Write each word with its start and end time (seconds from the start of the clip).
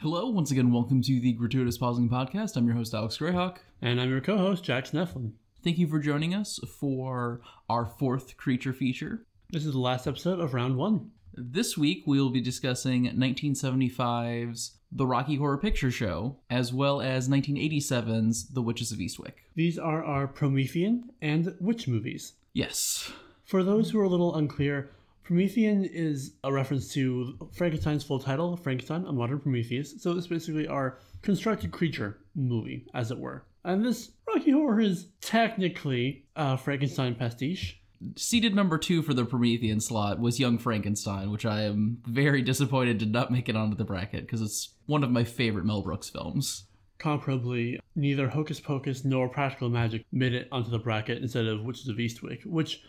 Hello, 0.00 0.28
once 0.28 0.52
again, 0.52 0.70
welcome 0.70 1.02
to 1.02 1.18
the 1.18 1.32
Gratuitous 1.32 1.76
Pausing 1.76 2.08
Podcast. 2.08 2.56
I'm 2.56 2.68
your 2.68 2.76
host, 2.76 2.94
Alex 2.94 3.18
Greyhawk. 3.18 3.56
And 3.82 4.00
I'm 4.00 4.10
your 4.10 4.20
co 4.20 4.38
host, 4.38 4.62
Jack 4.62 4.84
Snefflin. 4.84 5.32
Thank 5.64 5.76
you 5.76 5.88
for 5.88 5.98
joining 5.98 6.34
us 6.36 6.60
for 6.78 7.40
our 7.68 7.84
fourth 7.84 8.36
creature 8.36 8.72
feature. 8.72 9.24
This 9.50 9.66
is 9.66 9.72
the 9.72 9.80
last 9.80 10.06
episode 10.06 10.38
of 10.38 10.54
round 10.54 10.76
one. 10.76 11.10
This 11.34 11.76
week, 11.76 12.04
we 12.06 12.20
will 12.20 12.30
be 12.30 12.40
discussing 12.40 13.06
1975's 13.06 14.76
The 14.92 15.04
Rocky 15.04 15.34
Horror 15.34 15.58
Picture 15.58 15.90
Show, 15.90 16.36
as 16.48 16.72
well 16.72 17.00
as 17.00 17.28
1987's 17.28 18.50
The 18.50 18.62
Witches 18.62 18.92
of 18.92 18.98
Eastwick. 18.98 19.34
These 19.56 19.80
are 19.80 20.04
our 20.04 20.28
Promethean 20.28 21.10
and 21.20 21.56
Witch 21.58 21.88
movies. 21.88 22.34
Yes. 22.52 23.10
For 23.44 23.64
those 23.64 23.90
who 23.90 23.98
are 23.98 24.04
a 24.04 24.08
little 24.08 24.36
unclear, 24.36 24.90
Promethean 25.28 25.84
is 25.84 26.32
a 26.42 26.50
reference 26.50 26.90
to 26.94 27.36
Frankenstein's 27.52 28.02
full 28.02 28.18
title, 28.18 28.56
Frankenstein, 28.56 29.04
A 29.04 29.12
Modern 29.12 29.38
Prometheus. 29.38 30.02
So 30.02 30.16
it's 30.16 30.26
basically 30.26 30.66
our 30.66 31.00
constructed 31.20 31.70
creature 31.70 32.20
movie, 32.34 32.86
as 32.94 33.10
it 33.10 33.18
were. 33.18 33.44
And 33.62 33.84
this 33.84 34.12
Rocky 34.26 34.52
Horror 34.52 34.80
is 34.80 35.08
technically 35.20 36.24
a 36.34 36.56
Frankenstein 36.56 37.14
pastiche. 37.14 37.78
Seated 38.16 38.54
number 38.54 38.78
two 38.78 39.02
for 39.02 39.12
the 39.12 39.26
Promethean 39.26 39.82
slot 39.82 40.18
was 40.18 40.40
Young 40.40 40.56
Frankenstein, 40.56 41.30
which 41.30 41.44
I 41.44 41.64
am 41.64 41.98
very 42.06 42.40
disappointed 42.40 42.96
did 42.96 43.12
not 43.12 43.30
make 43.30 43.50
it 43.50 43.56
onto 43.56 43.76
the 43.76 43.84
bracket 43.84 44.22
because 44.22 44.40
it's 44.40 44.76
one 44.86 45.04
of 45.04 45.10
my 45.10 45.24
favorite 45.24 45.66
Mel 45.66 45.82
Brooks 45.82 46.08
films. 46.08 46.64
Comparably, 47.00 47.78
neither 47.94 48.30
Hocus 48.30 48.60
Pocus 48.60 49.04
nor 49.04 49.28
Practical 49.28 49.68
Magic 49.68 50.06
made 50.10 50.32
it 50.32 50.48
onto 50.50 50.70
the 50.70 50.78
bracket 50.78 51.20
instead 51.20 51.44
of 51.44 51.64
Witches 51.64 51.88
of 51.88 51.96
Eastwick, 51.96 52.46
which 52.46 52.82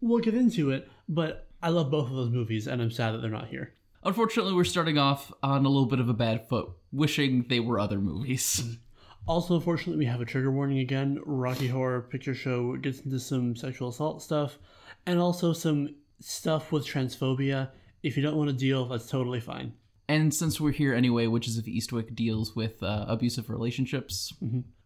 we'll 0.00 0.20
get 0.20 0.32
into 0.32 0.70
it, 0.70 0.90
but 1.06 1.48
I 1.62 1.68
love 1.68 1.90
both 1.90 2.08
of 2.08 2.16
those 2.16 2.30
movies 2.30 2.66
and 2.66 2.82
I'm 2.82 2.90
sad 2.90 3.12
that 3.12 3.22
they're 3.22 3.30
not 3.30 3.48
here. 3.48 3.74
Unfortunately, 4.04 4.52
we're 4.52 4.64
starting 4.64 4.98
off 4.98 5.32
on 5.42 5.64
a 5.64 5.68
little 5.68 5.86
bit 5.86 6.00
of 6.00 6.08
a 6.08 6.14
bad 6.14 6.48
foot, 6.48 6.70
wishing 6.90 7.46
they 7.48 7.60
were 7.60 7.78
other 7.78 7.98
movies. 7.98 8.76
Also, 9.26 9.54
unfortunately, 9.54 10.04
we 10.04 10.10
have 10.10 10.20
a 10.20 10.24
trigger 10.24 10.50
warning 10.50 10.80
again. 10.80 11.20
Rocky 11.24 11.68
Horror 11.68 12.02
Picture 12.02 12.34
Show 12.34 12.76
gets 12.76 13.00
into 13.00 13.20
some 13.20 13.54
sexual 13.54 13.90
assault 13.90 14.20
stuff 14.20 14.58
and 15.06 15.20
also 15.20 15.52
some 15.52 15.94
stuff 16.18 16.72
with 16.72 16.84
transphobia. 16.84 17.70
If 18.02 18.16
you 18.16 18.22
don't 18.24 18.36
want 18.36 18.50
to 18.50 18.56
deal, 18.56 18.86
that's 18.86 19.08
totally 19.08 19.38
fine. 19.38 19.74
And 20.08 20.34
since 20.34 20.60
we're 20.60 20.72
here 20.72 20.92
anyway, 20.92 21.28
Witches 21.28 21.56
of 21.56 21.66
Eastwick 21.66 22.14
deals 22.16 22.56
with 22.56 22.82
uh, 22.82 23.04
abusive 23.06 23.48
relationships. 23.48 24.34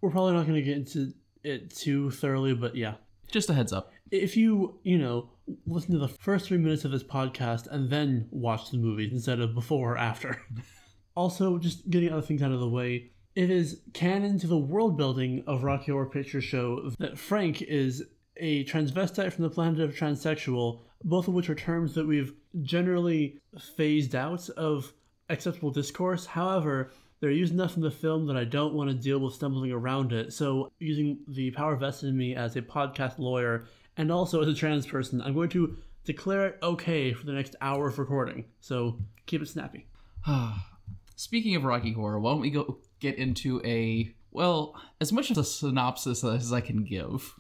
We're 0.03 0.11
probably 0.11 0.35
not 0.35 0.47
going 0.47 0.57
to 0.57 0.63
get 0.63 0.77
into 0.77 1.15
it 1.43 1.75
too 1.75 2.11
thoroughly, 2.11 2.55
but 2.55 2.77
yeah. 2.77 2.95
Just 3.31 3.49
a 3.49 3.55
heads 3.55 3.73
up. 3.73 3.91
If 4.11 4.37
you, 4.37 4.79
you 4.83 4.99
know, 4.99 5.31
listen 5.67 5.93
to 5.93 5.99
the 5.99 6.09
first 6.09 6.47
three 6.47 6.59
minutes 6.59 6.85
of 6.85 6.91
this 6.91 7.05
podcast 7.05 7.69
and 7.69 7.91
then 7.91 8.29
watch 8.31 8.71
the 8.71 8.79
movies 8.79 9.13
instead 9.13 9.41
of 9.41 9.55
before 9.55 9.95
or 9.95 9.99
after. 9.99 10.41
also, 11.15 11.59
just 11.59 11.89
getting 11.91 12.13
other 12.13 12.23
things 12.23 12.43
out 12.43 12.53
of 12.53 12.61
the 12.61 12.69
way, 12.69 13.11
it 13.35 13.51
is 13.51 13.83
canon 13.93 14.39
to 14.39 14.47
the 14.47 14.57
world 14.57 14.97
building 14.97 15.45
of 15.47 15.63
Rocky 15.63 15.93
Horror 15.93 16.07
Picture 16.07 16.41
Show 16.41 16.91
that 16.99 17.19
Frank 17.19 17.63
is 17.63 18.03
a 18.39 18.65
transvestite 18.65 19.33
from 19.33 19.45
the 19.45 19.51
planet 19.51 19.81
of 19.81 19.95
transsexual, 19.95 20.81
both 21.05 21.29
of 21.29 21.35
which 21.35 21.51
are 21.51 21.55
terms 21.55 21.95
that 21.95 22.07
we've 22.07 22.35
generally 22.63 23.39
phased 23.77 24.15
out 24.15 24.49
of 24.51 24.93
acceptable 25.29 25.71
discourse. 25.71 26.27
However, 26.27 26.93
they're 27.21 27.31
used 27.31 27.53
enough 27.53 27.77
in 27.77 27.83
the 27.83 27.91
film 27.91 28.27
that 28.27 28.37
I 28.37 28.45
don't 28.45 28.75
want 28.75 28.91
to 28.91 28.97
deal 28.97 29.19
with 29.19 29.35
stumbling 29.35 29.73
around 29.73 30.13
it. 30.13 30.33
So, 30.33 30.71
using 30.79 31.19
the 31.29 31.51
power 31.53 31.77
vested 31.77 32.11
in 32.11 32.17
me 32.17 32.35
as 32.35 32.57
a 32.57 32.63
podcast 32.63 33.19
lawyer 33.19 33.67
and 33.97 34.11
also 34.11 34.43
as 34.43 34.49
a 34.49 34.55
trans 34.55 34.87
person, 34.87 35.21
I'm 35.21 35.35
going 35.35 35.49
to 35.51 35.77
declare 36.05 36.47
it 36.47 36.59
okay 36.63 37.13
for 37.13 37.27
the 37.27 37.33
next 37.33 37.57
hour 37.61 37.89
of 37.89 37.99
recording. 37.99 38.45
So, 38.61 38.99
keep 39.27 39.43
it 39.43 39.49
snappy. 39.49 39.87
Speaking 41.17 41.57
of 41.57 41.65
Rocky 41.65 41.93
Horror, 41.93 42.21
why 42.21 42.33
don't 42.33 42.41
we 42.41 42.51
go 42.51 42.79
get 43.01 43.17
into 43.17 43.61
a, 43.65 44.13
well, 44.31 44.75
as 45.01 45.13
much 45.13 45.31
of 45.31 45.39
a 45.39 45.45
synopsis 45.45 46.25
as 46.25 46.53
I 46.53 46.61
can 46.61 46.85
give. 46.85 47.35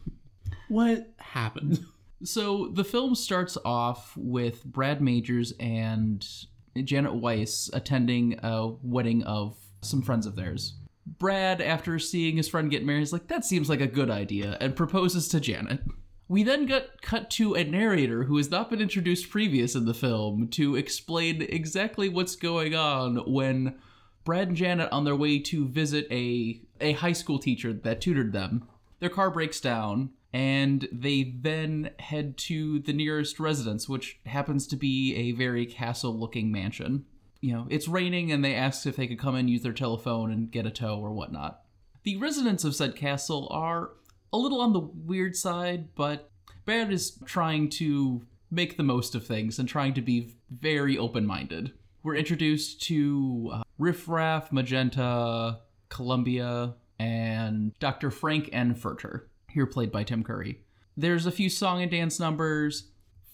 What 0.68 1.12
happened? 1.18 1.84
So 2.24 2.68
the 2.68 2.82
film 2.82 3.14
starts 3.14 3.58
off 3.62 4.16
with 4.16 4.64
Brad 4.64 5.02
Majors 5.02 5.52
and 5.60 6.26
Janet 6.74 7.14
Weiss 7.14 7.68
attending 7.72 8.38
a 8.42 8.68
wedding 8.82 9.22
of 9.24 9.56
some 9.82 10.00
friends 10.02 10.26
of 10.26 10.34
theirs. 10.34 10.74
Brad, 11.06 11.60
after 11.60 11.98
seeing 11.98 12.36
his 12.36 12.48
friend 12.48 12.70
get 12.70 12.84
married, 12.84 13.02
is 13.02 13.12
like, 13.12 13.28
that 13.28 13.44
seems 13.44 13.68
like 13.68 13.80
a 13.80 13.86
good 13.86 14.10
idea, 14.10 14.56
and 14.60 14.74
proposes 14.74 15.28
to 15.28 15.40
Janet. 15.40 15.80
We 16.28 16.42
then 16.42 16.66
get 16.66 17.02
cut 17.02 17.30
to 17.32 17.54
a 17.54 17.62
narrator 17.62 18.24
who 18.24 18.36
has 18.36 18.50
not 18.50 18.68
been 18.68 18.80
introduced 18.80 19.30
previous 19.30 19.76
in 19.76 19.84
the 19.84 19.94
film 19.94 20.48
to 20.48 20.74
explain 20.74 21.42
exactly 21.42 22.08
what's 22.08 22.34
going 22.34 22.74
on 22.74 23.32
when 23.32 23.76
Brad 24.24 24.48
and 24.48 24.56
Janet 24.56 24.90
on 24.90 25.04
their 25.04 25.14
way 25.14 25.38
to 25.38 25.68
visit 25.68 26.06
a 26.10 26.60
a 26.80 26.92
high 26.92 27.12
school 27.12 27.38
teacher 27.38 27.72
that 27.72 28.00
tutored 28.00 28.32
them. 28.32 28.68
Their 28.98 29.08
car 29.08 29.30
breaks 29.30 29.60
down 29.60 30.10
and 30.32 30.88
they 30.90 31.34
then 31.40 31.90
head 32.00 32.36
to 32.36 32.80
the 32.80 32.92
nearest 32.92 33.38
residence 33.38 33.88
which 33.88 34.18
happens 34.26 34.66
to 34.66 34.76
be 34.76 35.14
a 35.14 35.32
very 35.32 35.64
castle-looking 35.64 36.50
mansion. 36.50 37.06
You 37.40 37.52
know, 37.52 37.66
it's 37.70 37.86
raining 37.86 38.32
and 38.32 38.44
they 38.44 38.54
ask 38.54 38.84
if 38.84 38.96
they 38.96 39.06
could 39.06 39.20
come 39.20 39.36
and 39.36 39.48
use 39.48 39.62
their 39.62 39.72
telephone 39.72 40.32
and 40.32 40.50
get 40.50 40.66
a 40.66 40.70
tow 40.70 40.98
or 40.98 41.12
whatnot. 41.12 41.62
The 42.02 42.16
residents 42.16 42.64
of 42.64 42.74
said 42.74 42.96
castle 42.96 43.46
are 43.50 43.90
a 44.32 44.38
little 44.38 44.60
on 44.60 44.72
the 44.72 44.80
weird 44.80 45.36
side, 45.36 45.94
but 45.94 46.30
Brad 46.64 46.92
is 46.92 47.18
trying 47.24 47.68
to 47.70 48.26
make 48.50 48.76
the 48.76 48.82
most 48.82 49.14
of 49.14 49.26
things 49.26 49.58
and 49.58 49.68
trying 49.68 49.94
to 49.94 50.02
be 50.02 50.34
very 50.50 50.96
open 50.98 51.26
minded. 51.26 51.72
We're 52.02 52.16
introduced 52.16 52.82
to 52.84 53.50
uh, 53.52 53.62
Riff 53.78 54.08
Raff, 54.08 54.52
Magenta, 54.52 55.60
Columbia, 55.88 56.74
and 56.98 57.76
Dr. 57.78 58.10
Frank 58.10 58.48
N. 58.52 58.74
Furter, 58.74 59.22
here 59.50 59.66
played 59.66 59.90
by 59.90 60.04
Tim 60.04 60.22
Curry. 60.22 60.60
There's 60.96 61.26
a 61.26 61.32
few 61.32 61.50
song 61.50 61.82
and 61.82 61.90
dance 61.90 62.18
numbers. 62.18 62.90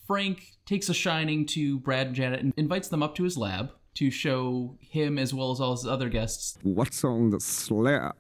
Frank 0.07 0.53
takes 0.67 0.89
a 0.89 0.95
shining 0.95 1.47
to 1.47 1.79
Brad 1.81 2.09
and 2.09 2.17
Janet 2.17 2.41
and 2.41 2.53
invites 2.57 2.89
them 2.89 3.03
up 3.03 3.15
to 3.17 3.25
his 3.25 3.37
lab 3.37 3.73
to 3.95 4.11
show 4.11 4.77
him 4.81 5.19
as 5.19 5.35
well 5.35 5.53
as 5.53 5.61
all 5.61 5.73
his 5.73 5.87
other 5.87 6.09
guests 6.09 6.57
What's 6.63 7.05
on 7.05 7.31
the 7.31 7.41
slab? 7.41 8.15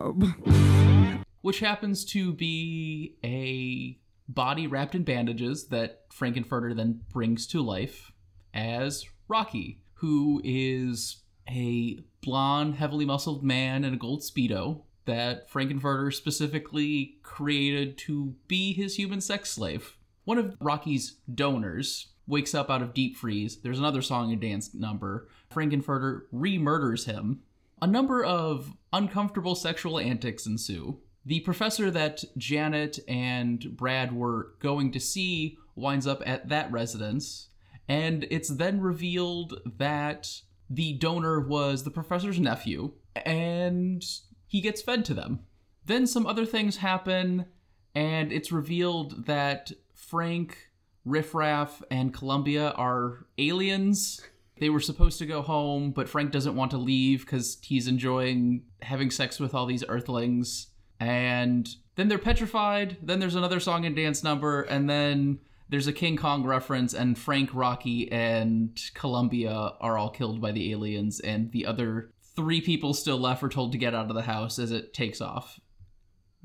Which 1.43 1.61
happens 1.61 2.05
to 2.07 2.33
be 2.33 3.17
a 3.23 3.99
body 4.29 4.67
wrapped 4.67 4.95
in 4.95 5.05
bandages 5.05 5.69
that 5.69 6.09
Frankenfurter 6.11 6.75
then 6.75 7.03
brings 7.13 7.47
to 7.49 7.63
life 7.63 8.13
as 8.55 9.05
Rocky, 9.29 9.83
who 9.95 10.41
is 10.45 11.23
a 11.49 11.99
blonde, 12.23 12.77
heavily 12.77 13.05
muscled 13.05 13.45
man 13.45 13.85
in 13.85 13.95
a 13.95 13.99
gold 13.99 14.23
Speedo 14.23 14.83
that 15.05 15.51
Frankenfurter 15.51 16.15
specifically 16.15 17.19
created 17.23 17.99
to 17.99 18.35
be 18.47 18.73
his 18.73 18.97
human 18.97 19.21
sex 19.21 19.51
slave. 19.51 19.97
One 20.25 20.39
of 20.39 20.57
Rocky's 20.61 21.17
donors 21.33 22.09
wakes 22.27 22.55
up 22.55 22.71
out 22.71 22.83
of 22.83 22.95
deep 22.95 23.17
freeze. 23.17 23.61
There's 23.61 23.81
another 23.81 24.03
song 24.03 24.31
and 24.31 24.41
dance 24.41 24.73
number. 24.73 25.29
Frankenfurter 25.53 26.23
re 26.31 26.59
murders 26.59 27.07
him. 27.07 27.41
A 27.81 27.87
number 27.87 28.25
of 28.25 28.77
uncomfortable 28.93 29.57
sexual 29.57 29.99
antics 29.99 30.47
ensue. 30.47 31.01
The 31.25 31.41
professor 31.41 31.91
that 31.91 32.25
Janet 32.37 32.99
and 33.06 33.77
Brad 33.77 34.12
were 34.12 34.55
going 34.59 34.91
to 34.93 35.00
see 35.00 35.56
winds 35.77 36.06
up 36.06 36.22
at 36.27 36.49
that 36.49 36.71
residence, 36.72 37.49
and 37.88 38.27
it's 38.31 38.49
then 38.49 38.81
revealed 38.81 39.61
that 39.78 40.41
the 40.69 40.94
donor 40.94 41.41
was 41.41 41.84
the 41.84 41.91
professor's 41.91 42.41
nephew, 42.41 42.93
and 43.15 44.05
he 44.47 44.61
gets 44.61 44.82
fed 44.82 45.05
to 45.05 45.15
them. 45.15 45.41
Then 45.84 46.06
some 46.06 46.27
other 46.27 46.47
things 46.47 46.78
happen, 46.78 47.47
and 47.94 48.32
it's 48.32 48.50
revealed 48.50 49.27
that 49.27 49.71
Frank, 49.94 50.71
Riff 51.05 51.34
Raff, 51.34 51.82
and 51.91 52.15
Columbia 52.15 52.71
are 52.71 53.27
aliens. 53.38 54.21
They 54.59 54.71
were 54.71 54.81
supposed 54.81 55.19
to 55.19 55.27
go 55.27 55.43
home, 55.43 55.93
but 55.93 56.09
Frank 56.09 56.32
doesn't 56.32 56.56
want 56.56 56.71
to 56.72 56.78
leave 56.78 57.21
because 57.21 57.59
he's 57.62 57.87
enjoying 57.87 58.64
having 58.81 59.11
sex 59.11 59.38
with 59.38 59.55
all 59.55 59.67
these 59.67 59.85
earthlings. 59.88 60.69
And 61.02 61.69
then 61.96 62.06
they're 62.06 62.16
petrified. 62.19 62.96
Then 63.02 63.19
there's 63.19 63.34
another 63.34 63.58
song 63.58 63.84
and 63.84 63.96
dance 63.96 64.22
number, 64.22 64.62
and 64.62 64.88
then 64.88 65.40
there's 65.69 65.88
a 65.88 65.93
King 65.93 66.16
Kong 66.16 66.44
reference, 66.44 66.94
and 66.94 67.19
Frank, 67.19 67.50
Rocky, 67.52 68.10
and 68.12 68.81
Columbia 68.94 69.72
are 69.81 69.99
all 69.99 70.10
killed 70.10 70.40
by 70.40 70.52
the 70.52 70.70
aliens, 70.70 71.19
and 71.19 71.50
the 71.50 71.66
other 71.66 72.12
three 72.37 72.60
people 72.60 72.94
still 72.94 73.19
left 73.19 73.43
are 73.43 73.49
told 73.49 73.72
to 73.72 73.78
get 73.78 73.94
out 73.94 74.08
of 74.08 74.14
the 74.14 74.22
house 74.22 74.60
as 74.60 74.70
it 74.70 74.94
takes 74.94 75.20
off. 75.20 75.58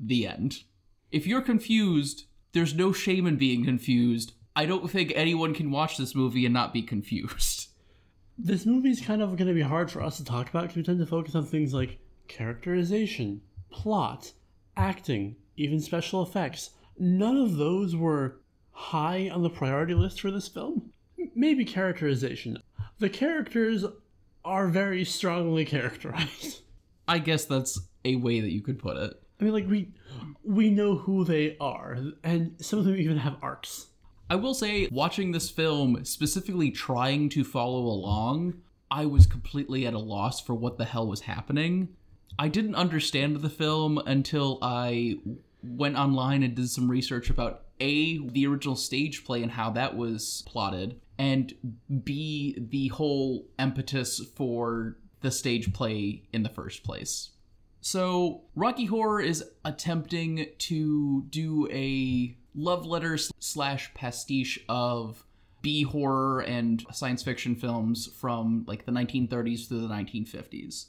The 0.00 0.26
end. 0.26 0.64
If 1.12 1.26
you're 1.26 1.40
confused, 1.40 2.24
there's 2.52 2.74
no 2.74 2.92
shame 2.92 3.26
in 3.26 3.36
being 3.36 3.64
confused. 3.64 4.32
I 4.56 4.66
don't 4.66 4.90
think 4.90 5.12
anyone 5.14 5.54
can 5.54 5.70
watch 5.70 5.96
this 5.96 6.16
movie 6.16 6.44
and 6.44 6.54
not 6.54 6.72
be 6.72 6.82
confused. 6.82 7.66
This 8.40 8.66
movie's 8.66 9.00
kind 9.00 9.20
of 9.20 9.36
going 9.36 9.48
to 9.48 9.52
be 9.52 9.62
hard 9.62 9.90
for 9.90 10.00
us 10.00 10.18
to 10.18 10.24
talk 10.24 10.48
about 10.48 10.62
because 10.62 10.76
we 10.76 10.84
tend 10.84 11.00
to 11.00 11.06
focus 11.06 11.34
on 11.34 11.44
things 11.44 11.74
like 11.74 11.98
characterization, 12.28 13.40
plot, 13.72 14.32
acting, 14.78 15.36
even 15.56 15.80
special 15.80 16.22
effects. 16.22 16.70
None 16.98 17.36
of 17.36 17.56
those 17.56 17.94
were 17.94 18.40
high 18.70 19.28
on 19.28 19.42
the 19.42 19.50
priority 19.50 19.94
list 19.94 20.20
for 20.20 20.30
this 20.30 20.48
film. 20.48 20.92
Maybe 21.34 21.64
characterization. 21.64 22.62
The 22.98 23.10
characters 23.10 23.84
are 24.44 24.68
very 24.68 25.04
strongly 25.04 25.64
characterized. 25.64 26.62
I 27.08 27.18
guess 27.18 27.44
that's 27.44 27.80
a 28.04 28.16
way 28.16 28.40
that 28.40 28.52
you 28.52 28.62
could 28.62 28.78
put 28.78 28.96
it. 28.96 29.20
I 29.40 29.44
mean, 29.44 29.52
like 29.52 29.68
we 29.68 29.92
we 30.42 30.70
know 30.70 30.96
who 30.96 31.24
they 31.24 31.56
are, 31.60 31.96
and 32.24 32.54
some 32.60 32.80
of 32.80 32.84
them 32.84 32.96
even 32.96 33.18
have 33.18 33.36
arcs. 33.40 33.86
I 34.30 34.36
will 34.36 34.54
say, 34.54 34.88
watching 34.90 35.32
this 35.32 35.48
film, 35.48 36.04
specifically 36.04 36.70
trying 36.70 37.28
to 37.30 37.44
follow 37.44 37.80
along, 37.80 38.54
I 38.90 39.06
was 39.06 39.26
completely 39.26 39.86
at 39.86 39.94
a 39.94 39.98
loss 39.98 40.40
for 40.40 40.54
what 40.54 40.76
the 40.76 40.84
hell 40.84 41.06
was 41.06 41.22
happening. 41.22 41.88
I 42.38 42.48
didn't 42.48 42.74
understand 42.74 43.36
the 43.36 43.48
film 43.48 43.98
until 43.98 44.58
I 44.62 45.16
went 45.62 45.96
online 45.96 46.42
and 46.42 46.54
did 46.54 46.70
some 46.70 46.90
research 46.90 47.30
about 47.30 47.64
A, 47.80 48.18
the 48.28 48.46
original 48.46 48.76
stage 48.76 49.24
play 49.24 49.42
and 49.42 49.52
how 49.52 49.70
that 49.70 49.96
was 49.96 50.42
plotted, 50.46 51.00
and 51.18 51.52
B, 52.04 52.56
the 52.58 52.88
whole 52.88 53.46
impetus 53.58 54.20
for 54.36 54.96
the 55.20 55.30
stage 55.30 55.72
play 55.72 56.22
in 56.32 56.42
the 56.42 56.48
first 56.48 56.84
place. 56.84 57.30
So, 57.80 58.42
Rocky 58.54 58.86
Horror 58.86 59.20
is 59.20 59.44
attempting 59.64 60.46
to 60.58 61.24
do 61.30 61.68
a 61.70 62.36
love 62.54 62.86
letter 62.86 63.18
slash 63.38 63.92
pastiche 63.94 64.58
of 64.68 65.24
B 65.62 65.82
horror 65.82 66.40
and 66.40 66.84
science 66.92 67.22
fiction 67.22 67.56
films 67.56 68.08
from 68.20 68.64
like 68.66 68.84
the 68.84 68.92
1930s 68.92 69.68
through 69.68 69.80
the 69.80 69.88
1950s. 69.88 70.86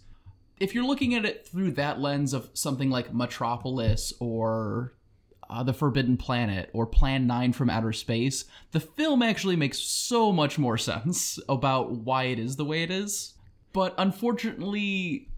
If 0.60 0.76
you're 0.76 0.86
looking 0.86 1.16
at 1.16 1.26
it 1.26 1.48
through 1.48 1.72
that 1.72 2.00
lens 2.00 2.34
of 2.34 2.50
something 2.54 2.90
like 2.90 3.14
Metropolis 3.14 4.14
or 4.20 4.94
uh, 5.50 5.64
The 5.64 5.74
Forbidden 5.74 6.18
Planet 6.18 6.70
or 6.74 6.86
Plan 6.86 7.28
9 7.28 7.54
from 7.54 7.70
Outer 7.70 7.94
Space, 7.94 8.46
the 8.72 8.80
film 8.80 9.24
actually 9.24 9.56
makes 9.56 9.80
so 9.80 10.32
much 10.32 10.60
more 10.60 10.78
sense 10.92 11.40
about 11.48 11.92
why 11.92 12.24
it 12.24 12.40
is 12.40 12.56
the 12.56 12.66
way 12.66 12.84
it 12.84 12.92
is. 12.92 13.36
But 13.72 13.96
unfortunately, 13.98 15.30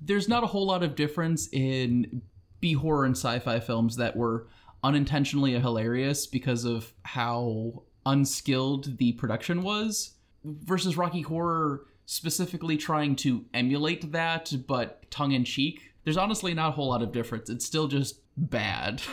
there's 0.00 0.28
not 0.28 0.44
a 0.44 0.48
whole 0.48 0.66
lot 0.66 0.82
of 0.82 0.96
difference 0.96 1.48
in 1.52 2.22
B 2.60 2.72
horror 2.72 3.04
and 3.04 3.16
sci 3.16 3.38
fi 3.38 3.60
films 3.60 3.96
that 3.96 4.16
were 4.16 4.48
unintentionally 4.82 5.52
hilarious 5.52 6.26
because 6.26 6.64
of 6.64 6.92
how 7.04 7.84
unskilled 8.06 8.98
the 8.98 9.12
production 9.12 9.62
was 9.62 10.12
versus 10.44 10.96
Rocky 10.96 11.22
Horror 11.22 11.86
specifically 12.06 12.76
trying 12.76 13.16
to 13.16 13.44
emulate 13.54 14.12
that 14.12 14.52
but 14.66 15.10
tongue 15.10 15.32
in 15.32 15.44
cheek. 15.44 15.92
There's 16.04 16.16
honestly 16.16 16.52
not 16.54 16.68
a 16.70 16.72
whole 16.72 16.88
lot 16.88 17.02
of 17.02 17.12
difference. 17.12 17.48
It's 17.50 17.64
still 17.64 17.88
just 17.88 18.20
bad. 18.36 19.02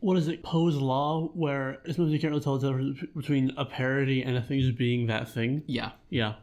What 0.00 0.16
is 0.16 0.26
it, 0.26 0.42
Poe's 0.42 0.74
Law, 0.74 1.28
where 1.32 1.78
sometimes 1.86 2.10
you 2.12 2.18
can't 2.18 2.32
really 2.32 2.42
tell 2.42 2.58
the 2.58 2.66
difference 2.72 3.00
between 3.14 3.52
a 3.56 3.64
parody 3.64 4.24
and 4.24 4.36
a 4.36 4.42
thing 4.42 4.58
just 4.58 4.76
being 4.76 5.06
that 5.06 5.28
thing? 5.28 5.62
yeah. 5.68 5.92
Yeah. 6.10 6.34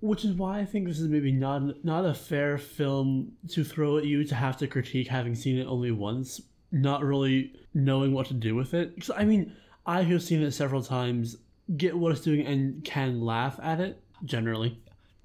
Which 0.00 0.26
is 0.26 0.32
why 0.34 0.58
I 0.58 0.66
think 0.66 0.86
this 0.86 1.00
is 1.00 1.08
maybe 1.08 1.32
not 1.32 1.82
not 1.82 2.04
a 2.04 2.12
fair 2.12 2.58
film 2.58 3.32
to 3.48 3.64
throw 3.64 3.96
at 3.96 4.04
you 4.04 4.24
to 4.24 4.34
have 4.34 4.58
to 4.58 4.66
critique 4.66 5.08
having 5.08 5.34
seen 5.34 5.56
it 5.56 5.64
only 5.64 5.90
once, 5.90 6.42
not 6.70 7.02
really 7.02 7.54
knowing 7.72 8.12
what 8.12 8.26
to 8.26 8.34
do 8.34 8.54
with 8.54 8.74
it. 8.74 8.94
'Cause, 9.00 9.10
I 9.16 9.24
mean, 9.24 9.54
I 9.86 10.02
have 10.02 10.22
seen 10.22 10.42
it 10.42 10.50
several 10.50 10.82
times, 10.82 11.38
get 11.78 11.96
what 11.96 12.12
it's 12.12 12.20
doing, 12.20 12.44
and 12.44 12.84
can 12.84 13.22
laugh 13.22 13.58
at 13.62 13.80
it 13.80 14.02
generally. 14.26 14.78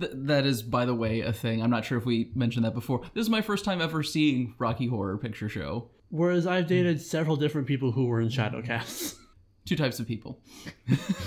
Th- 0.04 0.16
that 0.26 0.46
is, 0.46 0.62
by 0.62 0.86
the 0.86 0.94
way, 0.94 1.22
a 1.22 1.32
thing. 1.32 1.62
I'm 1.62 1.70
not 1.70 1.86
sure 1.86 1.98
if 1.98 2.06
we 2.06 2.32
mentioned 2.36 2.66
that 2.66 2.74
before. 2.74 3.02
This 3.14 3.22
is 3.22 3.30
my 3.30 3.42
first 3.42 3.64
time 3.64 3.82
ever 3.82 4.04
seeing 4.04 4.56
Rocky 4.58 4.88
Horror 4.88 5.18
Picture 5.18 5.48
Show. 5.48 5.90
Whereas 6.10 6.46
I've 6.46 6.68
dated 6.68 7.02
several 7.02 7.38
different 7.38 7.68
people 7.68 7.92
who 7.92 8.06
were 8.06 8.22
in 8.22 8.28
Shadowcasts. 8.28 9.16
Two 9.66 9.76
types 9.76 10.00
of 10.00 10.08
people. 10.08 10.42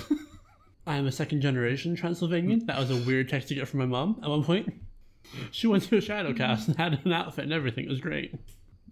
I 0.87 0.95
am 0.95 1.07
a 1.07 1.11
second 1.11 1.41
generation 1.41 1.95
Transylvanian. 1.95 2.67
That 2.67 2.77
was 2.77 2.91
a 2.91 2.95
weird 2.97 3.29
text 3.29 3.47
to 3.49 3.55
get 3.55 3.67
from 3.67 3.79
my 3.79 3.85
mom 3.85 4.19
at 4.23 4.29
one 4.29 4.43
point. 4.43 4.71
She 5.51 5.67
went 5.67 5.83
to 5.83 5.97
a 5.97 6.01
Shadowcast 6.01 6.67
and 6.67 6.77
had 6.77 7.01
an 7.03 7.11
outfit 7.11 7.45
and 7.45 7.53
everything. 7.53 7.85
It 7.85 7.89
was 7.89 7.99
great. 7.99 8.35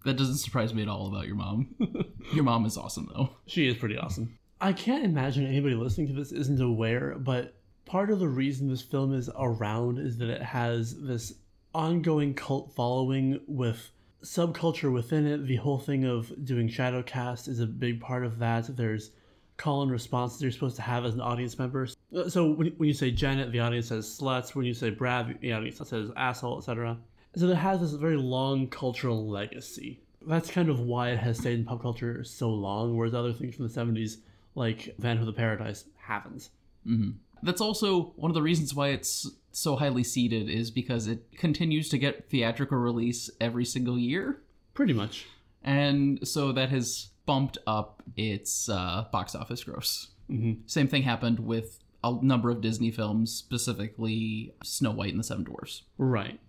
That 0.03 0.17
doesn't 0.17 0.37
surprise 0.37 0.73
me 0.73 0.81
at 0.81 0.87
all 0.87 1.07
about 1.07 1.27
your 1.27 1.35
mom. 1.35 1.75
your 2.33 2.43
mom 2.43 2.65
is 2.65 2.77
awesome, 2.77 3.09
though. 3.13 3.29
She 3.45 3.67
is 3.67 3.75
pretty 3.75 3.97
awesome. 3.97 4.37
I 4.59 4.73
can't 4.73 5.05
imagine 5.05 5.45
anybody 5.45 5.75
listening 5.75 6.07
to 6.07 6.13
this 6.13 6.31
isn't 6.31 6.61
aware, 6.61 7.15
but 7.17 7.55
part 7.85 8.09
of 8.09 8.19
the 8.19 8.27
reason 8.27 8.69
this 8.69 8.81
film 8.81 9.13
is 9.13 9.29
around 9.37 9.99
is 9.99 10.17
that 10.17 10.29
it 10.29 10.41
has 10.41 10.99
this 11.01 11.33
ongoing 11.73 12.33
cult 12.33 12.73
following 12.73 13.39
with 13.47 13.91
subculture 14.23 14.91
within 14.91 15.25
it. 15.27 15.45
The 15.45 15.57
whole 15.57 15.77
thing 15.77 16.05
of 16.05 16.31
doing 16.45 16.67
Shadowcast 16.67 17.47
is 17.47 17.59
a 17.59 17.65
big 17.65 18.01
part 18.01 18.25
of 18.25 18.39
that. 18.39 18.75
There's 18.75 19.11
call 19.57 19.83
and 19.83 19.91
responses 19.91 20.41
you're 20.41 20.51
supposed 20.51 20.75
to 20.75 20.81
have 20.81 21.05
as 21.05 21.13
an 21.13 21.21
audience 21.21 21.57
member. 21.57 21.87
So 22.27 22.51
when, 22.51 22.67
when 22.77 22.87
you 22.87 22.93
say 22.93 23.11
Janet, 23.11 23.51
the 23.51 23.59
audience 23.59 23.87
says 23.87 24.05
sluts. 24.05 24.55
When 24.55 24.65
you 24.65 24.73
say 24.73 24.89
Brad, 24.89 25.37
the 25.41 25.53
audience 25.53 25.77
says 25.77 26.11
asshole, 26.15 26.57
etc. 26.57 26.97
So 27.35 27.47
it 27.47 27.55
has 27.55 27.81
this 27.81 27.91
very 27.91 28.17
long 28.17 28.67
cultural 28.67 29.27
legacy. 29.27 30.01
That's 30.25 30.49
kind 30.49 30.69
of 30.69 30.79
why 30.79 31.09
it 31.09 31.19
has 31.19 31.37
stayed 31.37 31.59
in 31.59 31.65
pop 31.65 31.81
culture 31.81 32.23
so 32.23 32.49
long, 32.49 32.97
whereas 32.97 33.13
other 33.13 33.33
things 33.33 33.55
from 33.55 33.67
the 33.67 33.73
70s, 33.73 34.17
like 34.55 34.95
Phantom 34.99 35.27
of 35.27 35.27
the 35.27 35.33
Paradise, 35.33 35.85
haven't. 35.97 36.49
Mm-hmm. 36.87 37.11
That's 37.45 37.61
also 37.61 38.13
one 38.15 38.31
of 38.31 38.35
the 38.35 38.41
reasons 38.41 38.73
why 38.73 38.89
it's 38.89 39.29
so 39.51 39.75
highly 39.77 40.03
seeded 40.03 40.49
is 40.49 40.71
because 40.71 41.07
it 41.07 41.37
continues 41.37 41.89
to 41.89 41.97
get 41.97 42.29
theatrical 42.29 42.77
release 42.77 43.29
every 43.39 43.65
single 43.65 43.97
year. 43.97 44.41
Pretty 44.73 44.93
much. 44.93 45.25
And 45.63 46.27
so 46.27 46.51
that 46.51 46.69
has 46.69 47.09
bumped 47.25 47.57
up 47.65 48.03
its 48.17 48.67
uh, 48.69 49.05
box 49.11 49.33
office 49.35 49.63
gross. 49.63 50.09
Mhm. 50.29 50.69
Same 50.69 50.87
thing 50.87 51.03
happened 51.03 51.39
with 51.39 51.79
a 52.03 52.13
number 52.21 52.49
of 52.49 52.61
Disney 52.61 52.91
films, 52.91 53.31
specifically 53.31 54.53
Snow 54.63 54.91
White 54.91 55.11
and 55.11 55.19
the 55.19 55.23
Seven 55.23 55.43
Dwarfs. 55.43 55.83
Right. 55.97 56.39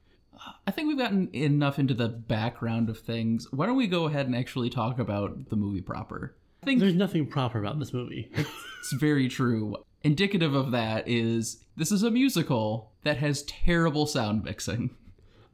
I 0.66 0.70
think 0.70 0.88
we've 0.88 0.98
gotten 0.98 1.30
enough 1.34 1.78
into 1.78 1.94
the 1.94 2.08
background 2.08 2.90
of 2.90 2.98
things. 2.98 3.50
Why 3.52 3.66
don't 3.66 3.76
we 3.76 3.86
go 3.86 4.04
ahead 4.04 4.26
and 4.26 4.36
actually 4.36 4.68
talk 4.70 4.98
about 4.98 5.48
the 5.48 5.56
movie 5.56 5.80
proper? 5.80 6.36
I 6.62 6.66
think 6.66 6.80
There's 6.80 6.94
nothing 6.94 7.26
proper 7.26 7.58
about 7.58 7.78
this 7.78 7.92
movie. 7.92 8.30
it's 8.36 8.92
very 8.92 9.28
true. 9.28 9.76
Indicative 10.02 10.54
of 10.54 10.70
that 10.70 11.08
is 11.08 11.64
this 11.76 11.90
is 11.90 12.02
a 12.02 12.10
musical 12.10 12.92
that 13.02 13.18
has 13.18 13.42
terrible 13.42 14.06
sound 14.06 14.44
mixing. 14.44 14.90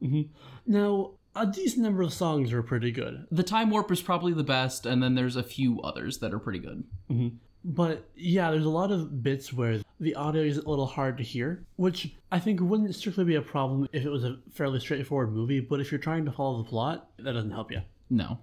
Mm-hmm. 0.01 0.21
now, 0.65 1.11
uh, 1.35 1.45
a 1.47 1.51
decent 1.51 1.83
number 1.83 2.03
of 2.03 2.13
songs 2.13 2.51
are 2.51 2.61
pretty 2.61 2.91
good, 2.91 3.25
The 3.31 3.41
Time 3.41 3.69
Warp 3.69 3.89
is 3.91 4.01
probably 4.01 4.33
the 4.33 4.43
best, 4.43 4.85
and 4.85 5.01
then 5.01 5.15
there's 5.15 5.35
a 5.37 5.43
few 5.43 5.81
others 5.81 6.19
that 6.19 6.33
are 6.33 6.39
pretty 6.39 6.59
good. 6.59 6.83
Mm-hmm. 7.09 7.37
but 7.63 8.09
yeah, 8.15 8.51
there's 8.51 8.65
a 8.65 8.69
lot 8.69 8.91
of 8.91 9.23
bits 9.23 9.51
where 9.53 9.79
the 9.99 10.13
audio 10.15 10.43
is 10.43 10.57
a 10.57 10.69
little 10.69 10.85
hard 10.85 11.17
to 11.17 11.23
hear, 11.23 11.65
which 11.77 12.13
I 12.31 12.39
think 12.39 12.59
wouldn't 12.59 12.93
strictly 12.95 13.23
be 13.23 13.35
a 13.35 13.41
problem 13.41 13.87
if 13.93 14.05
it 14.05 14.09
was 14.09 14.25
a 14.25 14.37
fairly 14.53 14.79
straightforward 14.79 15.31
movie, 15.33 15.61
but 15.61 15.79
if 15.79 15.91
you're 15.91 15.99
trying 16.01 16.25
to 16.25 16.31
follow 16.31 16.57
the 16.61 16.69
plot, 16.69 17.09
that 17.17 17.31
doesn't 17.33 17.51
help 17.51 17.71
you. 17.71 17.81
No. 18.09 18.39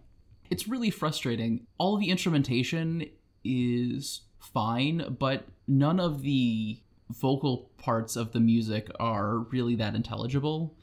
It's 0.49 0.67
really 0.67 0.91
frustrating. 0.91 1.67
All 1.79 1.97
the 1.97 2.11
instrumentation 2.11 3.05
is 3.45 4.23
fine, 4.41 5.17
but 5.19 5.47
none 5.69 6.01
of 6.01 6.23
the 6.23 6.79
vocal 7.11 7.71
parts 7.79 8.17
of 8.17 8.33
the 8.33 8.41
music 8.41 8.91
are 8.99 9.39
really 9.39 9.75
that 9.77 9.95
intelligible. 9.95 10.75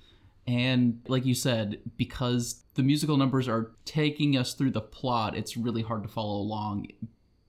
And 0.45 1.01
like 1.07 1.25
you 1.25 1.35
said, 1.35 1.79
because 1.97 2.63
the 2.75 2.83
musical 2.83 3.17
numbers 3.17 3.47
are 3.47 3.71
taking 3.85 4.37
us 4.37 4.53
through 4.53 4.71
the 4.71 4.81
plot, 4.81 5.35
it's 5.35 5.57
really 5.57 5.81
hard 5.81 6.03
to 6.03 6.09
follow 6.09 6.37
along 6.37 6.87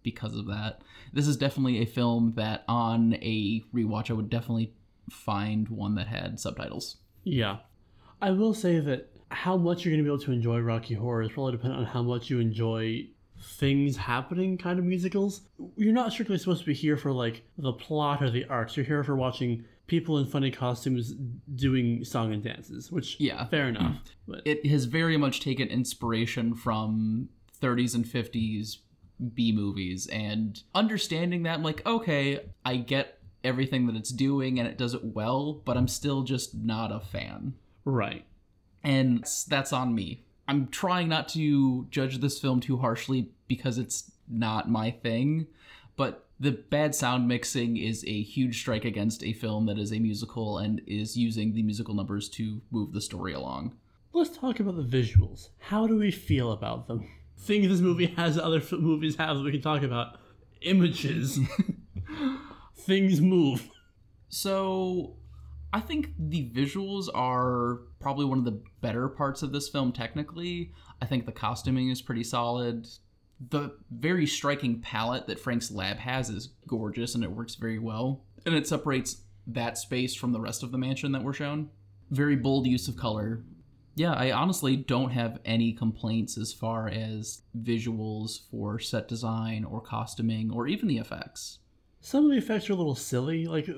because 0.02 0.34
of 0.34 0.46
that. 0.46 0.82
This 1.12 1.28
is 1.28 1.36
definitely 1.36 1.80
a 1.80 1.86
film 1.86 2.32
that 2.36 2.64
on 2.68 3.14
a 3.14 3.62
rewatch 3.74 4.10
I 4.10 4.14
would 4.14 4.30
definitely 4.30 4.74
find 5.10 5.68
one 5.68 5.94
that 5.94 6.08
had 6.08 6.40
subtitles. 6.40 6.96
Yeah. 7.24 7.58
I 8.20 8.32
will 8.32 8.54
say 8.54 8.80
that 8.80 9.10
how 9.30 9.56
much 9.56 9.84
you're 9.84 9.92
going 9.92 10.02
to 10.02 10.08
be 10.08 10.12
able 10.12 10.24
to 10.24 10.32
enjoy 10.32 10.58
Rocky 10.60 10.94
Horror 10.94 11.22
is 11.22 11.30
probably 11.30 11.52
dependent 11.52 11.80
on 11.80 11.86
how 11.86 12.02
much 12.02 12.30
you 12.30 12.40
enjoy 12.40 13.06
things 13.40 13.96
happening 13.96 14.58
kind 14.58 14.78
of 14.78 14.84
musicals. 14.84 15.42
You're 15.76 15.92
not 15.92 16.12
strictly 16.12 16.38
supposed 16.38 16.60
to 16.60 16.66
be 16.66 16.74
here 16.74 16.96
for 16.96 17.12
like 17.12 17.42
the 17.56 17.72
plot 17.72 18.22
or 18.22 18.30
the 18.30 18.44
arcs. 18.46 18.76
You're 18.76 18.86
here 18.86 19.04
for 19.04 19.16
watching 19.16 19.64
people 19.86 20.18
in 20.18 20.26
funny 20.26 20.50
costumes 20.50 21.14
doing 21.54 22.04
song 22.04 22.32
and 22.32 22.42
dances, 22.42 22.92
which 22.92 23.16
Yeah. 23.18 23.44
fair 23.46 23.68
enough. 23.68 23.96
But 24.26 24.42
it 24.44 24.66
has 24.66 24.84
very 24.84 25.16
much 25.16 25.40
taken 25.40 25.68
inspiration 25.68 26.54
from 26.54 27.28
30s 27.60 27.94
and 27.94 28.04
50s 28.04 28.78
B 29.34 29.50
movies 29.50 30.06
and 30.08 30.62
understanding 30.74 31.42
that 31.42 31.54
I'm 31.54 31.62
like 31.64 31.84
okay 31.84 32.40
I 32.64 32.76
get 32.76 33.18
everything 33.42 33.86
that 33.88 33.96
it's 33.96 34.10
doing 34.10 34.60
and 34.60 34.68
it 34.68 34.78
does 34.78 34.94
it 34.94 35.04
well 35.04 35.54
but 35.64 35.76
I'm 35.76 35.88
still 35.88 36.22
just 36.22 36.54
not 36.54 36.92
a 36.92 37.00
fan 37.00 37.54
right. 37.84 38.24
and 38.84 39.18
that's, 39.20 39.42
that's 39.44 39.72
on 39.72 39.92
me 39.94 40.24
I'm 40.48 40.68
trying 40.68 41.08
not 41.08 41.28
to 41.30 41.86
judge 41.90 42.18
this 42.18 42.38
film 42.40 42.60
too 42.60 42.78
harshly 42.78 43.30
because 43.46 43.78
it's 43.78 44.10
not 44.28 44.70
my 44.70 44.90
thing 44.90 45.46
but 45.96 46.26
the 46.40 46.52
bad 46.52 46.94
sound 46.94 47.26
mixing 47.26 47.76
is 47.76 48.04
a 48.06 48.22
huge 48.22 48.60
strike 48.60 48.84
against 48.84 49.24
a 49.24 49.32
film 49.32 49.66
that 49.66 49.78
is 49.78 49.92
a 49.92 49.98
musical 49.98 50.58
and 50.58 50.80
is 50.86 51.16
using 51.16 51.54
the 51.54 51.62
musical 51.62 51.94
numbers 51.94 52.28
to 52.28 52.60
move 52.70 52.92
the 52.92 53.00
story 53.00 53.32
along 53.32 53.72
Let's 54.12 54.36
talk 54.36 54.58
about 54.58 54.76
the 54.76 54.82
visuals. 54.82 55.50
How 55.58 55.86
do 55.86 55.96
we 55.96 56.10
feel 56.10 56.52
about 56.52 56.88
them? 56.88 57.08
Things 57.36 57.68
this 57.68 57.80
movie 57.80 58.06
has 58.06 58.38
other 58.38 58.56
f- 58.56 58.72
movies 58.72 59.16
have 59.16 59.36
that 59.36 59.44
we 59.44 59.52
can 59.52 59.60
talk 59.60 59.82
about. 59.82 60.18
Images. 60.62 61.38
Things 62.74 63.20
move. 63.20 63.68
So, 64.28 65.16
I 65.72 65.80
think 65.80 66.14
the 66.18 66.50
visuals 66.50 67.08
are 67.14 67.80
probably 68.08 68.24
one 68.24 68.38
of 68.38 68.46
the 68.46 68.58
better 68.80 69.06
parts 69.06 69.42
of 69.42 69.52
this 69.52 69.68
film 69.68 69.92
technically. 69.92 70.72
I 71.02 71.04
think 71.04 71.26
the 71.26 71.30
costuming 71.30 71.90
is 71.90 72.00
pretty 72.00 72.24
solid. 72.24 72.88
The 73.50 73.76
very 73.90 74.24
striking 74.24 74.80
palette 74.80 75.26
that 75.26 75.38
Frank's 75.38 75.70
lab 75.70 75.98
has 75.98 76.30
is 76.30 76.48
gorgeous 76.66 77.14
and 77.14 77.22
it 77.22 77.30
works 77.30 77.56
very 77.56 77.78
well. 77.78 78.24
And 78.46 78.54
it 78.54 78.66
separates 78.66 79.18
that 79.48 79.76
space 79.76 80.14
from 80.14 80.32
the 80.32 80.40
rest 80.40 80.62
of 80.62 80.72
the 80.72 80.78
mansion 80.78 81.12
that 81.12 81.22
we're 81.22 81.34
shown. 81.34 81.68
Very 82.10 82.34
bold 82.34 82.66
use 82.66 82.88
of 82.88 82.96
color. 82.96 83.44
Yeah, 83.94 84.14
I 84.14 84.32
honestly 84.32 84.74
don't 84.74 85.10
have 85.10 85.38
any 85.44 85.74
complaints 85.74 86.38
as 86.38 86.54
far 86.54 86.88
as 86.88 87.42
visuals 87.60 88.48
for 88.50 88.78
set 88.78 89.06
design 89.06 89.64
or 89.64 89.82
costuming 89.82 90.50
or 90.50 90.66
even 90.66 90.88
the 90.88 90.96
effects. 90.96 91.58
Some 92.00 92.24
of 92.24 92.30
the 92.30 92.38
effects 92.38 92.70
are 92.70 92.72
a 92.72 92.76
little 92.76 92.94
silly. 92.94 93.44
Like, 93.44 93.68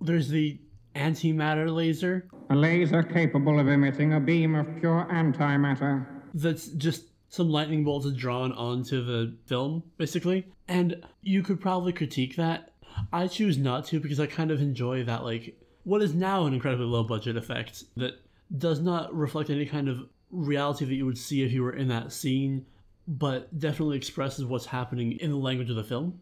there's 0.00 0.30
the 0.30 0.58
antimatter 0.98 1.74
laser 1.74 2.28
A 2.50 2.54
laser 2.56 3.02
capable 3.02 3.58
of 3.60 3.68
emitting 3.68 4.14
a 4.14 4.20
beam 4.20 4.54
of 4.54 4.66
pure 4.80 5.06
antimatter. 5.10 6.06
that's 6.34 6.68
just 6.68 7.04
some 7.28 7.50
lightning 7.50 7.84
bolts 7.84 8.10
drawn 8.12 8.52
onto 8.52 9.04
the 9.04 9.36
film, 9.46 9.82
basically. 9.98 10.46
And 10.66 11.04
you 11.22 11.42
could 11.42 11.60
probably 11.60 11.92
critique 11.92 12.36
that. 12.36 12.72
I 13.12 13.26
choose 13.26 13.58
not 13.58 13.84
to 13.86 14.00
because 14.00 14.18
I 14.18 14.26
kind 14.26 14.50
of 14.50 14.60
enjoy 14.60 15.04
that, 15.04 15.24
like, 15.24 15.56
what 15.84 16.02
is 16.02 16.14
now 16.14 16.46
an 16.46 16.54
incredibly 16.54 16.86
low 16.86 17.04
budget 17.04 17.36
effect 17.36 17.84
that 17.96 18.14
does 18.56 18.80
not 18.80 19.14
reflect 19.14 19.50
any 19.50 19.66
kind 19.66 19.88
of 19.88 20.06
reality 20.30 20.84
that 20.84 20.94
you 20.94 21.06
would 21.06 21.18
see 21.18 21.42
if 21.42 21.52
you 21.52 21.62
were 21.62 21.72
in 21.72 21.88
that 21.88 22.12
scene, 22.12 22.64
but 23.06 23.58
definitely 23.58 23.96
expresses 23.96 24.44
what's 24.44 24.66
happening 24.66 25.12
in 25.12 25.30
the 25.30 25.36
language 25.36 25.70
of 25.70 25.76
the 25.76 25.84
film. 25.84 26.20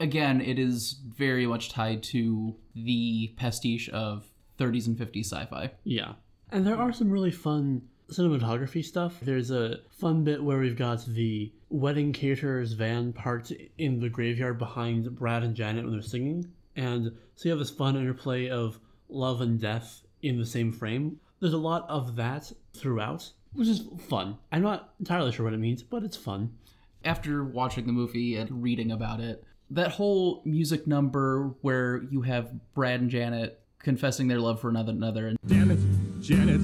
Again, 0.00 0.40
it 0.40 0.58
is 0.58 0.96
very 1.06 1.46
much 1.46 1.70
tied 1.70 2.02
to 2.04 2.56
the 2.74 3.32
pastiche 3.36 3.88
of 3.90 4.26
30s 4.58 4.86
and 4.86 4.96
50s 4.96 5.26
sci-fi. 5.26 5.70
Yeah. 5.84 6.14
And 6.50 6.66
there 6.66 6.76
are 6.76 6.92
some 6.92 7.10
really 7.10 7.30
fun 7.30 7.82
cinematography 8.10 8.84
stuff. 8.84 9.18
There's 9.22 9.50
a 9.50 9.76
fun 9.90 10.24
bit 10.24 10.42
where 10.42 10.58
we've 10.58 10.76
got 10.76 11.04
the 11.06 11.52
wedding 11.68 12.12
caterer's 12.12 12.72
van 12.72 13.12
parked 13.12 13.52
in 13.78 14.00
the 14.00 14.08
graveyard 14.08 14.58
behind 14.58 15.16
Brad 15.16 15.44
and 15.44 15.54
Janet 15.54 15.84
when 15.84 15.92
they're 15.92 16.02
singing. 16.02 16.50
And 16.74 17.12
so 17.36 17.48
you 17.48 17.50
have 17.50 17.58
this 17.60 17.70
fun 17.70 17.96
interplay 17.96 18.48
of 18.48 18.80
love 19.08 19.40
and 19.40 19.60
death 19.60 20.02
in 20.22 20.38
the 20.38 20.46
same 20.46 20.72
frame. 20.72 21.20
There's 21.40 21.52
a 21.52 21.58
lot 21.58 21.88
of 21.88 22.16
that 22.16 22.52
throughout, 22.74 23.30
which 23.52 23.68
is 23.68 23.84
fun. 24.08 24.38
I'm 24.50 24.62
not 24.62 24.92
entirely 24.98 25.32
sure 25.32 25.44
what 25.44 25.54
it 25.54 25.58
means, 25.58 25.82
but 25.82 26.02
it's 26.02 26.16
fun. 26.16 26.52
After 27.04 27.44
watching 27.44 27.86
the 27.86 27.92
movie 27.92 28.36
and 28.36 28.62
reading 28.62 28.92
about 28.92 29.20
it, 29.20 29.44
that 29.70 29.92
whole 29.92 30.42
music 30.44 30.86
number 30.86 31.54
where 31.62 32.02
you 32.10 32.22
have 32.22 32.52
Brad 32.74 33.00
and 33.00 33.10
Janet 33.10 33.60
confessing 33.78 34.28
their 34.28 34.40
love 34.40 34.60
for 34.60 34.68
another 34.68 34.92
another 34.92 35.26
and 35.26 35.38
Damn 35.46 35.70
it, 35.70 35.80
Janet. 36.20 36.60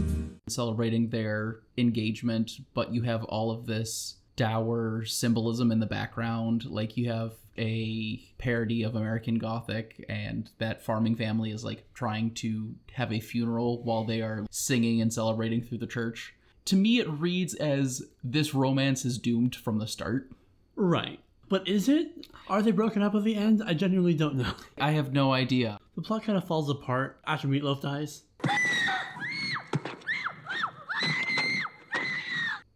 celebrating 0.48 1.08
their 1.08 1.60
engagement, 1.78 2.52
but 2.74 2.92
you 2.92 3.02
have 3.02 3.24
all 3.24 3.50
of 3.50 3.66
this 3.66 4.16
dour 4.36 5.04
symbolism 5.04 5.72
in 5.72 5.80
the 5.80 5.86
background. 5.86 6.66
Like 6.66 6.96
you 6.96 7.10
have 7.10 7.32
a 7.58 8.20
parody 8.38 8.82
of 8.82 8.94
American 8.94 9.38
Gothic, 9.38 10.04
and 10.08 10.50
that 10.58 10.82
farming 10.82 11.16
family 11.16 11.50
is 11.50 11.64
like 11.64 11.84
trying 11.94 12.32
to 12.34 12.74
have 12.92 13.12
a 13.12 13.20
funeral 13.20 13.82
while 13.82 14.04
they 14.04 14.20
are 14.20 14.46
singing 14.50 15.00
and 15.00 15.12
celebrating 15.12 15.62
through 15.62 15.78
the 15.78 15.86
church. 15.86 16.34
To 16.66 16.76
me, 16.76 16.98
it 16.98 17.08
reads 17.08 17.54
as 17.54 18.02
this 18.22 18.52
romance 18.52 19.04
is 19.04 19.18
doomed 19.18 19.54
from 19.56 19.78
the 19.78 19.86
start. 19.86 20.30
Right. 20.74 21.20
But 21.48 21.68
is 21.68 21.88
it? 21.88 22.26
Are 22.48 22.62
they 22.62 22.72
broken 22.72 23.02
up 23.02 23.14
at 23.14 23.24
the 23.24 23.36
end? 23.36 23.62
I 23.64 23.74
genuinely 23.74 24.14
don't 24.14 24.36
know. 24.36 24.52
I 24.78 24.92
have 24.92 25.12
no 25.12 25.32
idea. 25.32 25.78
The 25.94 26.02
plot 26.02 26.24
kind 26.24 26.36
of 26.36 26.46
falls 26.46 26.68
apart 26.68 27.20
after 27.26 27.48
Meatloaf 27.48 27.82
dies. 27.82 28.22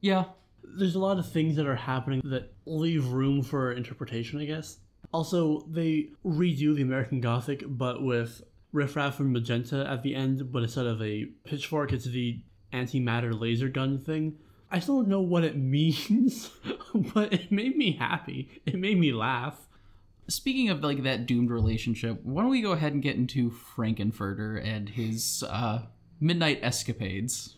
Yeah, 0.00 0.24
there's 0.62 0.94
a 0.94 0.98
lot 1.00 1.18
of 1.18 1.30
things 1.30 1.56
that 1.56 1.66
are 1.66 1.76
happening 1.76 2.22
that 2.24 2.52
leave 2.64 3.08
room 3.08 3.42
for 3.42 3.72
interpretation, 3.72 4.40
I 4.40 4.46
guess. 4.46 4.78
Also, 5.12 5.66
they 5.68 6.10
redo 6.24 6.74
the 6.74 6.82
American 6.82 7.20
Gothic, 7.20 7.64
but 7.66 8.02
with 8.02 8.42
riffraff 8.72 9.20
and 9.20 9.32
magenta 9.32 9.86
at 9.90 10.02
the 10.02 10.14
end, 10.14 10.52
but 10.52 10.62
instead 10.62 10.86
of 10.86 11.02
a 11.02 11.26
pitchfork, 11.44 11.92
it's 11.92 12.04
the 12.04 12.40
antimatter 12.72 13.38
laser 13.38 13.68
gun 13.68 13.98
thing. 13.98 14.38
I 14.70 14.78
still 14.78 14.98
don't 14.98 15.08
know 15.08 15.20
what 15.20 15.44
it 15.44 15.56
means, 15.76 16.50
but 16.94 17.32
it 17.32 17.50
made 17.50 17.76
me 17.76 17.92
happy. 17.92 18.62
It 18.66 18.76
made 18.76 18.98
me 18.98 19.12
laugh. 19.12 19.68
Speaking 20.28 20.68
of 20.70 20.82
like 20.82 21.02
that 21.02 21.26
doomed 21.26 21.50
relationship, 21.50 22.20
why 22.22 22.42
don't 22.42 22.50
we 22.50 22.62
go 22.62 22.72
ahead 22.72 22.92
and 22.92 23.02
get 23.02 23.16
into 23.16 23.50
Frankenfurter 23.50 24.64
and 24.64 24.88
his 24.88 25.42
uh, 25.48 25.82
midnight 26.20 26.60
escapades? 26.62 27.56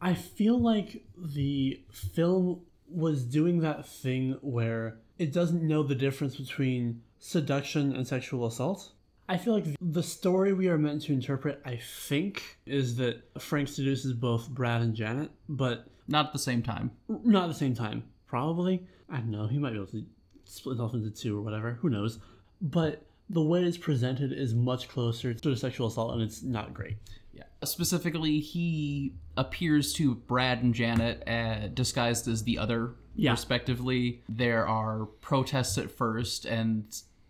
I 0.00 0.14
feel 0.14 0.58
like 0.58 1.04
the 1.16 1.80
film 1.90 2.62
was 2.88 3.24
doing 3.24 3.60
that 3.60 3.86
thing 3.86 4.38
where 4.40 4.98
it 5.18 5.32
doesn't 5.32 5.62
know 5.62 5.82
the 5.82 5.94
difference 5.94 6.36
between 6.36 7.02
seduction 7.18 7.94
and 7.94 8.06
sexual 8.06 8.46
assault. 8.46 8.92
I 9.28 9.38
feel 9.38 9.54
like 9.54 9.64
the 9.80 10.02
story 10.02 10.52
we 10.52 10.68
are 10.68 10.76
meant 10.76 11.02
to 11.02 11.12
interpret, 11.12 11.62
I 11.64 11.76
think, 11.76 12.58
is 12.66 12.96
that 12.96 13.22
Frank 13.40 13.68
seduces 13.68 14.12
both 14.12 14.50
Brad 14.50 14.82
and 14.82 14.94
Janet, 14.94 15.30
but 15.48 15.86
Not 16.08 16.26
at 16.26 16.32
the 16.32 16.38
same 16.38 16.62
time. 16.62 16.90
not 17.08 17.44
at 17.44 17.48
the 17.48 17.54
same 17.54 17.74
time. 17.74 18.04
Probably. 18.26 18.86
I 19.08 19.16
don't 19.18 19.30
know. 19.30 19.46
He 19.46 19.58
might 19.58 19.70
be 19.70 19.76
able 19.76 19.86
to 19.88 20.04
split 20.44 20.78
it 20.78 20.82
off 20.82 20.94
into 20.94 21.10
two 21.10 21.38
or 21.38 21.42
whatever. 21.42 21.78
Who 21.80 21.88
knows? 21.90 22.18
But 22.60 23.04
the 23.30 23.42
way 23.42 23.62
it's 23.64 23.78
presented 23.78 24.32
is 24.32 24.54
much 24.54 24.88
closer 24.88 25.32
to 25.34 25.56
sexual 25.56 25.86
assault, 25.86 26.12
and 26.14 26.22
it's 26.22 26.42
not 26.42 26.74
great. 26.74 26.96
Yeah. 27.32 27.44
Specifically, 27.64 28.40
he 28.40 29.14
appears 29.36 29.92
to 29.94 30.14
Brad 30.14 30.62
and 30.62 30.74
Janet 30.74 31.26
uh, 31.28 31.68
disguised 31.68 32.28
as 32.28 32.44
the 32.44 32.58
other, 32.58 32.94
Yeah. 33.16 33.30
respectively. 33.32 34.22
There 34.28 34.66
are 34.68 35.06
protests 35.20 35.78
at 35.78 35.90
first, 35.90 36.44
and 36.44 36.84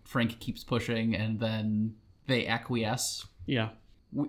Frank 0.04 0.40
keeps 0.40 0.64
pushing, 0.64 1.14
and 1.14 1.38
then 1.40 1.94
they 2.26 2.46
acquiesce. 2.46 3.26
Yeah. 3.46 3.70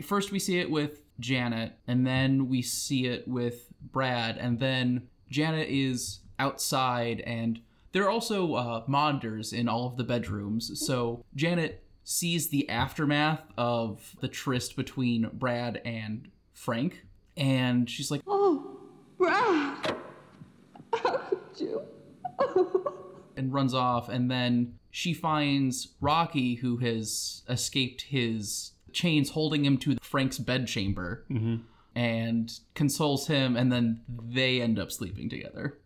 First, 0.03 0.31
we 0.31 0.39
see 0.39 0.59
it 0.59 0.69
with 0.71 1.01
Janet, 1.19 1.73
and 1.87 2.05
then 2.05 2.47
we 2.49 2.61
see 2.61 3.05
it 3.07 3.27
with 3.27 3.67
Brad, 3.91 4.37
and 4.37 4.59
then 4.59 5.07
Janet 5.29 5.67
is 5.69 6.19
outside, 6.39 7.21
and 7.21 7.59
there 7.91 8.03
are 8.03 8.09
also 8.09 8.53
uh, 8.55 8.83
monitors 8.87 9.53
in 9.53 9.67
all 9.69 9.87
of 9.87 9.97
the 9.97 10.03
bedrooms. 10.03 10.85
So 10.85 11.23
Janet 11.35 11.83
sees 12.03 12.49
the 12.49 12.69
aftermath 12.69 13.41
of 13.57 14.15
the 14.21 14.27
tryst 14.27 14.75
between 14.75 15.29
Brad 15.33 15.81
and 15.85 16.29
Frank, 16.53 17.05
and 17.37 17.89
she's 17.89 18.11
like, 18.11 18.21
Oh, 18.27 18.77
Brad! 19.17 19.95
How 20.93 21.17
could 21.17 21.39
you? 21.59 21.81
and 23.37 23.53
runs 23.53 23.73
off 23.73 24.07
and 24.07 24.31
then 24.31 24.75
she 24.91 25.13
finds 25.13 25.89
Rocky 25.99 26.55
who 26.55 26.77
has 26.77 27.43
escaped 27.49 28.03
his 28.03 28.71
chains 28.93 29.31
holding 29.31 29.65
him 29.65 29.77
to 29.79 29.97
Frank's 30.01 30.37
bedchamber 30.37 31.25
and 31.95 32.51
consoles 32.73 33.27
him 33.27 33.55
and 33.55 33.71
then 33.71 34.01
they 34.09 34.61
end 34.61 34.77
up 34.77 34.91
sleeping 34.91 35.29
together. 35.29 35.79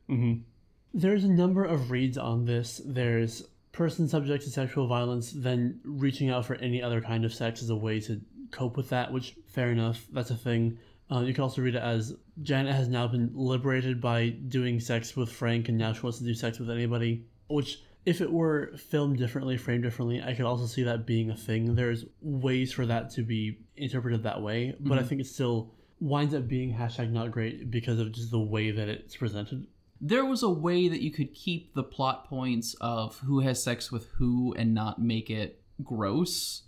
There's 0.93 1.23
a 1.23 1.29
number 1.29 1.63
of 1.63 1.91
reads 1.91 2.17
on 2.17 2.45
this. 2.45 2.81
There's 2.83 3.43
person 3.71 4.07
subject 4.07 4.43
to 4.43 4.49
sexual 4.49 4.87
violence, 4.87 5.31
then 5.31 5.79
reaching 5.83 6.29
out 6.29 6.45
for 6.45 6.55
any 6.55 6.81
other 6.81 6.99
kind 6.99 7.23
of 7.25 7.33
sex 7.33 7.61
as 7.61 7.69
a 7.69 7.75
way 7.75 7.99
to 8.01 8.19
cope 8.51 8.75
with 8.75 8.89
that, 8.89 9.13
which, 9.13 9.35
fair 9.47 9.69
enough, 9.71 10.05
that's 10.11 10.31
a 10.31 10.35
thing. 10.35 10.77
Uh, 11.11 11.21
you 11.21 11.33
can 11.33 11.43
also 11.43 11.61
read 11.61 11.75
it 11.75 11.81
as 11.81 12.15
Janet 12.41 12.75
has 12.75 12.87
now 12.87 13.07
been 13.07 13.31
liberated 13.33 14.01
by 14.01 14.29
doing 14.29 14.79
sex 14.79 15.15
with 15.15 15.31
Frank, 15.31 15.69
and 15.69 15.77
now 15.77 15.93
she 15.93 16.01
wants 16.01 16.17
to 16.19 16.23
do 16.23 16.33
sex 16.33 16.59
with 16.59 16.69
anybody. 16.69 17.25
Which, 17.47 17.81
if 18.05 18.21
it 18.21 18.31
were 18.31 18.71
filmed 18.77 19.17
differently, 19.17 19.57
framed 19.57 19.83
differently, 19.83 20.21
I 20.21 20.33
could 20.33 20.45
also 20.45 20.65
see 20.65 20.83
that 20.83 21.05
being 21.05 21.29
a 21.29 21.35
thing. 21.35 21.75
There's 21.75 22.05
ways 22.21 22.71
for 22.71 22.85
that 22.87 23.11
to 23.11 23.23
be 23.23 23.59
interpreted 23.75 24.23
that 24.23 24.41
way, 24.41 24.75
but 24.79 24.99
I 24.99 25.03
think 25.03 25.21
it's 25.21 25.31
still 25.31 25.73
winds 25.99 26.33
up 26.33 26.47
being 26.47 26.73
hashtag 26.73 27.11
not 27.11 27.31
great 27.31 27.69
because 27.69 27.99
of 27.99 28.11
just 28.11 28.31
the 28.31 28.39
way 28.39 28.71
that 28.71 28.87
it's 28.87 29.15
presented. 29.15 29.67
There 30.01 30.25
was 30.25 30.43
a 30.43 30.49
way 30.49 30.87
that 30.87 31.01
you 31.01 31.11
could 31.11 31.33
keep 31.33 31.73
the 31.73 31.83
plot 31.83 32.27
points 32.29 32.75
of 32.79 33.17
who 33.19 33.41
has 33.41 33.61
sex 33.61 33.91
with 33.91 34.07
who 34.11 34.53
and 34.53 34.73
not 34.73 35.01
make 35.01 35.29
it 35.29 35.61
gross, 35.83 36.63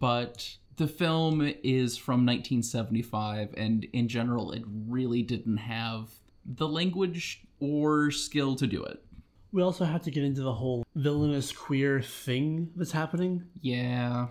but 0.00 0.56
the 0.76 0.88
film 0.88 1.42
is 1.62 1.96
from 1.96 2.26
1975 2.26 3.54
and 3.56 3.84
in 3.92 4.08
general 4.08 4.52
it 4.52 4.64
really 4.66 5.22
didn't 5.22 5.58
have 5.58 6.10
the 6.44 6.66
language 6.66 7.44
or 7.60 8.10
skill 8.10 8.56
to 8.56 8.66
do 8.66 8.82
it. 8.82 9.04
We 9.52 9.62
also 9.62 9.84
have 9.84 10.02
to 10.02 10.10
get 10.10 10.24
into 10.24 10.42
the 10.42 10.52
whole 10.52 10.84
villainous 10.94 11.52
queer 11.52 12.00
thing 12.00 12.70
that's 12.74 12.92
happening. 12.92 13.44
Yeah. 13.60 14.28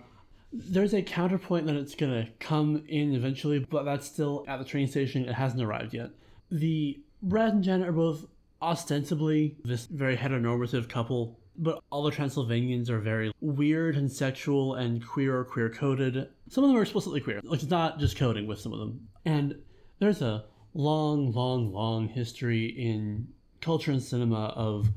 There's 0.52 0.92
a 0.92 1.02
counterpoint 1.02 1.66
that 1.66 1.76
it's 1.76 1.94
gonna 1.94 2.28
come 2.38 2.84
in 2.88 3.14
eventually, 3.14 3.58
but 3.58 3.84
that's 3.84 4.06
still 4.06 4.44
at 4.46 4.58
the 4.58 4.64
train 4.64 4.86
station. 4.86 5.24
It 5.24 5.34
hasn't 5.34 5.62
arrived 5.62 5.94
yet. 5.94 6.10
The 6.50 7.00
Brad 7.22 7.54
and 7.54 7.64
Janet 7.64 7.88
are 7.88 7.92
both 7.92 8.26
ostensibly 8.60 9.56
this 9.64 9.86
very 9.86 10.16
heteronormative 10.16 10.88
couple, 10.88 11.38
but 11.56 11.82
all 11.90 12.02
the 12.02 12.10
Transylvanians 12.10 12.90
are 12.90 12.98
very 12.98 13.32
weird 13.40 13.96
and 13.96 14.10
sexual 14.10 14.74
and 14.74 15.06
queer 15.06 15.38
or 15.38 15.44
queer 15.44 15.70
coded. 15.70 16.28
Some 16.48 16.64
of 16.64 16.70
them 16.70 16.78
are 16.78 16.82
explicitly 16.82 17.20
queer. 17.20 17.40
Like 17.42 17.62
it's 17.62 17.70
not 17.70 17.98
just 17.98 18.16
coding 18.16 18.46
with 18.46 18.60
some 18.60 18.72
of 18.72 18.78
them. 18.78 19.08
And 19.24 19.56
there's 19.98 20.22
a 20.22 20.44
long, 20.74 21.32
long, 21.32 21.72
long 21.72 22.08
history 22.08 22.66
in 22.66 23.28
culture 23.60 23.92
and 23.92 24.02
cinema 24.02 24.46
of 24.56 24.88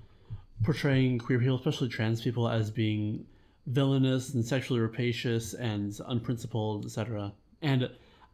portraying 0.64 1.20
queer 1.20 1.40
people, 1.40 1.58
especially 1.58 1.90
trans 1.90 2.22
people, 2.22 2.50
as 2.50 2.72
being 2.72 3.26
villainous 3.68 4.34
and 4.34 4.46
sexually 4.46 4.80
rapacious 4.80 5.54
and 5.54 6.00
unprincipled, 6.08 6.86
etc. 6.86 7.34
And 7.62 7.90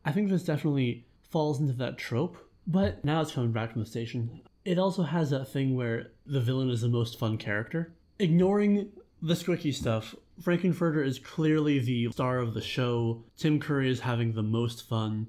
I 0.06 0.12
think 0.12 0.30
this 0.30 0.44
definitely 0.44 1.06
falls 1.30 1.60
into 1.60 1.74
that 1.74 1.98
trope, 1.98 2.38
but 2.68 3.04
now 3.06 3.22
it's 3.22 3.32
coming 3.32 3.52
back 3.52 3.72
from 3.72 3.82
the 3.82 3.90
station. 3.90 4.42
It 4.66 4.78
also 4.78 5.04
has 5.04 5.30
that 5.32 5.48
thing 5.48 5.76
where 5.76 6.12
the 6.26 6.42
villain 6.42 6.70
is 6.70 6.82
the 6.82 6.90
most 6.90 7.18
fun 7.18 7.38
character. 7.38 7.94
Ignoring 8.20 8.92
the 9.22 9.34
squicky 9.34 9.74
stuff, 9.74 10.16
Frankenfurter 10.42 11.06
is 11.06 11.20
clearly 11.20 11.80
the 11.80 12.12
star 12.12 12.40
of 12.40 12.54
the 12.54 12.62
show. 12.62 13.24
Tim 13.38 13.60
Curry 13.60 13.90
is 13.90 14.02
having 14.02 14.34
the 14.34 14.44
most 14.44 14.88
fun. 14.88 15.28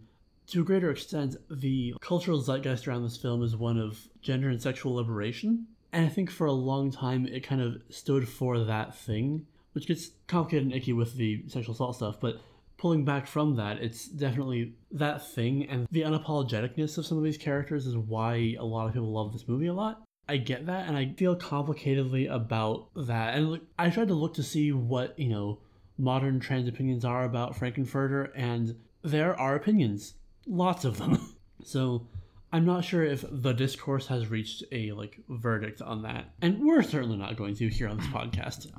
To 0.48 0.60
a 0.60 0.64
greater 0.64 0.90
extent, 0.90 1.36
the 1.50 1.94
cultural 2.00 2.42
zeitgeist 2.42 2.86
around 2.86 3.04
this 3.04 3.16
film 3.16 3.42
is 3.42 3.56
one 3.56 3.78
of 3.78 4.08
gender 4.20 4.48
and 4.48 4.60
sexual 4.60 4.94
liberation. 4.94 5.66
And 5.92 6.06
I 6.06 6.08
think 6.08 6.30
for 6.30 6.46
a 6.46 6.52
long 6.52 6.90
time 6.90 7.26
it 7.26 7.42
kind 7.42 7.60
of 7.60 7.80
stood 7.90 8.28
for 8.28 8.58
that 8.58 8.94
thing, 8.94 9.46
which 9.72 9.86
gets 9.86 10.10
complicated 10.26 10.64
and 10.64 10.74
icky 10.74 10.92
with 10.92 11.16
the 11.16 11.44
sexual 11.48 11.74
assault 11.74 11.96
stuff, 11.96 12.20
but 12.20 12.40
pulling 12.76 13.04
back 13.04 13.26
from 13.26 13.56
that, 13.56 13.78
it's 13.78 14.06
definitely 14.06 14.74
that 14.90 15.26
thing, 15.26 15.68
and 15.68 15.86
the 15.90 16.02
unapologeticness 16.02 16.98
of 16.98 17.06
some 17.06 17.16
of 17.18 17.24
these 17.24 17.38
characters 17.38 17.86
is 17.86 17.96
why 17.96 18.56
a 18.58 18.64
lot 18.64 18.86
of 18.86 18.92
people 18.92 19.12
love 19.12 19.32
this 19.32 19.46
movie 19.46 19.68
a 19.68 19.74
lot. 19.74 20.02
I 20.28 20.36
get 20.36 20.66
that, 20.66 20.88
and 20.88 20.96
I 20.96 21.14
feel 21.16 21.36
complicatedly 21.36 22.32
about 22.32 22.88
that. 22.94 23.34
And 23.34 23.60
I 23.78 23.90
tried 23.90 24.08
to 24.08 24.14
look 24.14 24.34
to 24.34 24.42
see 24.42 24.72
what, 24.72 25.18
you 25.18 25.28
know, 25.28 25.60
modern 25.98 26.40
trans 26.40 26.68
opinions 26.68 27.04
are 27.04 27.24
about 27.24 27.54
Frankenfurter, 27.54 28.30
and 28.34 28.76
there 29.02 29.38
are 29.38 29.54
opinions. 29.54 30.14
Lots 30.46 30.84
of 30.84 30.98
them. 30.98 31.36
so 31.64 32.08
I'm 32.52 32.64
not 32.64 32.84
sure 32.84 33.04
if 33.04 33.24
the 33.30 33.52
discourse 33.52 34.08
has 34.08 34.28
reached 34.28 34.64
a 34.72 34.92
like 34.92 35.20
verdict 35.28 35.82
on 35.82 36.02
that. 36.02 36.26
And 36.40 36.64
we're 36.64 36.82
certainly 36.82 37.16
not 37.16 37.36
going 37.36 37.54
to 37.56 37.68
here 37.68 37.88
on 37.88 37.96
this 37.96 38.06
podcast. 38.08 38.70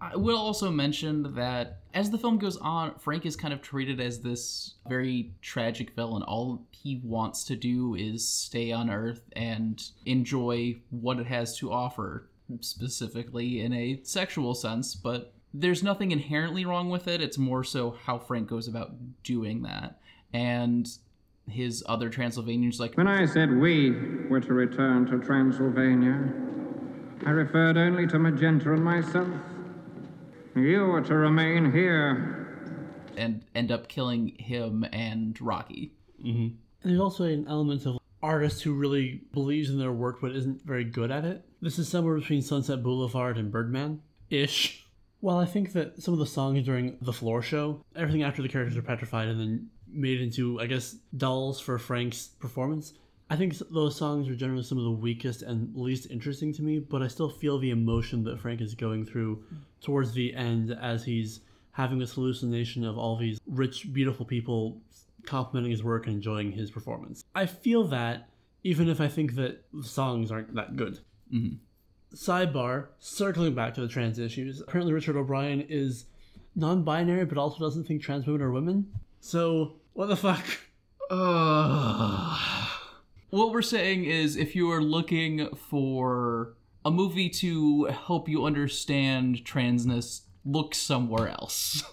I 0.00 0.16
will 0.16 0.36
also 0.36 0.70
mention 0.70 1.34
that 1.34 1.78
as 1.94 2.10
the 2.10 2.18
film 2.18 2.38
goes 2.38 2.58
on, 2.58 2.98
Frank 2.98 3.24
is 3.24 3.34
kind 3.34 3.54
of 3.54 3.62
treated 3.62 4.00
as 4.00 4.20
this 4.20 4.74
very 4.88 5.32
tragic 5.40 5.94
villain. 5.94 6.22
All 6.22 6.66
he 6.70 7.00
wants 7.02 7.44
to 7.44 7.56
do 7.56 7.94
is 7.94 8.26
stay 8.26 8.72
on 8.72 8.90
Earth 8.90 9.22
and 9.34 9.82
enjoy 10.04 10.76
what 10.90 11.18
it 11.18 11.26
has 11.26 11.56
to 11.58 11.72
offer, 11.72 12.28
specifically 12.60 13.62
in 13.62 13.72
a 13.72 14.00
sexual 14.02 14.54
sense, 14.54 14.94
but 14.94 15.32
there's 15.54 15.82
nothing 15.82 16.10
inherently 16.10 16.66
wrong 16.66 16.90
with 16.90 17.08
it. 17.08 17.22
It's 17.22 17.38
more 17.38 17.64
so 17.64 17.96
how 18.04 18.18
Frank 18.18 18.48
goes 18.48 18.68
about 18.68 18.92
doing 19.22 19.62
that. 19.62 19.98
And 20.32 20.86
his 21.48 21.82
other 21.86 22.10
Transylvanians, 22.10 22.78
like, 22.78 22.96
When 22.96 23.08
I 23.08 23.24
said 23.24 23.50
we 23.50 23.92
were 24.28 24.40
to 24.40 24.52
return 24.52 25.06
to 25.06 25.18
Transylvania, 25.18 26.30
I 27.24 27.30
referred 27.30 27.78
only 27.78 28.06
to 28.08 28.18
Magenta 28.18 28.74
and 28.74 28.84
myself. 28.84 29.28
You 30.56 30.90
are 30.92 31.02
to 31.02 31.14
remain 31.14 31.70
here. 31.70 32.42
and 33.16 33.44
end 33.54 33.70
up 33.72 33.88
killing 33.88 34.36
him 34.38 34.84
and 34.92 35.40
Rocky. 35.40 35.92
Mm-hmm. 36.22 36.40
And 36.40 36.56
there's 36.82 37.00
also 37.00 37.24
an 37.24 37.46
element 37.48 37.86
of 37.86 37.98
artist 38.22 38.62
who 38.62 38.74
really 38.74 39.22
believes 39.32 39.70
in 39.70 39.78
their 39.78 39.92
work 39.92 40.18
but 40.20 40.32
isn't 40.32 40.62
very 40.64 40.84
good 40.84 41.10
at 41.10 41.24
it. 41.24 41.44
This 41.60 41.78
is 41.78 41.88
somewhere 41.88 42.14
between 42.16 42.42
Sunset 42.42 42.82
Boulevard 42.82 43.38
and 43.38 43.50
Birdman 43.50 44.00
ish. 44.30 44.84
While 45.20 45.38
I 45.38 45.46
think 45.46 45.72
that 45.72 46.02
some 46.02 46.12
of 46.14 46.20
the 46.20 46.26
songs 46.26 46.64
during 46.64 46.98
the 47.00 47.12
floor 47.12 47.42
show, 47.42 47.82
everything 47.94 48.22
after 48.22 48.42
the 48.42 48.48
characters 48.48 48.76
are 48.76 48.82
petrified 48.82 49.28
and 49.28 49.40
then 49.40 49.68
made 49.88 50.20
into, 50.20 50.60
I 50.60 50.66
guess, 50.66 50.96
dolls 51.16 51.60
for 51.60 51.78
Frank's 51.78 52.28
performance, 52.28 52.92
I 53.28 53.36
think 53.36 53.58
those 53.70 53.96
songs 53.96 54.28
are 54.28 54.36
generally 54.36 54.62
some 54.62 54.78
of 54.78 54.84
the 54.84 54.90
weakest 54.90 55.42
and 55.42 55.74
least 55.76 56.10
interesting 56.10 56.52
to 56.54 56.62
me, 56.62 56.78
but 56.78 57.02
I 57.02 57.08
still 57.08 57.28
feel 57.28 57.58
the 57.58 57.70
emotion 57.70 58.22
that 58.24 58.40
Frank 58.40 58.60
is 58.60 58.74
going 58.74 59.04
through 59.04 59.42
towards 59.80 60.12
the 60.12 60.34
end 60.34 60.70
as 60.80 61.04
he's 61.04 61.40
having 61.72 61.98
this 61.98 62.14
hallucination 62.14 62.84
of 62.84 62.96
all 62.96 63.16
these 63.16 63.40
rich, 63.46 63.92
beautiful 63.92 64.24
people 64.24 64.80
complimenting 65.24 65.72
his 65.72 65.82
work 65.82 66.06
and 66.06 66.16
enjoying 66.16 66.52
his 66.52 66.70
performance. 66.70 67.24
I 67.34 67.46
feel 67.46 67.84
that, 67.88 68.28
even 68.62 68.88
if 68.88 69.00
I 69.00 69.08
think 69.08 69.34
that 69.34 69.64
the 69.72 69.82
songs 69.82 70.30
aren't 70.30 70.54
that 70.54 70.76
good. 70.76 71.00
Mm-hmm. 71.32 71.56
Sidebar, 72.14 72.86
circling 73.00 73.54
back 73.54 73.74
to 73.74 73.80
the 73.80 73.88
trans 73.88 74.20
issues, 74.20 74.60
apparently 74.60 74.92
Richard 74.92 75.16
O'Brien 75.16 75.62
is 75.68 76.06
non 76.54 76.84
binary 76.84 77.24
but 77.24 77.38
also 77.38 77.58
doesn't 77.58 77.84
think 77.84 78.02
trans 78.02 78.24
women 78.24 78.40
are 78.42 78.52
women. 78.52 78.86
So, 79.20 79.74
what 79.94 80.06
the 80.06 80.16
fuck? 80.16 80.44
Ah. 81.08 82.65
What 83.30 83.52
we're 83.52 83.62
saying 83.62 84.04
is 84.04 84.36
if 84.36 84.54
you 84.54 84.70
are 84.70 84.82
looking 84.82 85.48
for 85.54 86.54
a 86.84 86.90
movie 86.90 87.28
to 87.30 87.86
help 87.86 88.28
you 88.28 88.44
understand 88.44 89.44
transness, 89.44 90.22
look 90.44 90.74
somewhere 90.74 91.28
else. 91.28 91.82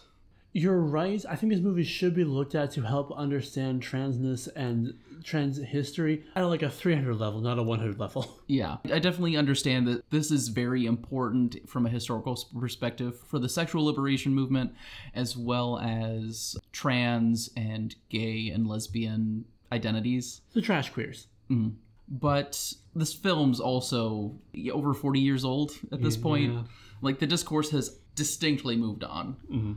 You're 0.56 0.80
right. 0.80 1.26
I 1.28 1.36
think 1.36 1.52
this 1.52 1.62
movie 1.62 1.84
should 1.84 2.14
be 2.14 2.24
looked 2.24 2.54
at 2.54 2.70
to 2.72 2.82
help 2.82 3.12
understand 3.18 3.82
transness 3.82 4.48
and 4.56 4.94
trans 5.24 5.58
history 5.58 6.26
at 6.36 6.44
like 6.44 6.62
a 6.62 6.70
300 6.70 7.16
level, 7.16 7.42
not 7.42 7.58
a 7.58 7.64
100 7.64 8.00
level. 8.00 8.40
Yeah, 8.48 8.78
I 8.86 9.00
definitely 9.00 9.36
understand 9.36 9.88
that 9.88 10.08
this 10.12 10.30
is 10.30 10.50
very 10.50 10.86
important 10.86 11.68
from 11.68 11.88
a 11.88 11.90
historical 11.90 12.38
perspective 12.60 13.20
for 13.26 13.40
the 13.40 13.50
sexual 13.50 13.86
liberation 13.86 14.36
movement, 14.36 14.76
as 15.16 15.36
well 15.36 15.80
as 15.80 16.56
trans 16.72 17.50
and 17.58 17.96
gay 18.10 18.50
and 18.50 18.68
lesbian 18.68 19.46
identities. 19.74 20.42
The 20.54 20.62
trash 20.62 20.92
queers. 20.92 21.28
Mm-hmm. 21.50 21.70
But 22.08 22.74
this 22.96 23.14
film's 23.14 23.60
also 23.60 24.40
over 24.72 24.94
40 24.94 25.20
years 25.20 25.44
old 25.44 25.72
at 25.92 26.02
this 26.02 26.16
point. 26.16 26.68
Like, 27.02 27.20
the 27.20 27.28
discourse 27.28 27.72
has 27.72 27.98
distinctly 28.16 28.76
moved 28.76 29.04
on. 29.04 29.36
Mm-hmm. 29.52 29.74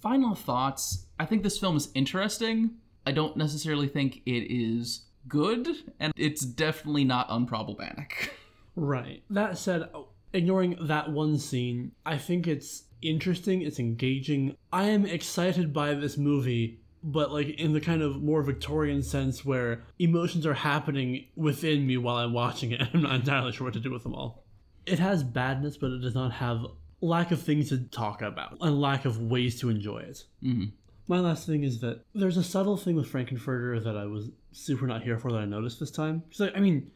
Final 0.00 0.34
thoughts 0.34 1.06
I 1.18 1.26
think 1.26 1.42
this 1.42 1.58
film 1.58 1.76
is 1.76 1.90
interesting. 1.94 2.70
I 3.06 3.12
don't 3.12 3.36
necessarily 3.36 3.88
think 3.88 4.22
it 4.24 4.50
is 4.50 5.02
good, 5.28 5.68
and 5.98 6.12
it's 6.16 6.44
definitely 6.44 7.04
not 7.04 7.28
unproblematic. 7.28 8.30
Right. 8.74 9.22
That 9.28 9.58
said, 9.58 9.90
oh, 9.94 10.08
ignoring 10.32 10.76
that 10.80 11.10
one 11.10 11.38
scene, 11.38 11.92
I 12.06 12.16
think 12.16 12.46
it's 12.46 12.84
interesting, 13.02 13.62
it's 13.62 13.78
engaging. 13.78 14.56
I 14.72 14.84
am 14.84 15.04
excited 15.04 15.72
by 15.74 15.94
this 15.94 16.16
movie, 16.16 16.79
but 17.02 17.32
like 17.32 17.48
in 17.58 17.72
the 17.72 17.80
kind 17.80 18.02
of 18.02 18.22
more 18.22 18.42
Victorian 18.42 19.02
sense 19.02 19.44
where 19.44 19.82
emotions 19.98 20.46
are 20.46 20.54
happening 20.54 21.26
within 21.36 21.86
me 21.86 21.96
while 21.96 22.16
I'm 22.16 22.32
watching 22.32 22.72
it. 22.72 22.80
And 22.92 22.94
I'm 22.94 23.02
not 23.02 23.14
entirely 23.14 23.52
sure 23.52 23.66
what 23.66 23.74
to 23.74 23.80
do 23.80 23.90
with 23.90 24.02
them 24.02 24.14
all. 24.14 24.44
It 24.86 24.98
has 24.98 25.22
badness, 25.22 25.76
but 25.76 25.90
it 25.90 26.00
does 26.00 26.14
not 26.14 26.32
have 26.32 26.66
lack 27.00 27.30
of 27.30 27.40
things 27.40 27.68
to 27.70 27.78
talk 27.78 28.22
about 28.22 28.58
and 28.60 28.80
lack 28.80 29.04
of 29.04 29.20
ways 29.20 29.58
to 29.60 29.70
enjoy 29.70 29.98
it. 29.98 30.24
Mm-hmm. 30.42 30.66
My 31.08 31.20
last 31.20 31.46
thing 31.46 31.64
is 31.64 31.80
that 31.80 32.04
there's 32.14 32.36
a 32.36 32.44
subtle 32.44 32.76
thing 32.76 32.96
with 32.96 33.10
Frankenfurter 33.10 33.82
that 33.82 33.96
I 33.96 34.06
was 34.06 34.30
super 34.52 34.86
not 34.86 35.02
here 35.02 35.18
for 35.18 35.32
that 35.32 35.38
I 35.38 35.44
noticed 35.44 35.80
this 35.80 35.90
time. 35.90 36.22
Because, 36.28 36.52
I 36.54 36.60
mean, 36.60 36.90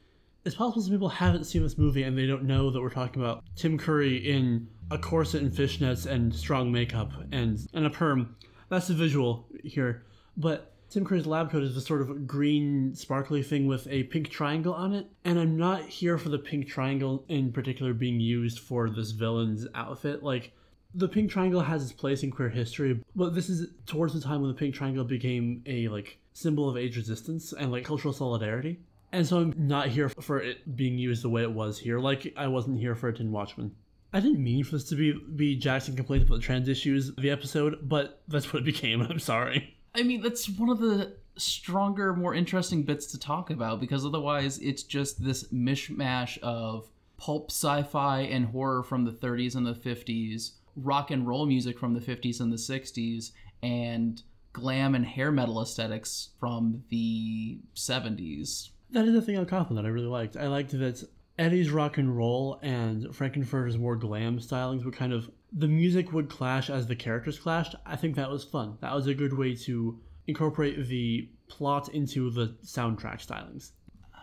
it's 0.45 0.55
possible 0.55 0.83
some 0.83 0.93
people 0.93 1.09
haven't 1.09 1.45
seen 1.45 1.63
this 1.63 1.79
movie 1.79 2.03
and 2.03 2.17
they 2.17 2.27
don't 2.27 2.45
know 2.45 2.71
that 2.71 2.81
we're 2.81 2.91
talking 2.91 3.23
about 3.23 3.45
Tim 3.57 3.79
Curry 3.79 4.17
in 4.17 4.69
a 4.91 4.99
corset 4.99 5.43
and 5.43 5.51
fishnets 5.51 6.07
and 6.07 6.35
strong 6.35 6.71
makeup 6.71 7.13
and, 7.33 7.59
and 7.73 7.87
a 7.87 7.91
perm. 7.91 8.37
That's 8.69 8.89
the 8.89 8.95
visual 8.95 9.47
here. 9.63 10.05
But 10.37 10.73
Tim 10.91 11.05
Curry's 11.05 11.27
lab 11.27 11.51
coat 11.51 11.63
is 11.63 11.75
this 11.75 11.87
sort 11.87 12.03
of 12.03 12.27
green, 12.27 12.95
sparkly 12.95 13.43
thing 13.43 13.67
with 13.67 13.87
a 13.89 14.05
pink 14.05 14.31
triangle 14.31 14.75
on 14.75 14.93
it. 14.93 15.07
And 15.25 15.39
I'm 15.39 15.57
not 15.57 15.83
here 15.83 16.19
for 16.19 16.29
the 16.29 16.39
pink 16.39 16.69
triangle 16.69 17.25
in 17.29 17.53
particular 17.53 17.93
being 17.95 18.21
used 18.21 18.61
for 18.61 18.89
this 18.89 19.11
villain's 19.11 19.67
outfit. 19.75 20.23
Like, 20.23 20.53
the 20.95 21.09
pink 21.09 21.31
triangle 21.31 21.61
has 21.61 21.83
its 21.83 21.93
place 21.93 22.23
in 22.23 22.31
queer 22.31 22.49
history, 22.49 23.01
but 23.17 23.35
this 23.35 23.49
is 23.49 23.69
towards 23.87 24.15
the 24.15 24.21
time 24.21 24.41
when 24.41 24.51
the 24.51 24.57
pink 24.57 24.75
triangle 24.75 25.05
became 25.05 25.63
a 25.67 25.89
like 25.89 26.19
symbol 26.33 26.69
of 26.69 26.77
AIDS 26.77 26.97
resistance 26.97 27.53
and 27.53 27.73
like 27.73 27.85
cultural 27.85 28.15
solidarity. 28.15 28.79
And 29.13 29.27
so 29.27 29.39
I'm 29.39 29.55
not 29.57 29.89
here 29.89 30.09
for 30.09 30.41
it 30.41 30.77
being 30.77 30.99
used 30.99 31.23
the 31.23 31.29
way 31.29 31.43
it 31.43 31.53
was 31.53 31.79
here, 31.79 31.99
like 31.99 32.33
I 32.37 32.47
wasn't 32.47 32.79
here 32.79 32.95
for 32.95 33.09
it 33.09 33.21
in 33.21 33.33
Watchmen. 33.33 33.75
I 34.15 34.21
didn't 34.21 34.45
mean 34.45 34.63
for 34.63 34.77
this 34.77 34.85
to 34.91 34.95
be 34.95 35.13
be 35.13 35.57
Jackson 35.57 35.97
complaints 35.97 36.27
about 36.27 36.37
the 36.37 36.43
trans 36.43 36.69
issues 36.69 37.09
of 37.09 37.17
the 37.17 37.31
episode, 37.31 37.81
but 37.83 38.23
that's 38.29 38.53
what 38.53 38.63
it 38.63 38.65
became. 38.65 39.03
I'm 39.11 39.19
sorry. 39.19 39.77
I 39.93 40.05
mean, 40.05 40.23
that's 40.23 40.49
one 40.49 40.71
of 40.71 40.79
the 40.79 41.17
stronger, 41.37 42.15
more 42.15 42.33
interesting 42.33 42.85
bits 42.85 43.07
to 43.07 43.19
talk 43.19 43.51
about 43.51 43.81
because 43.81 44.07
otherwise 44.07 44.59
it's 44.59 44.85
just 44.85 45.23
this 45.23 45.49
mishmash 45.49 46.39
of 46.39 46.87
pulp 47.17 47.51
sci 47.51 47.83
fi 47.83 48.21
and 48.21 48.47
horror 48.47 48.85
from 48.85 49.05
the 49.05 49.11
30s 49.11 49.57
and 49.57 49.67
the 49.67 49.75
50s, 49.75 50.53
rock 50.77 51.11
and 51.11 51.27
roll 51.27 51.45
music 51.45 51.77
from 51.77 51.95
the 51.95 52.01
50s 52.01 52.41
and 52.41 52.53
the 52.53 52.57
60s, 52.57 53.33
and 53.65 54.23
glam 54.53 54.95
and 54.95 55.07
hair 55.07 55.33
metal 55.33 55.61
aesthetics 55.61 56.31
from 56.39 56.85
the 56.89 57.59
70s. 57.75 58.71
That 58.91 59.07
is 59.07 59.13
the 59.13 59.23
thing 59.23 59.39
on 59.39 59.47
Kaufman 59.47 59.75
that 59.75 59.87
I 59.87 59.91
really 59.91 60.07
liked. 60.07 60.37
I 60.37 60.47
liked 60.47 60.71
that 60.79 61.05
Eddie's 61.39 61.71
rock 61.71 61.99
and 61.99 62.17
roll 62.17 62.61
and 62.63 63.07
Frankenfurter's 63.07 63.77
more 63.77 63.97
glam 63.97 64.39
stylings 64.39 64.85
would 64.85 64.95
kind 64.95 65.13
of 65.13 65.31
the 65.53 65.69
music 65.69 66.13
would 66.13 66.29
clash 66.29 66.71
as 66.71 66.87
the 66.87 66.97
characters 66.97 67.39
clashed. 67.39 67.75
I 67.87 67.97
think 67.97 68.17
that 68.17 68.31
was 68.31 68.45
fun. 68.45 68.77
That 68.81 68.95
was 68.95 69.07
a 69.07 69.15
good 69.15 69.33
way 69.33 69.55
to 69.57 69.99
incorporate 70.27 70.89
the 70.89 71.29
plot 71.49 71.89
into 71.91 72.31
the 72.31 72.57
soundtrack 72.65 73.25
stylings. 73.25 73.71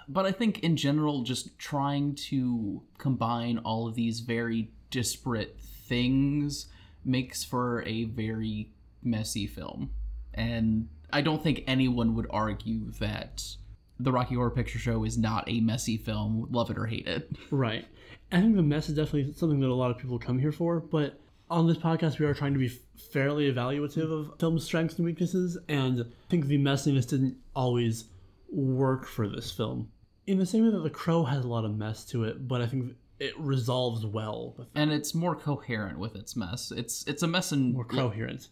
But 0.07 0.25
I 0.25 0.31
think 0.31 0.59
in 0.59 0.75
general, 0.75 1.23
just 1.23 1.57
trying 1.57 2.15
to 2.15 2.81
combine 2.97 3.59
all 3.59 3.87
of 3.87 3.95
these 3.95 4.19
very 4.19 4.71
disparate 4.89 5.57
things 5.59 6.67
makes 7.05 7.43
for 7.43 7.81
a 7.83 8.05
very 8.05 8.71
messy 9.01 9.47
film. 9.47 9.91
And 10.33 10.89
I 11.13 11.21
don't 11.21 11.41
think 11.41 11.63
anyone 11.65 12.15
would 12.15 12.27
argue 12.29 12.91
that 12.99 13.55
the 14.03 14.11
Rocky 14.11 14.35
Horror 14.35 14.51
Picture 14.51 14.79
Show 14.79 15.03
is 15.03 15.17
not 15.17 15.43
a 15.47 15.61
messy 15.61 15.97
film, 15.97 16.47
love 16.51 16.69
it 16.69 16.77
or 16.77 16.85
hate 16.85 17.07
it. 17.07 17.29
Right. 17.49 17.85
I 18.31 18.39
think 18.39 18.55
the 18.55 18.61
mess 18.61 18.89
is 18.89 18.95
definitely 18.95 19.33
something 19.33 19.59
that 19.59 19.67
a 19.67 19.73
lot 19.73 19.91
of 19.91 19.97
people 19.97 20.17
come 20.17 20.39
here 20.39 20.51
for, 20.51 20.79
but 20.79 21.19
on 21.49 21.67
this 21.67 21.77
podcast 21.77 22.17
we 22.17 22.25
are 22.25 22.33
trying 22.33 22.53
to 22.53 22.59
be 22.59 22.69
fairly 23.11 23.51
evaluative 23.51 24.09
of 24.09 24.39
film 24.39 24.57
strengths 24.57 24.95
and 24.95 25.05
weaknesses, 25.05 25.57
and 25.67 26.01
I 26.01 26.29
think 26.29 26.47
the 26.47 26.57
messiness 26.57 27.07
didn't 27.07 27.37
always 27.55 28.05
work 28.49 29.05
for 29.05 29.27
this 29.27 29.51
film. 29.51 29.89
In 30.27 30.37
the 30.37 30.45
same 30.45 30.63
way 30.63 30.71
that 30.71 30.79
The 30.79 30.89
Crow 30.89 31.25
has 31.25 31.43
a 31.43 31.47
lot 31.47 31.65
of 31.65 31.75
mess 31.75 32.05
to 32.05 32.23
it, 32.23 32.47
but 32.47 32.61
I 32.61 32.67
think 32.67 32.93
it 33.19 33.37
resolves 33.37 34.05
well 34.05 34.55
with 34.57 34.67
And 34.75 34.91
it's 34.91 35.13
more 35.13 35.35
coherent 35.35 35.99
with 35.99 36.15
its 36.15 36.35
mess. 36.35 36.71
It's 36.71 37.05
it's 37.05 37.21
a 37.21 37.27
mess 37.27 37.51
in 37.51 37.73
more 37.73 37.85
coherent. 37.85 38.47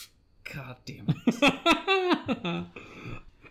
God 0.54 0.76
damn 0.86 1.06
it. 1.26 2.64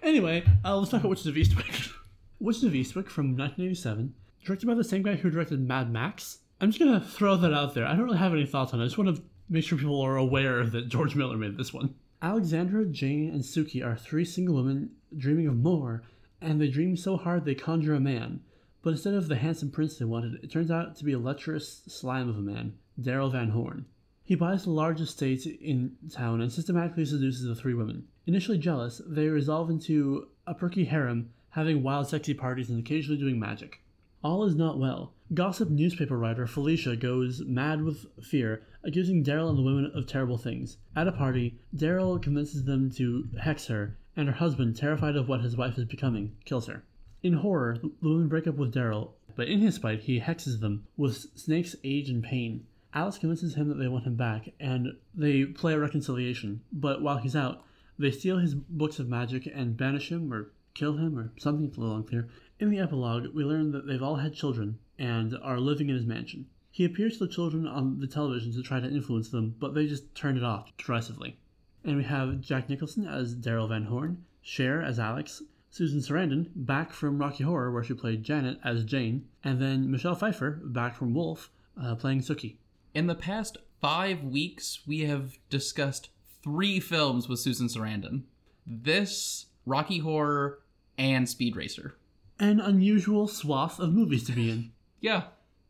Anyway, 0.04 0.44
uh, 0.66 0.76
let's 0.76 0.92
talk 0.92 1.00
about 1.00 1.12
Witches 1.12 1.28
of 1.28 1.36
Eastwick. 1.36 1.90
Witches 2.40 2.66
of 2.66 2.74
Eastwick 2.74 3.08
from 3.08 3.38
1987, 3.38 4.14
directed 4.44 4.66
by 4.66 4.74
the 4.74 4.84
same 4.84 5.02
guy 5.02 5.16
who 5.16 5.30
directed 5.30 5.66
Mad 5.66 5.92
Max. 5.92 6.40
I'm 6.60 6.72
just 6.72 6.80
gonna 6.80 7.00
throw 7.00 7.38
that 7.38 7.54
out 7.54 7.74
there. 7.74 7.86
I 7.86 7.96
don't 7.96 8.04
really 8.04 8.18
have 8.18 8.34
any 8.34 8.46
thoughts 8.46 8.74
on 8.74 8.82
it. 8.82 8.84
I 8.84 8.88
just 8.88 8.98
want 8.98 9.16
to 9.16 9.24
make 9.50 9.64
sure 9.64 9.78
people 9.78 10.02
are 10.02 10.18
aware 10.18 10.66
that 10.66 10.90
George 10.90 11.16
Miller 11.16 11.38
made 11.38 11.58
this 11.58 11.74
one. 11.74 11.96
Alexandra, 12.22 12.86
Jane, 12.86 13.30
and 13.30 13.44
Suki 13.44 13.86
are 13.86 13.96
three 13.96 14.26
single 14.26 14.56
women 14.56 14.92
dreaming 15.18 15.48
of 15.48 15.56
more, 15.56 16.04
and 16.42 16.60
they 16.60 16.68
dream 16.68 16.98
so 16.98 17.16
hard 17.16 17.46
they 17.46 17.56
conjure 17.56 17.96
a 17.96 18.00
man. 18.02 18.42
But 18.82 18.92
instead 18.92 19.14
of 19.14 19.30
the 19.30 19.38
handsome 19.38 19.72
prince 19.72 19.98
they 19.98 20.06
wanted, 20.06 20.44
it 20.44 20.52
turns 20.52 20.70
out 20.70 20.98
to 20.98 21.06
be 21.06 21.14
a 21.14 21.20
lecherous 21.20 21.82
slime 21.88 22.28
of 22.28 22.38
a 22.38 22.42
man, 22.42 22.74
Daryl 23.00 23.32
Van 23.32 23.52
Horn. 23.52 23.86
He 24.26 24.36
buys 24.36 24.64
the 24.64 24.72
large 24.72 25.02
estate 25.02 25.46
in 25.46 25.98
town 26.10 26.40
and 26.40 26.52
systematically 26.52 27.06
seduces 27.06 27.46
the 27.46 27.56
three 27.56 27.74
women. 27.74 28.08
Initially 28.26 28.58
jealous, 28.58 29.02
they 29.06 29.28
resolve 29.28 29.70
into 29.70 30.30
a 30.48 30.54
perky 30.54 30.86
harem, 30.86 31.32
having 31.50 31.84
wild, 31.84 32.08
sexy 32.08 32.34
parties 32.34 32.70
and 32.70 32.80
occasionally 32.80 33.20
doing 33.20 33.38
magic. 33.38 33.82
All 34.24 34.46
is 34.46 34.56
not 34.56 34.80
well. 34.80 35.12
Gossip 35.34 35.70
newspaper 35.70 36.18
writer 36.18 36.48
Felicia 36.48 36.96
goes 36.96 37.42
mad 37.42 37.84
with 37.84 38.06
fear, 38.24 38.64
accusing 38.82 39.24
Daryl 39.26 39.50
and 39.50 39.58
the 39.58 39.64
women 39.64 39.92
of 39.94 40.08
terrible 40.08 40.38
things. 40.38 40.78
At 40.96 41.10
a 41.10 41.12
party, 41.12 41.60
Daryl 41.76 42.22
convinces 42.22 42.64
them 42.64 42.90
to 42.92 43.28
hex 43.42 43.68
her, 43.68 43.98
and 44.16 44.30
her 44.30 44.36
husband, 44.36 44.78
terrified 44.78 45.18
of 45.18 45.28
what 45.28 45.42
his 45.42 45.58
wife 45.58 45.78
is 45.78 45.86
becoming, 45.86 46.38
kills 46.46 46.68
her. 46.68 46.84
In 47.22 47.34
horror, 47.34 47.78
the 47.82 48.08
women 48.08 48.30
break 48.30 48.48
up 48.48 48.56
with 48.56 48.74
Daryl, 48.74 49.12
but 49.36 49.50
in 49.50 49.60
his 49.60 49.76
spite, 49.76 50.04
he 50.04 50.22
hexes 50.22 50.62
them 50.62 50.86
with 50.96 51.26
Snake's 51.36 51.76
age 51.84 52.10
and 52.10 52.24
pain. 52.24 52.66
Alice 52.96 53.18
convinces 53.18 53.56
him 53.56 53.70
that 53.70 53.76
they 53.76 53.88
want 53.88 54.06
him 54.06 54.16
back, 54.16 54.50
and 54.60 54.96
they 55.16 55.46
play 55.46 55.74
a 55.74 55.80
reconciliation. 55.80 56.62
But 56.72 57.02
while 57.02 57.18
he's 57.18 57.36
out, 57.36 57.64
they 57.98 58.12
steal 58.12 58.38
his 58.38 58.54
books 58.54 59.00
of 59.00 59.10
magic 59.10 59.48
and 59.52 59.76
banish 59.76 60.12
him, 60.12 60.32
or 60.32 60.52
kill 60.76 60.98
him, 60.98 61.18
or 61.18 61.32
something, 61.38 61.66
it's 61.66 61.78
a 61.78 61.80
little 61.80 61.96
unclear. 61.96 62.30
In 62.60 62.70
the 62.70 62.80
epilogue, 62.80 63.34
we 63.34 63.44
learn 63.44 63.72
that 63.72 63.88
they've 63.88 64.04
all 64.04 64.18
had 64.18 64.34
children 64.34 64.78
and 65.00 65.36
are 65.42 65.60
living 65.60 65.90
in 65.90 65.96
his 65.96 66.06
mansion. 66.06 66.46
He 66.70 66.86
appears 66.86 67.18
to 67.18 67.26
the 67.26 67.34
children 67.34 67.68
on 67.68 68.00
the 68.00 68.08
television 68.08 68.54
to 68.54 68.62
try 68.62 68.80
to 68.80 68.88
influence 68.88 69.30
them, 69.30 69.56
but 69.60 69.74
they 69.74 69.88
just 69.88 70.14
turn 70.16 70.38
it 70.38 70.44
off 70.44 70.76
derisively. 70.78 71.38
And 71.84 71.98
we 71.98 72.04
have 72.04 72.42
Jack 72.42 72.70
Nicholson 72.70 73.08
as 73.08 73.36
Daryl 73.36 73.70
Van 73.70 73.86
Horn, 73.86 74.24
Cher 74.42 74.82
as 74.82 75.00
Alex, 75.00 75.42
Susan 75.70 76.00
Sarandon 76.00 76.50
back 76.56 76.92
from 76.92 77.18
Rocky 77.18 77.44
Horror, 77.44 77.72
where 77.72 77.84
she 77.84 77.96
played 77.96 78.24
Janet 78.24 78.60
as 78.64 78.86
Jane, 78.86 79.28
and 79.44 79.60
then 79.60 79.90
Michelle 79.90 80.16
Pfeiffer 80.16 80.62
back 80.64 80.96
from 80.96 81.14
Wolf, 81.14 81.50
uh, 81.82 81.96
playing 81.96 82.22
Suki. 82.22 82.58
In 82.94 83.08
the 83.08 83.16
past 83.16 83.58
five 83.82 84.24
weeks, 84.24 84.82
we 84.86 85.00
have 85.02 85.40
discussed 85.50 86.10
three 86.44 86.80
films 86.80 87.28
with 87.28 87.40
Susan 87.40 87.68
Sarandon. 87.68 88.24
This, 88.68 89.48
Rocky 89.66 89.98
Horror, 89.98 90.60
and 90.98 91.28
Speed 91.28 91.56
Racer. 91.56 91.96
An 92.40 92.60
unusual 92.60 93.28
swath 93.28 93.80
of 93.80 93.94
movies 93.94 94.24
to 94.26 94.34
be 94.34 94.50
in. 94.50 94.72
Yeah, 95.04 95.24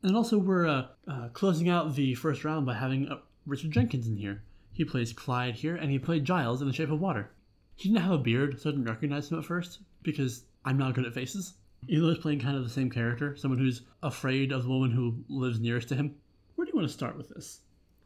And 0.04 0.16
also, 0.16 0.38
we're 0.38 0.68
uh, 0.68 0.86
uh, 1.08 1.30
closing 1.30 1.68
out 1.68 1.96
the 1.96 2.14
first 2.14 2.46
round 2.46 2.68
by 2.68 2.76
having 2.76 3.08
uh, 3.08 3.18
Richard 3.48 3.72
Jenkins 3.72 4.06
in 4.06 4.16
here. 4.16 4.44
He 4.74 4.86
plays 4.86 5.12
Clyde 5.12 5.56
here, 5.56 5.76
and 5.76 5.90
he 5.90 5.98
played 5.98 6.24
Giles 6.24 6.62
in 6.62 6.68
The 6.68 6.74
Shape 6.74 6.92
of 6.92 7.00
Water. 7.02 7.32
He 7.76 7.90
didn't 7.90 8.04
have 8.04 8.12
a 8.12 8.20
beard, 8.20 8.62
so 8.62 8.70
I 8.70 8.74
didn't 8.74 8.86
recognize 8.86 9.32
him 9.32 9.40
at 9.40 9.46
first, 9.46 9.80
because 10.04 10.44
I'm 10.66 10.78
not 10.78 10.94
good 10.94 11.06
at 11.08 11.16
faces. 11.16 11.56
Even 11.88 12.04
though 12.04 12.14
he's 12.14 12.22
playing 12.22 12.42
kind 12.42 12.56
of 12.56 12.64
the 12.64 12.70
same 12.70 12.92
character, 12.92 13.36
someone 13.36 13.58
who's 13.60 13.82
afraid 14.04 14.52
of 14.52 14.62
the 14.62 14.70
woman 14.70 14.92
who 14.92 15.24
lives 15.30 15.60
nearest 15.60 15.90
to 15.90 15.96
him. 15.96 16.14
Where 16.56 16.66
do 16.66 16.72
you 16.72 16.78
want 16.78 16.88
to 16.88 16.94
start 16.94 17.18
with 17.18 17.30
this? 17.30 17.60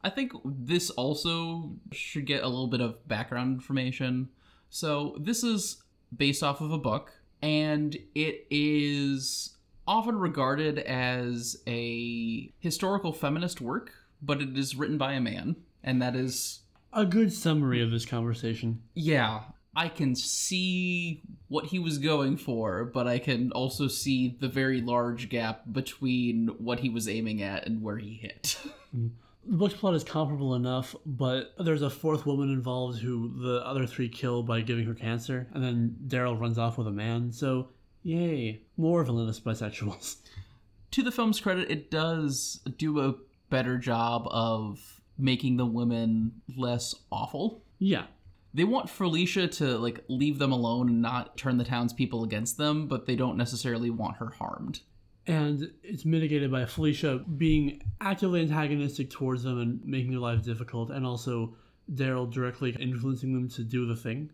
I 0.03 0.09
think 0.09 0.31
this 0.45 0.89
also 0.91 1.71
should 1.91 2.25
get 2.25 2.43
a 2.43 2.47
little 2.47 2.67
bit 2.67 2.81
of 2.81 3.05
background 3.07 3.55
information. 3.55 4.29
So, 4.69 5.15
this 5.19 5.43
is 5.43 5.81
based 6.15 6.43
off 6.43 6.61
of 6.61 6.71
a 6.71 6.77
book, 6.77 7.13
and 7.41 7.97
it 8.15 8.45
is 8.49 9.55
often 9.87 10.19
regarded 10.19 10.79
as 10.79 11.57
a 11.67 12.51
historical 12.59 13.11
feminist 13.13 13.59
work, 13.61 13.91
but 14.21 14.41
it 14.41 14.57
is 14.57 14.75
written 14.75 14.97
by 14.97 15.13
a 15.13 15.21
man, 15.21 15.55
and 15.83 16.01
that 16.01 16.15
is, 16.15 16.59
A 16.93 17.05
good 17.05 17.31
summary 17.33 17.81
of 17.81 17.91
this 17.91 18.05
conversation. 18.05 18.81
yeah, 18.93 19.41
I 19.77 19.89
can 19.89 20.15
see 20.15 21.21
what 21.49 21.65
he 21.65 21.77
was 21.77 21.99
going 21.99 22.37
for, 22.37 22.83
but 22.83 23.07
I 23.07 23.19
can 23.19 23.51
also 23.51 23.87
see 23.87 24.35
the 24.39 24.47
very 24.47 24.81
large 24.81 25.29
gap 25.29 25.61
between 25.71 26.47
what 26.57 26.79
he 26.79 26.89
was 26.89 27.07
aiming 27.07 27.43
at 27.43 27.67
and 27.67 27.83
where 27.83 27.97
he 27.97 28.15
hit. 28.15 28.57
Mm. 28.95 29.11
The 29.45 29.55
book's 29.55 29.75
plot 29.75 29.93
is 29.93 30.03
comparable 30.03 30.55
enough, 30.55 30.95
but 31.05 31.53
there's 31.59 31.83
a 31.83 31.91
fourth 31.91 32.25
woman 32.25 32.49
involved 32.49 32.99
who 32.99 33.39
the 33.39 33.63
other 33.63 33.85
three 33.85 34.09
kill 34.09 34.41
by 34.41 34.61
giving 34.61 34.85
her 34.85 34.95
cancer, 34.95 35.47
and 35.53 35.63
then 35.63 35.95
Daryl 36.07 36.39
runs 36.39 36.57
off 36.57 36.79
with 36.79 36.87
a 36.87 36.91
man, 36.91 37.31
so 37.31 37.69
yay, 38.01 38.61
more 38.77 39.03
villainous 39.03 39.39
bisexuals. 39.39 40.15
to 40.91 41.03
the 41.03 41.11
film's 41.11 41.39
credit, 41.39 41.69
it 41.69 41.91
does 41.91 42.61
do 42.77 42.99
a 42.99 43.13
better 43.51 43.77
job 43.77 44.27
of 44.31 45.01
making 45.19 45.57
the 45.57 45.67
women 45.67 46.41
less 46.57 46.95
awful. 47.11 47.63
Yeah, 47.79 48.05
They 48.53 48.63
want 48.63 48.89
Felicia 48.89 49.47
to 49.47 49.77
like 49.77 50.03
leave 50.07 50.39
them 50.39 50.51
alone 50.51 50.89
and 50.89 51.01
not 51.01 51.37
turn 51.37 51.57
the 51.57 51.63
townspeople 51.63 52.23
against 52.23 52.57
them, 52.57 52.87
but 52.87 53.05
they 53.05 53.15
don't 53.15 53.37
necessarily 53.37 53.89
want 53.89 54.17
her 54.17 54.29
harmed. 54.29 54.81
and 55.27 55.71
it's 55.83 56.05
mitigated 56.05 56.49
by 56.51 56.65
Felicia 56.65 57.17
being 57.17 57.81
actively 57.99 58.41
antagonistic 58.41 59.09
towards 59.09 59.43
them 59.43 59.59
and 59.59 59.85
making 59.85 60.11
their 60.11 60.19
lives 60.19 60.45
difficult, 60.45 60.89
and 60.89 61.05
also 61.05 61.55
Daryl 61.93 62.31
directly 62.31 62.75
influencing 62.79 63.33
them 63.33 63.49
to 63.49 63.63
do 63.63 63.85
the 63.85 63.95
thing. 63.95 64.31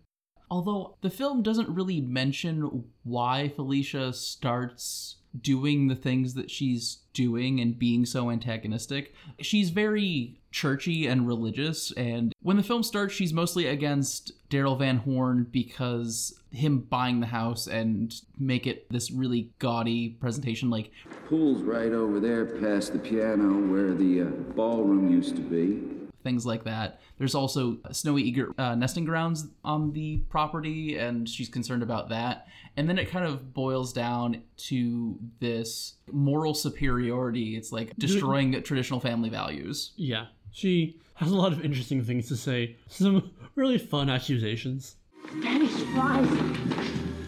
Although 0.51 0.97
the 1.01 1.09
film 1.09 1.41
doesn't 1.41 1.69
really 1.69 1.99
mention 1.99 2.83
why 3.03 3.49
Felicia 3.55 4.13
starts 4.13 5.17
doing 5.39 5.87
the 5.87 5.95
things 5.95 6.35
that 6.35 6.51
she's 6.51 6.99
doing 7.13 7.59
and 7.59 7.79
being 7.79 8.05
so 8.05 8.29
antagonistic. 8.29 9.15
She's 9.39 9.71
very 9.71 10.41
churchy 10.53 11.07
and 11.07 11.27
religious, 11.27 11.91
and 11.93 12.31
when 12.41 12.55
the 12.55 12.63
film 12.63 12.83
starts, 12.83 13.13
she's 13.13 13.33
mostly 13.33 13.65
against 13.67 14.31
Daryl 14.49 14.77
Van 14.77 14.97
Horn 14.97 15.47
because 15.51 16.39
him 16.51 16.79
buying 16.79 17.19
the 17.19 17.27
house 17.27 17.67
and 17.67 18.13
make 18.37 18.67
it 18.67 18.87
this 18.89 19.11
really 19.11 19.49
gaudy 19.59 20.09
presentation 20.19 20.69
like 20.69 20.91
Pool's 21.27 21.63
right 21.63 21.91
over 21.91 22.19
there 22.19 22.45
past 22.45 22.93
the 22.93 22.99
piano 22.99 23.71
where 23.71 23.93
the 23.93 24.21
uh, 24.21 24.25
ballroom 24.55 25.09
used 25.11 25.35
to 25.35 25.41
be. 25.41 25.81
things 26.23 26.45
like 26.45 26.63
that. 26.63 27.01
There's 27.17 27.35
also 27.35 27.77
snowy 27.91 28.27
egret 28.29 28.57
uh, 28.57 28.75
nesting 28.75 29.03
grounds 29.05 29.47
on 29.65 29.91
the 29.91 30.17
property, 30.29 30.97
and 30.97 31.27
she's 31.27 31.49
concerned 31.49 31.83
about 31.83 32.09
that. 32.09 32.47
And 32.77 32.87
then 32.87 32.97
it 32.97 33.09
kind 33.09 33.25
of 33.25 33.53
boils 33.53 33.91
down 33.93 34.41
to 34.69 35.19
this 35.39 35.95
moral 36.11 36.53
superiority. 36.53 37.57
It's 37.57 37.71
like 37.71 37.95
destroying 37.97 38.61
traditional 38.63 38.99
family 38.99 39.29
values. 39.29 39.91
Yeah, 39.97 40.27
she 40.53 40.97
has 41.15 41.31
a 41.31 41.35
lot 41.35 41.51
of 41.51 41.65
interesting 41.65 42.03
things 42.03 42.27
to 42.29 42.37
say, 42.37 42.77
some 42.87 43.31
really 43.55 43.77
fun 43.77 44.09
accusations. 44.09 44.95
Spanish 45.27 45.71
flies, 45.71 46.27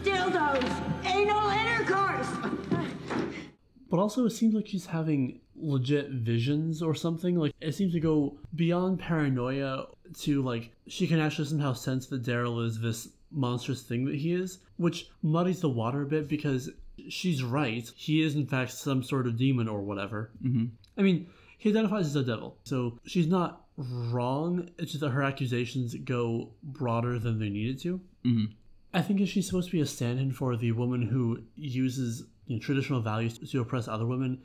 dildos, 0.02 1.04
anal 1.04 1.50
intercourse. 1.50 2.28
But 3.90 3.98
also, 3.98 4.24
it 4.24 4.30
seems 4.30 4.54
like 4.54 4.66
she's 4.66 4.86
having 4.86 5.40
legit 5.54 6.10
visions 6.10 6.82
or 6.82 6.94
something. 6.94 7.36
Like, 7.36 7.54
it 7.60 7.74
seems 7.74 7.92
to 7.92 8.00
go 8.00 8.38
beyond 8.54 9.00
paranoia 9.00 9.86
to, 10.20 10.42
like, 10.42 10.72
she 10.86 11.06
can 11.06 11.20
actually 11.20 11.48
somehow 11.48 11.72
sense 11.72 12.06
that 12.06 12.22
Daryl 12.22 12.64
is 12.64 12.80
this 12.80 13.08
monstrous 13.30 13.82
thing 13.82 14.04
that 14.06 14.14
he 14.14 14.32
is, 14.32 14.58
which 14.76 15.08
muddies 15.22 15.60
the 15.60 15.68
water 15.68 16.02
a 16.02 16.06
bit 16.06 16.28
because 16.28 16.70
she's 17.08 17.42
right. 17.42 17.90
He 17.96 18.22
is 18.22 18.34
in 18.34 18.46
fact 18.46 18.72
some 18.72 19.02
sort 19.02 19.26
of 19.26 19.36
demon 19.36 19.68
or 19.68 19.80
whatever. 19.82 20.30
Mm-hmm. 20.44 20.66
I 20.98 21.02
mean, 21.02 21.26
he 21.66 21.72
identifies 21.72 22.06
as 22.06 22.16
a 22.16 22.22
devil, 22.22 22.58
so 22.64 22.98
she's 23.04 23.26
not 23.26 23.64
wrong. 23.76 24.70
It's 24.78 24.92
just 24.92 25.00
that 25.02 25.10
her 25.10 25.22
accusations 25.22 25.94
go 25.96 26.52
broader 26.62 27.18
than 27.18 27.38
they 27.38 27.48
needed 27.48 27.80
to. 27.82 28.00
Mm-hmm. 28.24 28.52
I 28.94 29.02
think 29.02 29.18
that 29.18 29.26
she's 29.26 29.46
supposed 29.46 29.68
to 29.68 29.72
be 29.72 29.80
a 29.80 29.86
stand-in 29.86 30.32
for 30.32 30.56
the 30.56 30.72
woman 30.72 31.02
who 31.02 31.42
uses 31.56 32.24
you 32.46 32.56
know, 32.56 32.62
traditional 32.62 33.00
values 33.00 33.38
to 33.38 33.60
oppress 33.60 33.88
other 33.88 34.06
women. 34.06 34.42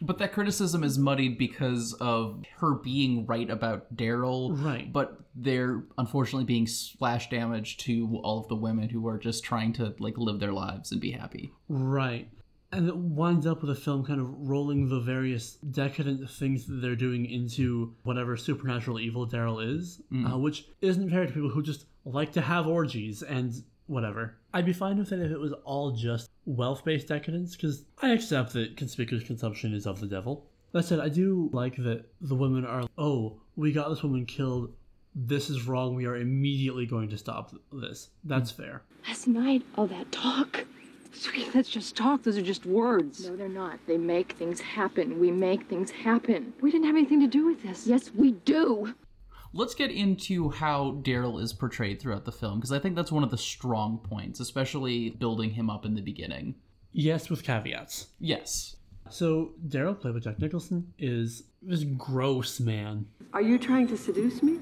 But 0.00 0.18
that 0.18 0.32
criticism 0.32 0.84
is 0.84 0.96
muddied 0.96 1.38
because 1.38 1.94
of 1.94 2.44
her 2.58 2.74
being 2.74 3.26
right 3.26 3.50
about 3.50 3.96
Daryl. 3.96 4.62
Right. 4.62 4.92
But 4.92 5.18
they're 5.34 5.82
unfortunately 5.96 6.44
being 6.44 6.68
splash 6.68 7.30
damage 7.30 7.78
to 7.78 8.20
all 8.22 8.40
of 8.40 8.48
the 8.48 8.54
women 8.54 8.90
who 8.90 9.08
are 9.08 9.18
just 9.18 9.42
trying 9.42 9.72
to 9.74 9.96
like 9.98 10.16
live 10.16 10.38
their 10.38 10.52
lives 10.52 10.92
and 10.92 11.00
be 11.00 11.10
happy. 11.10 11.50
Right. 11.68 12.28
And 12.70 12.86
it 12.86 12.96
winds 12.96 13.46
up 13.46 13.62
with 13.62 13.70
a 13.70 13.74
film 13.74 14.04
kind 14.04 14.20
of 14.20 14.28
rolling 14.28 14.88
the 14.88 15.00
various 15.00 15.52
decadent 15.54 16.28
things 16.28 16.66
that 16.66 16.82
they're 16.82 16.94
doing 16.94 17.24
into 17.24 17.94
whatever 18.02 18.36
supernatural 18.36 19.00
evil 19.00 19.26
Daryl 19.26 19.76
is, 19.76 20.02
uh, 20.26 20.36
which 20.38 20.66
isn't 20.82 21.08
fair 21.08 21.24
to 21.24 21.32
people 21.32 21.48
who 21.48 21.62
just 21.62 21.86
like 22.04 22.32
to 22.32 22.42
have 22.42 22.66
orgies 22.66 23.22
and 23.22 23.54
whatever. 23.86 24.36
I'd 24.52 24.66
be 24.66 24.74
fine 24.74 24.98
with 24.98 25.12
it 25.12 25.20
if 25.20 25.30
it 25.30 25.40
was 25.40 25.54
all 25.64 25.92
just 25.92 26.30
wealth 26.44 26.84
based 26.84 27.08
decadence, 27.08 27.56
because 27.56 27.84
I 28.02 28.10
accept 28.10 28.52
that 28.52 28.76
conspicuous 28.76 29.24
consumption 29.24 29.72
is 29.72 29.86
of 29.86 30.00
the 30.00 30.06
devil. 30.06 30.46
That 30.72 30.84
said, 30.84 31.00
I 31.00 31.08
do 31.08 31.48
like 31.54 31.76
that 31.76 32.04
the 32.20 32.34
women 32.34 32.66
are, 32.66 32.84
oh, 32.98 33.40
we 33.56 33.72
got 33.72 33.88
this 33.88 34.02
woman 34.02 34.26
killed. 34.26 34.74
This 35.14 35.48
is 35.48 35.66
wrong. 35.66 35.94
We 35.94 36.04
are 36.04 36.16
immediately 36.16 36.84
going 36.84 37.08
to 37.08 37.16
stop 37.16 37.54
this. 37.72 38.10
That's 38.24 38.50
fair. 38.50 38.82
Last 39.06 39.26
night, 39.26 39.62
all 39.76 39.86
that 39.86 40.12
talk. 40.12 40.66
Sweet, 41.18 41.52
that's 41.52 41.68
just 41.68 41.96
talk. 41.96 42.22
Those 42.22 42.38
are 42.38 42.42
just 42.42 42.64
words. 42.64 43.26
No, 43.26 43.34
they're 43.34 43.48
not. 43.48 43.80
They 43.88 43.98
make 43.98 44.34
things 44.34 44.60
happen. 44.60 45.18
We 45.18 45.32
make 45.32 45.68
things 45.68 45.90
happen. 45.90 46.52
We 46.60 46.70
didn't 46.70 46.86
have 46.86 46.94
anything 46.94 47.20
to 47.20 47.26
do 47.26 47.44
with 47.44 47.60
this. 47.62 47.88
Yes, 47.88 48.12
we 48.14 48.32
do. 48.32 48.94
Let's 49.52 49.74
get 49.74 49.90
into 49.90 50.50
how 50.50 51.00
Daryl 51.02 51.42
is 51.42 51.52
portrayed 51.52 52.00
throughout 52.00 52.24
the 52.24 52.30
film 52.30 52.60
because 52.60 52.70
I 52.70 52.78
think 52.78 52.94
that's 52.94 53.10
one 53.10 53.24
of 53.24 53.32
the 53.32 53.38
strong 53.38 53.98
points, 53.98 54.38
especially 54.38 55.10
building 55.10 55.50
him 55.50 55.68
up 55.68 55.84
in 55.84 55.96
the 55.96 56.02
beginning. 56.02 56.54
Yes, 56.92 57.28
with 57.28 57.42
caveats. 57.42 58.08
Yes. 58.20 58.76
So 59.10 59.54
Daryl, 59.66 59.98
played 59.98 60.14
by 60.14 60.20
Jack 60.20 60.38
Nicholson, 60.38 60.92
is 60.98 61.44
this 61.62 61.82
gross 61.82 62.60
man. 62.60 63.06
Are 63.32 63.42
you 63.42 63.58
trying 63.58 63.88
to 63.88 63.96
seduce 63.96 64.40
me? 64.40 64.60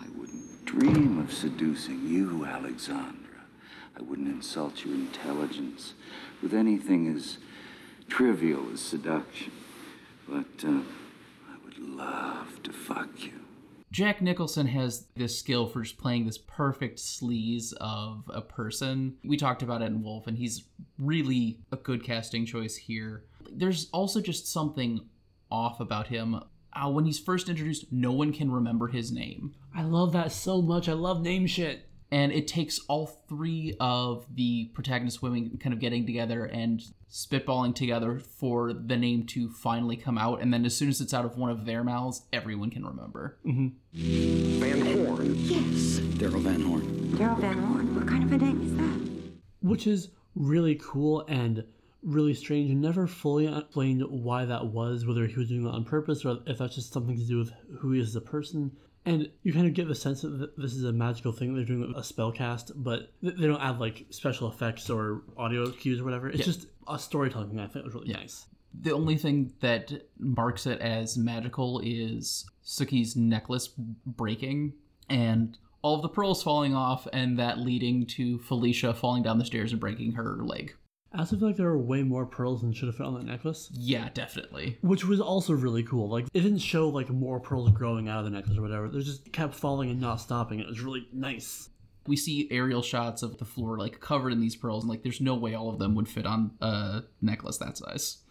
I 0.00 0.08
wouldn't 0.18 0.64
dream 0.64 1.20
of 1.20 1.32
seducing 1.32 2.08
you, 2.08 2.44
Alexandra. 2.44 3.19
I 4.00 4.02
wouldn't 4.02 4.28
insult 4.28 4.84
your 4.84 4.94
intelligence 4.94 5.92
with 6.42 6.54
anything 6.54 7.14
as 7.14 7.36
trivial 8.08 8.64
as 8.72 8.80
seduction. 8.80 9.52
But 10.26 10.64
uh, 10.64 10.80
I 11.50 11.56
would 11.64 11.78
love 11.78 12.62
to 12.62 12.72
fuck 12.72 13.08
you. 13.22 13.32
Jack 13.90 14.22
Nicholson 14.22 14.68
has 14.68 15.06
this 15.16 15.38
skill 15.38 15.68
for 15.68 15.82
just 15.82 15.98
playing 15.98 16.24
this 16.24 16.38
perfect 16.38 16.98
sleaze 16.98 17.74
of 17.78 18.22
a 18.32 18.40
person. 18.40 19.16
We 19.22 19.36
talked 19.36 19.62
about 19.62 19.82
it 19.82 19.86
in 19.86 20.02
Wolf, 20.02 20.26
and 20.26 20.38
he's 20.38 20.64
really 20.98 21.58
a 21.70 21.76
good 21.76 22.02
casting 22.02 22.46
choice 22.46 22.76
here. 22.76 23.24
There's 23.50 23.90
also 23.92 24.20
just 24.22 24.46
something 24.46 25.00
off 25.50 25.78
about 25.80 26.06
him. 26.06 26.40
Uh, 26.72 26.88
when 26.88 27.04
he's 27.04 27.18
first 27.18 27.48
introduced, 27.48 27.92
no 27.92 28.12
one 28.12 28.32
can 28.32 28.50
remember 28.50 28.86
his 28.86 29.10
name. 29.10 29.56
I 29.74 29.82
love 29.82 30.12
that 30.12 30.32
so 30.32 30.62
much. 30.62 30.88
I 30.88 30.92
love 30.92 31.20
name 31.20 31.46
shit. 31.46 31.89
And 32.12 32.32
it 32.32 32.48
takes 32.48 32.80
all 32.88 33.06
three 33.06 33.76
of 33.78 34.26
the 34.34 34.70
protagonist 34.74 35.22
women 35.22 35.58
kind 35.62 35.72
of 35.72 35.78
getting 35.78 36.06
together 36.06 36.44
and 36.44 36.82
spitballing 37.10 37.74
together 37.74 38.18
for 38.18 38.72
the 38.72 38.96
name 38.96 39.26
to 39.26 39.48
finally 39.50 39.96
come 39.96 40.18
out. 40.18 40.40
And 40.40 40.52
then 40.52 40.64
as 40.64 40.76
soon 40.76 40.88
as 40.88 41.00
it's 41.00 41.14
out 41.14 41.24
of 41.24 41.36
one 41.36 41.50
of 41.50 41.66
their 41.66 41.84
mouths, 41.84 42.22
everyone 42.32 42.70
can 42.70 42.84
remember. 42.84 43.38
Mm-hmm. 43.46 44.60
Van 44.60 45.06
Horn. 45.06 45.34
Yes. 45.36 46.00
Daryl 46.18 46.40
Van 46.40 46.62
Horn. 46.62 46.82
Daryl 47.14 47.38
Van 47.38 47.58
Horn. 47.58 47.94
What 47.94 48.08
kind 48.08 48.24
of 48.24 48.32
a 48.32 48.38
name 48.38 48.60
is 48.62 48.74
that? 48.76 49.30
Which 49.62 49.86
is 49.86 50.10
really 50.34 50.76
cool 50.76 51.24
and 51.28 51.64
really 52.02 52.34
strange 52.34 52.70
and 52.70 52.80
never 52.80 53.06
fully 53.06 53.46
explained 53.46 54.02
why 54.08 54.44
that 54.46 54.66
was, 54.66 55.06
whether 55.06 55.26
he 55.26 55.38
was 55.38 55.48
doing 55.48 55.66
it 55.66 55.68
on 55.68 55.84
purpose 55.84 56.24
or 56.24 56.38
if 56.46 56.58
that's 56.58 56.74
just 56.74 56.92
something 56.92 57.16
to 57.16 57.24
do 57.24 57.38
with 57.38 57.52
who 57.78 57.92
he 57.92 58.00
is 58.00 58.08
as 58.08 58.16
a 58.16 58.20
person. 58.20 58.72
And 59.06 59.30
you 59.42 59.52
kind 59.52 59.66
of 59.66 59.74
get 59.74 59.88
the 59.88 59.94
sense 59.94 60.22
that 60.22 60.56
this 60.58 60.74
is 60.74 60.84
a 60.84 60.92
magical 60.92 61.32
thing. 61.32 61.54
They're 61.54 61.64
doing 61.64 61.94
a 61.96 62.04
spell 62.04 62.32
cast, 62.32 62.72
but 62.74 63.12
they 63.22 63.46
don't 63.46 63.60
add 63.60 63.80
like 63.80 64.06
special 64.10 64.48
effects 64.48 64.90
or 64.90 65.22
audio 65.36 65.70
cues 65.70 66.00
or 66.00 66.04
whatever. 66.04 66.28
It's 66.28 66.44
just 66.44 66.66
a 66.86 66.98
storytelling 66.98 67.48
thing 67.48 67.60
I 67.60 67.66
think 67.66 67.84
was 67.84 67.94
really 67.94 68.12
nice. 68.12 68.46
The 68.78 68.92
only 68.92 69.16
thing 69.16 69.52
that 69.60 69.90
marks 70.18 70.66
it 70.66 70.80
as 70.80 71.16
magical 71.16 71.80
is 71.82 72.44
Suki's 72.64 73.16
necklace 73.16 73.68
breaking 74.06 74.74
and 75.08 75.56
all 75.82 75.96
of 75.96 76.02
the 76.02 76.08
pearls 76.08 76.42
falling 76.42 76.74
off, 76.74 77.08
and 77.12 77.38
that 77.38 77.58
leading 77.58 78.04
to 78.04 78.38
Felicia 78.40 78.92
falling 78.92 79.22
down 79.22 79.38
the 79.38 79.46
stairs 79.46 79.72
and 79.72 79.80
breaking 79.80 80.12
her 80.12 80.36
leg. 80.42 80.74
I 81.12 81.18
also 81.20 81.36
feel 81.36 81.48
like 81.48 81.56
there 81.56 81.66
were 81.66 81.78
way 81.78 82.02
more 82.02 82.24
pearls 82.24 82.60
than 82.60 82.72
should 82.72 82.86
have 82.86 82.96
fit 82.96 83.06
on 83.06 83.14
that 83.14 83.24
necklace. 83.24 83.68
Yeah, 83.72 84.08
definitely. 84.14 84.78
which 84.80 85.04
was 85.04 85.20
also 85.20 85.52
really 85.54 85.82
cool. 85.82 86.08
Like 86.08 86.26
it 86.32 86.40
didn't 86.40 86.58
show 86.58 86.88
like 86.88 87.10
more 87.10 87.40
pearls 87.40 87.70
growing 87.70 88.08
out 88.08 88.20
of 88.20 88.24
the 88.24 88.30
necklace 88.30 88.56
or 88.56 88.62
whatever. 88.62 88.88
They 88.88 89.00
just 89.00 89.32
kept 89.32 89.54
falling 89.54 89.90
and 89.90 90.00
not 90.00 90.16
stopping. 90.20 90.60
It 90.60 90.68
was 90.68 90.80
really 90.80 91.08
nice. 91.12 91.68
We 92.06 92.16
see 92.16 92.48
aerial 92.50 92.82
shots 92.82 93.22
of 93.22 93.38
the 93.38 93.44
floor 93.44 93.76
like 93.78 94.00
covered 94.00 94.32
in 94.32 94.40
these 94.40 94.56
pearls, 94.56 94.84
and 94.84 94.90
like 94.90 95.02
there's 95.02 95.20
no 95.20 95.34
way 95.34 95.54
all 95.54 95.68
of 95.68 95.78
them 95.78 95.94
would 95.96 96.08
fit 96.08 96.26
on 96.26 96.52
a 96.60 97.02
necklace 97.20 97.58
that 97.58 97.76
size. 97.76 98.22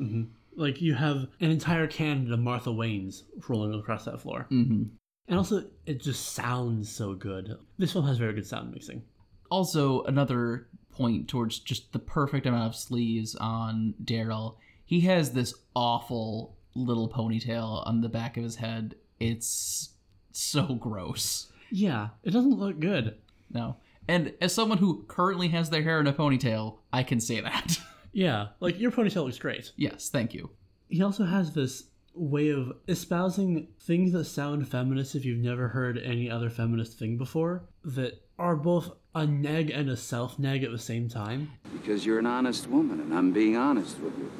Like 0.56 0.82
you 0.82 0.96
have 0.96 1.28
an 1.40 1.52
entire 1.52 1.88
cannon 1.88 2.32
of 2.34 2.40
Martha 2.40 2.72
Wayne's 2.72 3.24
rolling 3.48 3.78
across 3.78 4.06
that 4.06 4.22
floor. 4.22 4.48
Mm-hmm. 4.52 4.84
And 5.28 5.38
also, 5.38 5.66
it 5.86 6.02
just 6.02 6.34
sounds 6.34 6.90
so 6.90 7.14
good. 7.14 7.56
This 7.78 7.94
film 7.94 8.08
has 8.08 8.18
very 8.18 8.34
good 8.34 8.48
sound 8.48 8.72
mixing. 8.74 9.04
Also, 9.52 10.02
another 10.04 10.68
point 11.00 11.28
towards 11.30 11.60
just 11.60 11.94
the 11.94 12.00
perfect 12.00 12.46
amount 12.46 12.68
of 12.68 12.76
sleeves 12.76 13.36
on 13.36 13.96
Daryl. 14.04 14.56
He 14.86 15.00
has 15.02 15.32
this 15.32 15.54
awful 15.76 16.58
little 16.76 17.10
ponytail 17.10 17.88
on 17.88 18.02
the 18.02 18.10
back 18.10 18.36
of 18.38 18.44
his 18.44 18.58
head. 18.58 18.96
It's 19.20 19.92
so 20.32 20.76
gross. 20.76 21.52
Yeah, 21.72 22.10
it 22.24 22.32
doesn't 22.32 22.60
look 22.60 22.80
good. 22.80 23.16
No. 23.52 23.78
And 24.08 24.34
as 24.42 24.54
someone 24.54 24.80
who 24.80 25.04
currently 25.08 25.48
has 25.50 25.70
their 25.70 25.84
hair 25.84 26.00
in 26.00 26.08
a 26.08 26.14
ponytail, 26.14 26.80
I 26.92 27.04
can 27.04 27.20
say 27.20 27.40
that. 27.42 27.80
Yeah, 28.12 28.48
like 28.60 28.80
your 28.80 28.90
ponytail 28.90 29.26
looks 29.26 29.38
great. 29.38 29.72
yes, 29.78 30.10
thank 30.10 30.34
you. 30.34 30.50
He 30.90 31.04
also 31.04 31.26
has 31.26 31.54
this 31.54 31.84
way 32.16 32.50
of 32.50 32.74
espousing 32.88 33.68
things 33.82 34.14
that 34.14 34.26
sound 34.26 34.68
feminist 34.68 35.14
if 35.14 35.24
you've 35.26 35.38
never 35.38 35.68
heard 35.68 36.00
any 36.00 36.28
other 36.28 36.50
feminist 36.50 36.98
thing 36.98 37.20
before 37.20 37.70
that 37.86 38.20
are 38.40 38.56
both 38.56 38.94
a 39.16 39.26
neg 39.26 39.70
and 39.72 39.90
a 39.90 39.98
self 39.98 40.38
neg 40.38 40.64
at 40.64 40.72
the 40.72 40.78
same 40.80 41.10
time. 41.10 41.52
Because 41.74 42.06
you're 42.06 42.20
an 42.20 42.26
honest 42.26 42.68
woman, 42.68 43.00
and 43.00 43.14
I'm 43.14 43.32
being 43.32 43.56
honest 43.56 44.00
with 44.00 44.18
you. 44.18 44.32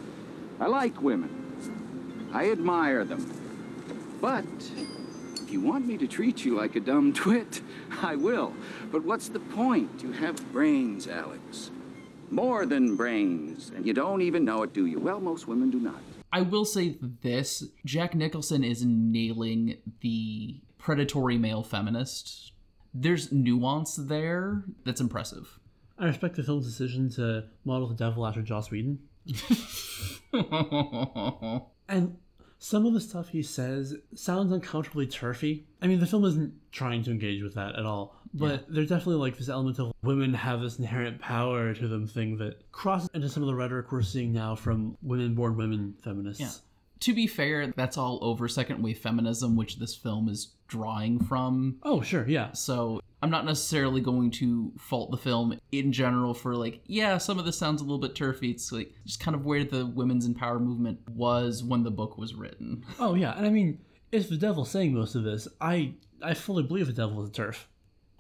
I 0.60 0.68
like 0.68 1.02
women. 1.02 2.30
I 2.34 2.52
admire 2.52 3.06
them. 3.06 3.26
But 4.22 4.46
if 5.36 5.50
you 5.52 5.62
want 5.62 5.88
me 5.88 5.98
to 5.98 6.08
treat 6.08 6.46
you 6.46 6.56
like 6.56 6.76
a 6.76 6.80
dumb 6.80 7.14
twit, 7.14 7.62
I 8.02 8.16
will. 8.16 8.54
But 8.92 9.04
what's 9.04 9.30
the 9.30 9.40
point? 9.40 10.04
You 10.04 10.12
have 10.12 10.52
brains, 10.52 11.08
Alex. 11.08 11.72
More 12.30 12.66
than 12.68 12.96
brains. 12.96 13.72
And 13.76 13.86
you 13.86 13.94
don't 13.94 14.22
even 14.22 14.46
know 14.46 14.62
it, 14.64 14.74
do 14.74 14.86
you? 14.86 15.00
Well, 15.00 15.20
most 15.20 15.48
women 15.48 15.72
do 15.72 15.80
not. 15.80 16.00
I 16.32 16.42
will 16.42 16.66
say 16.66 16.98
this 17.22 17.64
Jack 17.86 18.14
Nicholson 18.14 18.64
is 18.64 18.86
nailing 18.86 19.78
the 20.02 20.60
predatory 20.78 21.40
male 21.40 21.64
feminist. 21.64 22.52
There's 22.94 23.32
nuance 23.32 23.96
there 23.96 24.64
that's 24.86 25.02
impressive. 25.02 25.60
I 25.98 26.06
respect 26.06 26.36
the 26.36 26.44
film's 26.44 26.66
decision 26.66 27.10
to 27.12 27.46
model 27.66 27.88
the 27.88 27.96
devil 27.96 28.26
after 28.26 28.42
Joss 28.42 28.72
Whedon. 28.72 29.00
And 31.90 32.18
some 32.60 32.86
of 32.86 32.94
the 32.94 33.02
stuff 33.02 33.30
he 33.30 33.42
says 33.42 33.96
sounds 34.14 34.52
uncomfortably 34.52 35.08
turfy. 35.08 35.66
I 35.82 35.88
mean, 35.88 36.00
the 36.00 36.06
film 36.06 36.24
isn't 36.26 36.54
trying 36.72 37.04
to 37.04 37.12
engage 37.12 37.42
with 37.42 37.56
that 37.56 37.76
at 37.76 37.86
all, 37.86 38.16
but 38.34 38.72
there's 38.72 38.90
definitely 38.90 39.16
like 39.16 39.38
this 39.38 39.50
element 39.50 39.80
of 39.80 39.92
women 40.04 40.34
have 40.36 40.62
this 40.62 40.78
inherent 40.78 41.20
power 41.20 41.74
to 41.74 41.88
them 41.88 42.06
thing 42.06 42.38
that 42.38 42.72
crosses 42.72 43.10
into 43.14 43.28
some 43.28 43.42
of 43.42 43.48
the 43.48 43.56
rhetoric 43.56 43.92
we're 43.92 44.04
seeing 44.04 44.32
now 44.32 44.56
from 44.56 44.96
women 45.02 45.34
born 45.34 45.58
women 45.58 45.96
feminists. 46.04 46.42
Yeah. 46.42 46.52
To 47.02 47.14
be 47.14 47.28
fair, 47.28 47.68
that's 47.68 47.98
all 47.98 48.20
over 48.22 48.48
second 48.48 48.84
wave 48.84 49.00
feminism, 49.00 49.56
which 49.56 49.78
this 49.78 49.96
film 49.96 50.28
is 50.28 50.54
drawing 50.68 51.24
from. 51.24 51.78
Oh, 51.84 52.02
sure, 52.02 52.28
yeah. 52.28 52.52
So 52.52 53.02
I'm 53.22 53.30
not 53.30 53.46
necessarily 53.46 54.02
going 54.02 54.32
to 54.32 54.72
fault 54.78 55.12
the 55.12 55.18
film 55.18 55.58
in 55.72 55.92
general 55.92 56.34
for 56.34 56.56
like, 56.56 56.82
yeah, 56.86 57.18
some 57.18 57.40
of 57.40 57.46
this 57.46 57.58
sounds 57.58 57.82
a 57.82 57.84
little 57.84 58.00
bit 58.00 58.16
turfy. 58.16 58.52
It's 58.52 58.72
like 58.72 58.94
just 59.06 59.20
kind 59.20 59.36
of 59.36 59.46
where 59.46 59.64
the 59.64 59.86
women's 59.86 60.26
empower 60.26 60.60
movement 60.60 61.00
was 61.10 61.64
when 61.64 61.84
the 61.84 61.92
book 61.92 62.18
was 62.18 62.36
written. 62.36 62.86
Oh, 63.00 63.14
yeah. 63.16 63.36
And 63.38 63.46
I 63.46 63.50
mean, 63.50 63.80
if 64.12 64.30
the 64.30 64.38
devil's 64.38 64.70
saying 64.72 64.94
most 64.94 65.16
of 65.16 65.24
this, 65.24 65.48
I 65.62 65.94
I 66.22 66.34
fully 66.34 66.64
believe 66.64 66.88
the 66.88 66.94
devil 66.94 67.24
is 67.24 67.30
a 67.30 67.32
turf. 67.32 67.68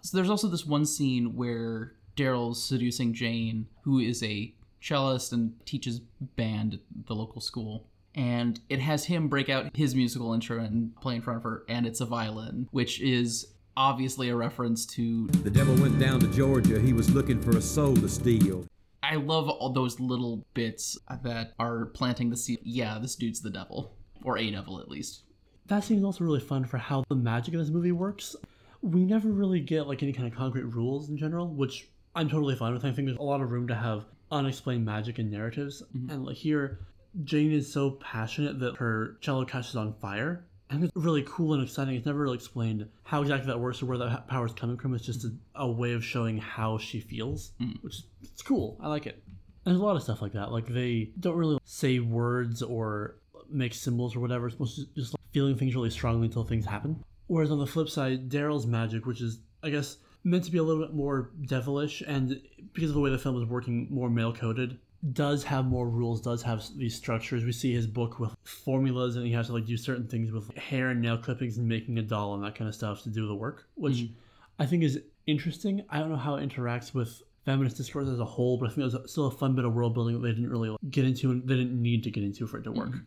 So 0.01 0.15
there's 0.15 0.29
also 0.29 0.47
this 0.47 0.65
one 0.65 0.85
scene 0.85 1.35
where 1.35 1.95
Daryl's 2.15 2.63
seducing 2.63 3.13
Jane, 3.13 3.67
who 3.83 3.99
is 3.99 4.23
a 4.23 4.53
cellist 4.81 5.33
and 5.33 5.53
teaches 5.65 5.99
band 6.35 6.75
at 6.75 6.79
the 7.07 7.15
local 7.15 7.41
school. 7.41 7.87
And 8.15 8.59
it 8.69 8.79
has 8.79 9.05
him 9.05 9.27
break 9.27 9.49
out 9.49 9.75
his 9.75 9.95
musical 9.95 10.33
instrument 10.33 10.73
and 10.73 10.95
play 10.99 11.15
in 11.15 11.21
front 11.21 11.37
of 11.37 11.43
her, 11.43 11.63
and 11.69 11.85
it's 11.85 12.01
a 12.01 12.05
violin, 12.05 12.67
which 12.71 12.99
is 13.01 13.53
obviously 13.77 14.29
a 14.29 14.35
reference 14.35 14.85
to. 14.87 15.27
The 15.27 15.49
devil 15.49 15.75
went 15.75 15.99
down 15.99 16.19
to 16.21 16.27
Georgia. 16.27 16.79
He 16.79 16.91
was 16.91 17.09
looking 17.13 17.41
for 17.41 17.57
a 17.57 17.61
soul 17.61 17.95
to 17.97 18.09
steal. 18.09 18.65
I 19.01 19.15
love 19.15 19.47
all 19.47 19.69
those 19.69 19.99
little 19.99 20.43
bits 20.53 20.97
that 21.23 21.53
are 21.59 21.85
planting 21.85 22.29
the 22.29 22.37
seed. 22.37 22.59
Yeah, 22.63 22.99
this 22.99 23.15
dude's 23.15 23.41
the 23.41 23.49
devil, 23.49 23.95
or 24.23 24.37
a 24.37 24.51
devil 24.51 24.79
at 24.79 24.89
least. 24.89 25.23
That 25.67 25.83
seems 25.83 26.03
also 26.03 26.23
really 26.23 26.39
fun 26.39 26.65
for 26.65 26.77
how 26.77 27.05
the 27.07 27.15
magic 27.15 27.53
in 27.53 27.59
this 27.59 27.69
movie 27.69 27.91
works. 27.91 28.35
We 28.81 29.05
never 29.05 29.29
really 29.29 29.59
get 29.59 29.87
like 29.87 30.03
any 30.03 30.13
kind 30.13 30.27
of 30.27 30.37
concrete 30.37 30.63
rules 30.63 31.09
in 31.09 31.17
general, 31.17 31.47
which 31.47 31.87
I'm 32.15 32.27
totally 32.29 32.55
fine 32.55 32.73
with. 32.73 32.83
I 32.85 32.91
think 32.91 33.07
there's 33.07 33.19
a 33.19 33.23
lot 33.23 33.41
of 33.41 33.51
room 33.51 33.67
to 33.67 33.75
have 33.75 34.05
unexplained 34.31 34.83
magic 34.83 35.19
and 35.19 35.31
narratives. 35.31 35.83
Mm-hmm. 35.95 36.09
And 36.09 36.25
like 36.25 36.37
here, 36.37 36.79
Jane 37.23 37.51
is 37.51 37.71
so 37.71 37.91
passionate 37.91 38.59
that 38.59 38.77
her 38.77 39.17
cello 39.21 39.45
catches 39.45 39.75
on 39.75 39.93
fire. 39.93 40.45
And 40.71 40.83
it's 40.83 40.95
really 40.95 41.23
cool 41.27 41.55
and 41.55 41.63
exciting. 41.63 41.95
It's 41.95 42.05
never 42.05 42.19
really 42.19 42.35
explained 42.35 42.87
how 43.03 43.21
exactly 43.21 43.47
that 43.47 43.59
works 43.59 43.81
or 43.81 43.87
where 43.87 43.97
that 43.97 44.27
power 44.27 44.45
is 44.45 44.53
coming 44.53 44.77
from. 44.77 44.93
It's 44.93 45.05
just 45.05 45.25
a, 45.25 45.31
a 45.55 45.69
way 45.69 45.93
of 45.93 46.05
showing 46.05 46.37
how 46.37 46.77
she 46.77 46.99
feels, 46.99 47.53
mm. 47.59 47.81
which 47.81 47.95
is 47.95 48.03
it's 48.21 48.43
cool. 48.43 48.77
I 48.79 48.87
like 48.87 49.07
it. 49.07 49.23
And 49.65 49.73
there's 49.73 49.81
a 49.81 49.85
lot 49.85 49.95
of 49.95 50.03
stuff 50.03 50.21
like 50.21 50.33
that. 50.33 50.51
Like 50.51 50.67
they 50.67 51.09
don't 51.19 51.35
really 51.35 51.57
say 51.65 51.99
words 51.99 52.61
or 52.61 53.15
make 53.49 53.73
symbols 53.73 54.15
or 54.15 54.19
whatever. 54.19 54.47
It's 54.47 54.59
mostly 54.59 54.85
just 54.95 55.13
like 55.13 55.21
feeling 55.31 55.57
things 55.57 55.73
really 55.75 55.89
strongly 55.89 56.27
until 56.27 56.43
things 56.43 56.65
happen. 56.65 57.03
Whereas 57.25 57.49
on 57.49 57.57
the 57.57 57.67
flip 57.67 57.89
side, 57.89 58.29
Daryl's 58.29 58.67
magic, 58.67 59.07
which 59.07 59.21
is 59.21 59.39
I 59.63 59.71
guess 59.71 59.97
meant 60.23 60.43
to 60.43 60.51
be 60.51 60.57
a 60.57 60.63
little 60.63 60.83
bit 60.83 60.93
more 60.93 61.31
devilish, 61.45 62.01
and 62.01 62.41
because 62.73 62.89
of 62.89 62.95
the 62.95 63.01
way 63.01 63.09
the 63.09 63.17
film 63.17 63.41
is 63.41 63.47
working, 63.47 63.87
more 63.89 64.09
male 64.09 64.33
coded, 64.33 64.79
does 65.13 65.43
have 65.45 65.65
more 65.65 65.87
rules, 65.89 66.19
does 66.21 66.41
have 66.41 66.63
these 66.75 66.95
structures. 66.95 67.45
We 67.45 67.53
see 67.53 67.73
his 67.73 67.87
book 67.87 68.19
with 68.19 68.35
formulas, 68.43 69.15
and 69.15 69.25
he 69.25 69.31
has 69.33 69.47
to 69.47 69.53
like 69.53 69.65
do 69.65 69.77
certain 69.77 70.07
things 70.07 70.31
with 70.31 70.55
hair 70.57 70.89
and 70.89 71.01
nail 71.01 71.17
clippings 71.17 71.57
and 71.57 71.67
making 71.67 71.97
a 71.97 72.01
doll 72.01 72.33
and 72.33 72.43
that 72.43 72.55
kind 72.55 72.67
of 72.67 72.75
stuff 72.75 73.03
to 73.03 73.09
do 73.09 73.27
the 73.27 73.35
work, 73.35 73.67
which 73.75 73.95
mm-hmm. 73.95 74.13
I 74.59 74.65
think 74.65 74.83
is 74.83 74.99
interesting. 75.25 75.85
I 75.89 75.99
don't 75.99 76.09
know 76.09 76.17
how 76.17 76.35
it 76.35 76.47
interacts 76.47 76.93
with 76.93 77.21
feminist 77.45 77.77
discourse 77.77 78.09
as 78.09 78.19
a 78.19 78.25
whole, 78.25 78.57
but 78.57 78.65
I 78.65 78.69
think 78.69 78.79
it 78.79 78.93
was 78.93 79.11
still 79.11 79.27
a 79.27 79.31
fun 79.31 79.55
bit 79.55 79.65
of 79.65 79.73
world 79.73 79.93
building 79.93 80.15
that 80.15 80.27
they 80.27 80.33
didn't 80.33 80.49
really 80.49 80.75
get 80.89 81.05
into 81.05 81.31
and 81.31 81.47
they 81.47 81.55
didn't 81.55 81.81
need 81.81 82.03
to 82.03 82.11
get 82.11 82.23
into 82.23 82.45
for 82.45 82.57
it 82.57 82.63
to 82.63 82.71
work. 82.71 82.89
Mm-hmm. 82.89 83.03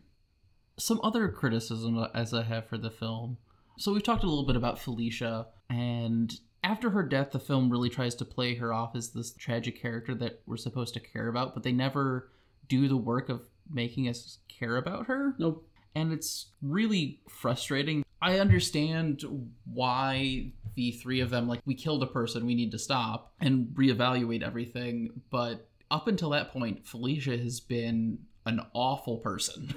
Some 0.77 0.99
other 1.03 1.29
criticism 1.29 1.97
uh, 1.97 2.07
as 2.15 2.33
I 2.33 2.41
have 2.43 2.67
for 2.67 2.77
the 2.77 2.89
film. 2.89 3.37
So 3.77 3.93
we've 3.93 4.03
talked 4.03 4.23
a 4.23 4.27
little 4.27 4.45
bit 4.45 4.55
about 4.55 4.79
Felicia, 4.79 5.47
and 5.69 6.33
after 6.63 6.89
her 6.91 7.03
death, 7.03 7.31
the 7.31 7.39
film 7.39 7.69
really 7.69 7.89
tries 7.89 8.15
to 8.15 8.25
play 8.25 8.55
her 8.55 8.73
off 8.73 8.95
as 8.95 9.09
this 9.09 9.33
tragic 9.33 9.81
character 9.81 10.15
that 10.15 10.41
we're 10.45 10.57
supposed 10.57 10.93
to 10.93 10.99
care 10.99 11.27
about, 11.27 11.53
but 11.53 11.63
they 11.63 11.71
never 11.71 12.29
do 12.69 12.87
the 12.87 12.97
work 12.97 13.29
of 13.29 13.41
making 13.69 14.07
us 14.07 14.39
care 14.47 14.77
about 14.77 15.07
her. 15.07 15.35
Nope. 15.37 15.67
And 15.95 16.11
it's 16.13 16.47
really 16.61 17.19
frustrating. 17.29 18.03
I 18.21 18.39
understand 18.39 19.23
why 19.65 20.53
the 20.75 20.91
three 20.91 21.19
of 21.19 21.29
them, 21.29 21.47
like, 21.47 21.59
we 21.65 21.75
killed 21.75 22.01
a 22.01 22.07
person, 22.07 22.45
we 22.45 22.55
need 22.55 22.71
to 22.71 22.79
stop 22.79 23.33
and 23.39 23.67
reevaluate 23.75 24.41
everything. 24.41 25.21
But 25.29 25.67
up 25.91 26.07
until 26.07 26.29
that 26.31 26.51
point, 26.51 26.87
Felicia 26.87 27.37
has 27.37 27.59
been 27.59 28.19
an 28.45 28.61
awful 28.73 29.17
person. 29.17 29.75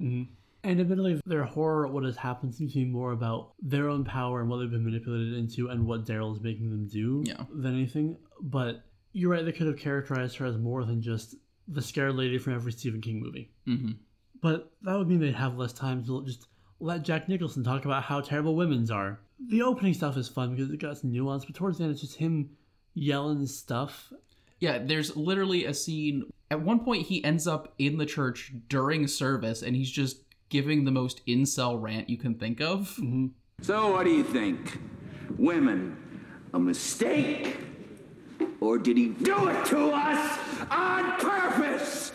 Mm-hmm. 0.00 0.32
And 0.64 0.80
admittedly, 0.80 1.20
their 1.24 1.44
horror 1.44 1.86
at 1.86 1.92
what 1.92 2.04
has 2.04 2.16
happened 2.16 2.54
seems 2.54 2.72
to 2.72 2.80
be 2.80 2.84
more 2.84 3.12
about 3.12 3.52
their 3.62 3.88
own 3.88 4.04
power 4.04 4.40
and 4.40 4.50
what 4.50 4.58
they've 4.58 4.70
been 4.70 4.84
manipulated 4.84 5.34
into 5.34 5.68
and 5.68 5.86
what 5.86 6.04
Daryl 6.04 6.34
is 6.34 6.40
making 6.42 6.70
them 6.70 6.86
do 6.88 7.22
Yeah. 7.26 7.44
than 7.54 7.74
anything. 7.74 8.16
But 8.40 8.84
you're 9.12 9.30
right, 9.30 9.44
they 9.44 9.52
could 9.52 9.66
have 9.68 9.76
characterized 9.78 10.36
her 10.36 10.46
as 10.46 10.58
more 10.58 10.84
than 10.84 11.00
just 11.00 11.36
the 11.68 11.80
scared 11.82 12.16
lady 12.16 12.38
from 12.38 12.54
every 12.54 12.72
Stephen 12.72 13.00
King 13.00 13.20
movie. 13.20 13.50
hmm 13.66 13.92
But 14.40 14.72
that 14.82 14.96
would 14.96 15.08
mean 15.08 15.20
they'd 15.20 15.34
have 15.34 15.56
less 15.58 15.72
time 15.72 16.04
to 16.06 16.24
just 16.24 16.46
let 16.80 17.02
Jack 17.02 17.28
Nicholson 17.28 17.62
talk 17.64 17.84
about 17.84 18.04
how 18.04 18.20
terrible 18.20 18.54
women's 18.56 18.90
are. 18.90 19.20
The 19.48 19.62
opening 19.62 19.94
stuff 19.94 20.16
is 20.16 20.28
fun 20.28 20.54
because 20.54 20.70
it 20.70 20.78
got 20.80 20.98
some 20.98 21.12
nuance, 21.12 21.44
but 21.44 21.54
towards 21.54 21.78
the 21.78 21.84
end, 21.84 21.92
it's 21.92 22.00
just 22.00 22.16
him 22.16 22.50
yelling 22.94 23.46
stuff. 23.46 24.12
Yeah, 24.60 24.78
there's 24.78 25.16
literally 25.16 25.64
a 25.66 25.74
scene. 25.74 26.24
At 26.50 26.60
one 26.62 26.80
point, 26.80 27.06
he 27.06 27.22
ends 27.24 27.46
up 27.46 27.74
in 27.78 27.98
the 27.98 28.06
church 28.06 28.52
during 28.68 29.06
service, 29.06 29.62
and 29.62 29.76
he's 29.76 29.90
just 29.90 30.22
giving 30.48 30.84
the 30.84 30.90
most 30.90 31.24
incel 31.26 31.80
rant 31.80 32.08
you 32.08 32.16
can 32.16 32.34
think 32.34 32.60
of. 32.60 32.96
Mm-hmm. 32.98 33.26
So, 33.62 33.92
what 33.92 34.04
do 34.04 34.10
you 34.10 34.24
think? 34.24 34.78
Women, 35.36 35.96
a 36.54 36.58
mistake? 36.58 37.56
Or 38.60 38.78
did 38.78 38.96
he 38.96 39.08
do 39.08 39.48
it 39.48 39.64
to 39.66 39.90
us 39.90 40.38
on 40.70 41.18
purpose? 41.20 42.12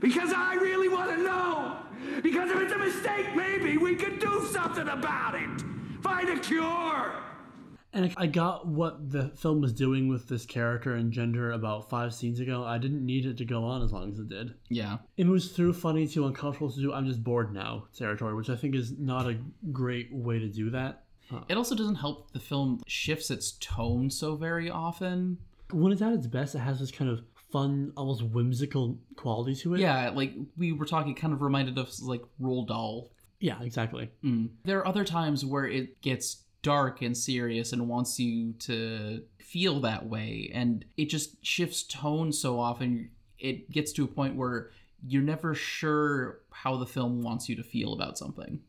Because 0.00 0.32
I 0.34 0.54
really 0.54 0.88
want 0.88 1.10
to 1.10 1.22
know. 1.22 1.78
Because 2.22 2.50
if 2.50 2.60
it's 2.60 2.72
a 2.72 2.78
mistake, 2.78 3.34
maybe 3.34 3.76
we 3.76 3.94
could 3.94 4.18
do 4.18 4.46
something 4.52 4.88
about 4.88 5.34
it. 5.34 5.62
Find 6.02 6.28
a 6.28 6.38
cure. 6.38 7.12
And 7.94 8.06
I- 8.06 8.14
I 8.22 8.26
got 8.26 8.66
what 8.66 9.10
the 9.10 9.28
film 9.30 9.60
was 9.60 9.72
doing 9.72 10.08
with 10.08 10.28
this 10.28 10.46
character 10.46 10.94
and 10.94 11.12
gender 11.12 11.52
about 11.52 11.90
five 11.90 12.14
scenes 12.14 12.40
ago. 12.40 12.64
I 12.64 12.78
didn't 12.78 13.04
need 13.04 13.26
it 13.26 13.36
to 13.38 13.44
go 13.44 13.64
on 13.64 13.82
as 13.82 13.92
long 13.92 14.10
as 14.10 14.18
it 14.18 14.28
did. 14.28 14.54
Yeah. 14.70 14.98
It 15.16 15.26
moves 15.26 15.52
through 15.52 15.74
funny 15.74 16.06
to 16.08 16.26
uncomfortable 16.26 16.70
to 16.72 16.80
do 16.80 16.92
I'm 16.92 17.06
just 17.06 17.22
bored 17.22 17.52
now 17.52 17.88
territory, 17.94 18.34
which 18.34 18.48
I 18.50 18.56
think 18.56 18.74
is 18.74 18.98
not 18.98 19.28
a 19.28 19.38
great 19.72 20.12
way 20.12 20.38
to 20.38 20.48
do 20.48 20.70
that. 20.70 21.04
It 21.48 21.56
also 21.56 21.74
doesn't 21.74 21.94
help 21.94 22.32
the 22.32 22.40
film 22.40 22.82
shifts 22.86 23.30
its 23.30 23.52
tone 23.52 24.10
so 24.10 24.36
very 24.36 24.68
often. 24.68 25.38
When 25.70 25.90
it's 25.90 26.02
at 26.02 26.12
its 26.12 26.26
best, 26.26 26.54
it 26.54 26.58
has 26.58 26.78
this 26.78 26.90
kind 26.90 27.10
of 27.10 27.22
fun, 27.50 27.92
almost 27.96 28.22
whimsical 28.22 28.98
quality 29.16 29.54
to 29.56 29.74
it. 29.74 29.80
Yeah, 29.80 30.10
like 30.10 30.34
we 30.58 30.72
were 30.72 30.84
talking, 30.84 31.14
kind 31.14 31.32
of 31.32 31.40
reminded 31.40 31.78
us 31.78 32.02
like 32.02 32.20
Roald 32.38 32.68
Dahl. 32.68 33.10
Yeah, 33.40 33.60
exactly. 33.62 34.10
Mm. 34.22 34.50
There 34.64 34.78
are 34.78 34.86
other 34.86 35.04
times 35.04 35.42
where 35.44 35.66
it 35.66 36.02
gets 36.02 36.41
dark 36.62 37.02
and 37.02 37.16
serious 37.16 37.72
and 37.72 37.88
wants 37.88 38.18
you 38.18 38.52
to 38.54 39.22
feel 39.38 39.80
that 39.80 40.06
way, 40.06 40.50
and 40.54 40.84
it 40.96 41.06
just 41.06 41.44
shifts 41.44 41.82
tone 41.82 42.32
so 42.32 42.58
often. 42.58 43.10
It 43.38 43.70
gets 43.70 43.92
to 43.92 44.04
a 44.04 44.08
point 44.08 44.36
where 44.36 44.70
you're 45.06 45.22
never 45.22 45.54
sure 45.54 46.40
how 46.50 46.76
the 46.76 46.86
film 46.86 47.22
wants 47.22 47.48
you 47.48 47.56
to 47.56 47.62
feel 47.62 47.92
about 47.92 48.16
something. 48.16 48.60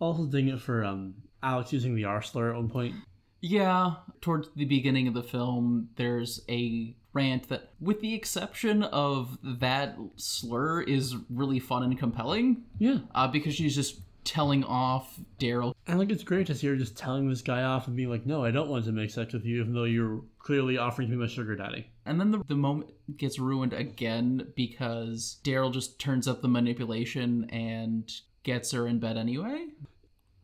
Also 0.00 0.26
ding 0.26 0.48
it 0.48 0.60
for 0.60 0.84
um 0.84 1.14
Alex 1.42 1.72
using 1.72 1.94
the 1.94 2.04
R 2.04 2.22
slur 2.22 2.50
at 2.50 2.56
one 2.56 2.68
point. 2.68 2.94
Yeah, 3.40 3.94
towards 4.20 4.48
the 4.56 4.64
beginning 4.64 5.06
of 5.06 5.14
the 5.14 5.22
film, 5.22 5.90
there's 5.96 6.42
a 6.48 6.96
rant 7.12 7.48
that, 7.48 7.70
with 7.80 8.00
the 8.00 8.14
exception 8.14 8.82
of 8.82 9.38
that 9.42 9.96
slur, 10.16 10.82
is 10.82 11.14
really 11.30 11.60
fun 11.60 11.82
and 11.82 11.98
compelling. 11.98 12.64
Yeah. 12.78 12.98
Uh, 13.14 13.28
because 13.28 13.54
she's 13.54 13.74
just 13.74 14.00
telling 14.26 14.64
off 14.64 15.18
Daryl. 15.38 15.74
And 15.86 15.98
like 15.98 16.10
it's 16.10 16.24
great 16.24 16.46
to 16.48 16.54
see 16.54 16.66
her 16.66 16.76
just 16.76 16.98
telling 16.98 17.28
this 17.28 17.40
guy 17.40 17.62
off 17.62 17.86
and 17.86 17.96
being 17.96 18.10
like, 18.10 18.26
No, 18.26 18.44
I 18.44 18.50
don't 18.50 18.68
want 18.68 18.84
to 18.84 18.92
make 18.92 19.10
sex 19.10 19.32
with 19.32 19.46
you, 19.46 19.60
even 19.60 19.72
though 19.72 19.84
you're 19.84 20.22
clearly 20.38 20.76
offering 20.76 21.08
to 21.08 21.16
be 21.16 21.20
my 21.20 21.26
sugar 21.26 21.56
daddy. 21.56 21.90
And 22.04 22.20
then 22.20 22.30
the, 22.30 22.42
the 22.46 22.56
moment 22.56 22.90
gets 23.16 23.38
ruined 23.38 23.72
again 23.72 24.52
because 24.54 25.38
Daryl 25.44 25.72
just 25.72 25.98
turns 25.98 26.28
up 26.28 26.42
the 26.42 26.48
manipulation 26.48 27.48
and 27.50 28.12
gets 28.42 28.72
her 28.72 28.86
in 28.86 28.98
bed 28.98 29.16
anyway. 29.16 29.68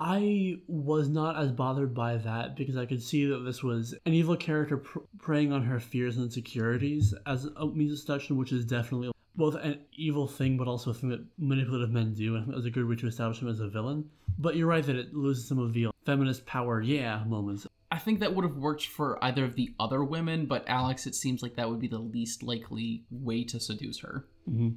I 0.00 0.58
was 0.66 1.08
not 1.08 1.36
as 1.36 1.52
bothered 1.52 1.94
by 1.94 2.16
that 2.16 2.56
because 2.56 2.76
I 2.76 2.86
could 2.86 3.00
see 3.00 3.26
that 3.26 3.44
this 3.44 3.62
was 3.62 3.94
an 4.04 4.12
evil 4.12 4.36
character 4.36 4.78
pr- 4.78 4.98
preying 5.20 5.52
on 5.52 5.62
her 5.64 5.78
fears 5.78 6.16
and 6.16 6.24
insecurities 6.24 7.14
as 7.24 7.44
a 7.44 7.66
means 7.66 7.92
of 7.92 7.98
seduction, 8.00 8.36
which 8.36 8.50
is 8.50 8.64
definitely 8.64 9.12
both 9.36 9.54
an 9.54 9.80
evil 9.96 10.26
thing 10.26 10.56
but 10.56 10.68
also 10.68 10.90
a 10.90 10.94
thing 10.94 11.10
that 11.10 11.24
manipulative 11.38 11.90
men 11.90 12.14
do. 12.14 12.36
And 12.36 12.42
I 12.42 12.44
think 12.44 12.52
it 12.52 12.56
was 12.56 12.66
a 12.66 12.70
good 12.70 12.88
way 12.88 12.96
to 12.96 13.06
establish 13.06 13.40
him 13.40 13.48
as 13.48 13.60
a 13.60 13.68
villain. 13.68 14.10
But 14.38 14.56
you're 14.56 14.66
right 14.66 14.84
that 14.84 14.96
it 14.96 15.14
loses 15.14 15.46
some 15.48 15.58
of 15.58 15.72
the 15.72 15.88
feminist 16.04 16.46
power, 16.46 16.80
yeah, 16.80 17.22
moments. 17.24 17.66
I 17.90 17.98
think 17.98 18.20
that 18.20 18.34
would 18.34 18.44
have 18.44 18.56
worked 18.56 18.86
for 18.86 19.22
either 19.22 19.44
of 19.44 19.54
the 19.54 19.74
other 19.78 20.02
women, 20.02 20.46
but 20.46 20.64
Alex, 20.66 21.06
it 21.06 21.14
seems 21.14 21.42
like 21.42 21.56
that 21.56 21.68
would 21.68 21.80
be 21.80 21.88
the 21.88 21.98
least 21.98 22.42
likely 22.42 23.04
way 23.10 23.44
to 23.44 23.60
seduce 23.60 24.00
her. 24.00 24.26
Mm-hmm. 24.48 24.70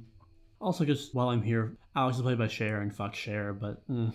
Also, 0.60 0.84
just 0.84 1.14
while 1.14 1.30
I'm 1.30 1.42
here, 1.42 1.76
Alex 1.94 2.16
is 2.18 2.22
played 2.22 2.38
by 2.38 2.48
Cher 2.48 2.80
and 2.80 2.94
fuck 2.94 3.14
Cher, 3.14 3.52
but 3.54 3.82
eh. 3.90 4.10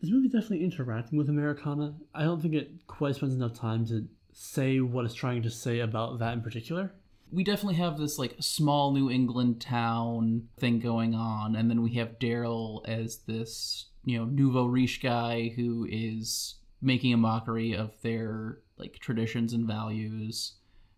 this 0.00 0.10
movie 0.10 0.28
definitely 0.28 0.64
interacting 0.64 1.18
with 1.18 1.30
Americana. 1.30 1.94
I 2.14 2.24
don't 2.24 2.40
think 2.40 2.54
it 2.54 2.86
quite 2.86 3.14
spends 3.14 3.34
enough 3.34 3.54
time 3.54 3.86
to 3.86 4.06
say 4.32 4.80
what 4.80 5.04
it's 5.04 5.14
trying 5.14 5.42
to 5.42 5.50
say 5.50 5.80
about 5.80 6.18
that 6.18 6.34
in 6.34 6.42
particular. 6.42 6.92
We 7.32 7.42
definitely 7.42 7.76
have 7.76 7.98
this 7.98 8.18
like 8.18 8.36
small 8.40 8.92
New 8.92 9.10
England 9.10 9.60
town 9.60 10.48
thing 10.58 10.78
going 10.78 11.14
on, 11.14 11.56
and 11.56 11.70
then 11.70 11.82
we 11.82 11.94
have 11.94 12.18
Daryl 12.18 12.86
as 12.86 13.18
this 13.26 13.86
you 14.04 14.18
know 14.18 14.24
nouveau 14.26 14.66
riche 14.66 15.02
guy 15.02 15.52
who 15.56 15.86
is 15.90 16.56
making 16.80 17.14
a 17.14 17.16
mockery 17.16 17.74
of 17.74 17.92
their 18.02 18.58
like 18.76 18.98
traditions 18.98 19.52
and 19.52 19.66
values 19.66 20.54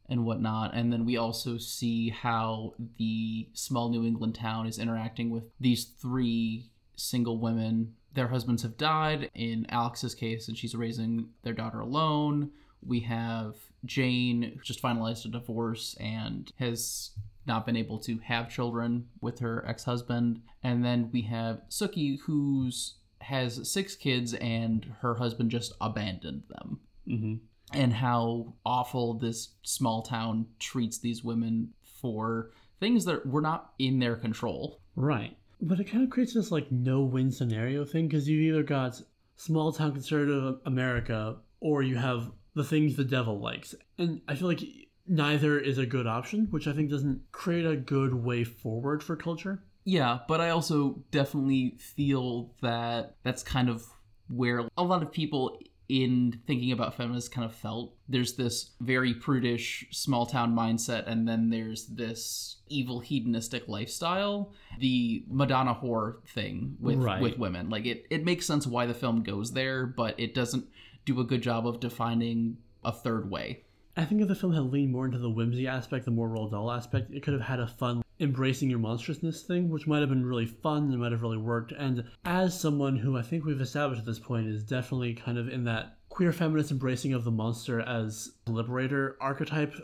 and 0.08 0.24
whatnot. 0.24 0.74
And 0.74 0.92
then 0.92 1.04
we 1.04 1.16
also 1.16 1.56
see 1.58 2.10
how 2.10 2.74
the 2.98 3.48
small 3.52 3.88
New 3.88 4.04
England 4.04 4.34
town 4.34 4.66
is 4.66 4.78
interacting 4.78 5.30
with 5.30 5.44
these 5.60 5.84
three 5.84 6.70
single 6.96 7.38
women. 7.38 7.94
Their 8.12 8.28
husbands 8.28 8.62
have 8.62 8.76
died 8.76 9.30
in 9.34 9.66
Alex's 9.68 10.14
case, 10.14 10.48
and 10.48 10.56
she's 10.56 10.74
raising 10.74 11.28
their 11.42 11.52
daughter 11.52 11.80
alone. 11.80 12.50
We 12.86 13.00
have 13.00 13.56
Jane, 13.84 14.42
who 14.42 14.62
just 14.62 14.82
finalized 14.82 15.24
a 15.24 15.28
divorce 15.28 15.96
and 16.00 16.50
has 16.58 17.10
not 17.46 17.66
been 17.66 17.76
able 17.76 17.98
to 17.98 18.18
have 18.18 18.50
children 18.50 19.06
with 19.20 19.38
her 19.40 19.64
ex-husband. 19.66 20.40
And 20.62 20.84
then 20.84 21.10
we 21.12 21.22
have 21.22 21.62
Sukie, 21.68 22.18
who's 22.20 22.94
has 23.20 23.70
six 23.70 23.96
kids, 23.96 24.34
and 24.34 24.94
her 25.00 25.14
husband 25.14 25.50
just 25.50 25.72
abandoned 25.80 26.42
them. 26.48 26.80
Mm-hmm. 27.08 27.34
And 27.72 27.92
how 27.92 28.54
awful 28.64 29.14
this 29.14 29.50
small 29.62 30.02
town 30.02 30.46
treats 30.58 30.98
these 30.98 31.24
women 31.24 31.70
for 32.00 32.50
things 32.80 33.04
that 33.06 33.26
were 33.26 33.40
not 33.40 33.72
in 33.78 33.98
their 33.98 34.16
control. 34.16 34.80
Right. 34.94 35.36
But 35.60 35.80
it 35.80 35.84
kind 35.84 36.04
of 36.04 36.10
creates 36.10 36.34
this 36.34 36.50
like 36.50 36.70
no 36.70 37.00
win 37.00 37.30
scenario 37.32 37.84
thing 37.84 38.06
because 38.08 38.28
you've 38.28 38.42
either 38.42 38.62
got 38.62 39.00
small 39.36 39.72
town 39.72 39.92
conservative 39.92 40.60
America 40.66 41.36
or 41.60 41.82
you 41.82 41.96
have 41.96 42.30
the 42.54 42.64
things 42.64 42.96
the 42.96 43.04
devil 43.04 43.38
likes. 43.40 43.74
And 43.98 44.20
I 44.28 44.34
feel 44.34 44.48
like 44.48 44.62
neither 45.06 45.58
is 45.58 45.78
a 45.78 45.86
good 45.86 46.06
option, 46.06 46.46
which 46.50 46.66
I 46.66 46.72
think 46.72 46.90
doesn't 46.90 47.20
create 47.32 47.66
a 47.66 47.76
good 47.76 48.14
way 48.14 48.44
forward 48.44 49.02
for 49.02 49.16
culture. 49.16 49.62
Yeah, 49.84 50.20
but 50.28 50.40
I 50.40 50.50
also 50.50 51.02
definitely 51.10 51.76
feel 51.78 52.54
that 52.62 53.16
that's 53.22 53.42
kind 53.42 53.68
of 53.68 53.84
where 54.28 54.66
a 54.78 54.82
lot 54.82 55.02
of 55.02 55.12
people 55.12 55.58
in 55.86 56.40
thinking 56.46 56.72
about 56.72 56.94
feminists 56.94 57.28
kind 57.28 57.44
of 57.44 57.54
felt 57.54 57.92
there's 58.08 58.36
this 58.36 58.70
very 58.80 59.12
prudish 59.12 59.86
small 59.90 60.24
town 60.24 60.56
mindset 60.56 61.06
and 61.06 61.28
then 61.28 61.50
there's 61.50 61.84
this 61.88 62.56
evil 62.70 63.00
hedonistic 63.00 63.68
lifestyle 63.68 64.50
the 64.80 65.22
madonna 65.28 65.74
whore 65.74 66.24
thing 66.28 66.74
with 66.80 66.96
Right. 66.96 67.20
with 67.20 67.38
women 67.38 67.68
like 67.68 67.84
it 67.84 68.06
it 68.08 68.24
makes 68.24 68.46
sense 68.46 68.66
why 68.66 68.86
the 68.86 68.94
film 68.94 69.22
goes 69.22 69.52
there 69.52 69.84
but 69.84 70.18
it 70.18 70.34
doesn't 70.34 70.64
do 71.04 71.20
a 71.20 71.24
good 71.24 71.42
job 71.42 71.66
of 71.66 71.80
defining 71.80 72.56
a 72.84 72.92
third 72.92 73.30
way 73.30 73.64
I 73.96 74.04
think 74.04 74.20
if 74.20 74.26
the 74.26 74.34
film 74.34 74.52
had 74.52 74.72
leaned 74.72 74.90
more 74.90 75.06
into 75.06 75.18
the 75.18 75.30
whimsy 75.30 75.68
aspect, 75.68 76.04
the 76.04 76.10
more 76.10 76.28
Roald 76.28 76.50
Dahl 76.50 76.72
aspect, 76.72 77.12
it 77.12 77.22
could 77.22 77.32
have 77.32 77.42
had 77.42 77.60
a 77.60 77.68
fun 77.68 78.02
embracing 78.18 78.68
your 78.68 78.80
monstrousness 78.80 79.42
thing, 79.42 79.68
which 79.68 79.86
might 79.86 80.00
have 80.00 80.08
been 80.08 80.26
really 80.26 80.46
fun 80.46 80.90
and 80.90 80.98
might 80.98 81.12
have 81.12 81.22
really 81.22 81.36
worked. 81.38 81.70
And 81.70 82.02
as 82.24 82.58
someone 82.58 82.96
who 82.96 83.16
I 83.16 83.22
think 83.22 83.44
we've 83.44 83.60
established 83.60 84.00
at 84.00 84.04
this 84.04 84.18
point 84.18 84.48
is 84.48 84.64
definitely 84.64 85.14
kind 85.14 85.38
of 85.38 85.48
in 85.48 85.62
that 85.66 85.98
queer 86.08 86.32
feminist 86.32 86.72
embracing 86.72 87.12
of 87.12 87.22
the 87.22 87.30
monster 87.30 87.80
as 87.82 88.32
liberator 88.48 89.16
archetype 89.20 89.74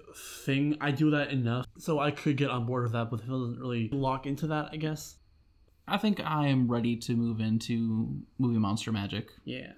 thing, 0.45 0.77
I 0.81 0.91
do 0.91 1.11
that 1.13 1.31
enough. 1.31 1.67
So 1.79 2.01
I 2.01 2.11
could 2.11 2.37
get 2.37 2.51
on 2.51 2.67
board 2.67 2.83
with 2.83 2.93
that, 2.95 3.11
but 3.11 3.21
the 3.21 3.27
film 3.27 3.43
doesn't 3.47 3.61
really 3.61 3.91
lock 3.93 4.27
into 4.27 4.49
that, 4.49 4.71
I 4.73 4.77
guess. 4.77 5.19
i 5.87 5.97
think 5.97 6.21
i 6.21 6.49
am 6.49 6.67
ready 6.67 6.97
to 6.97 7.15
move 7.15 7.39
into 7.41 8.23
movie 8.39 8.59
monster 8.59 8.91
magic 8.91 9.29
Yeah. 9.45 9.73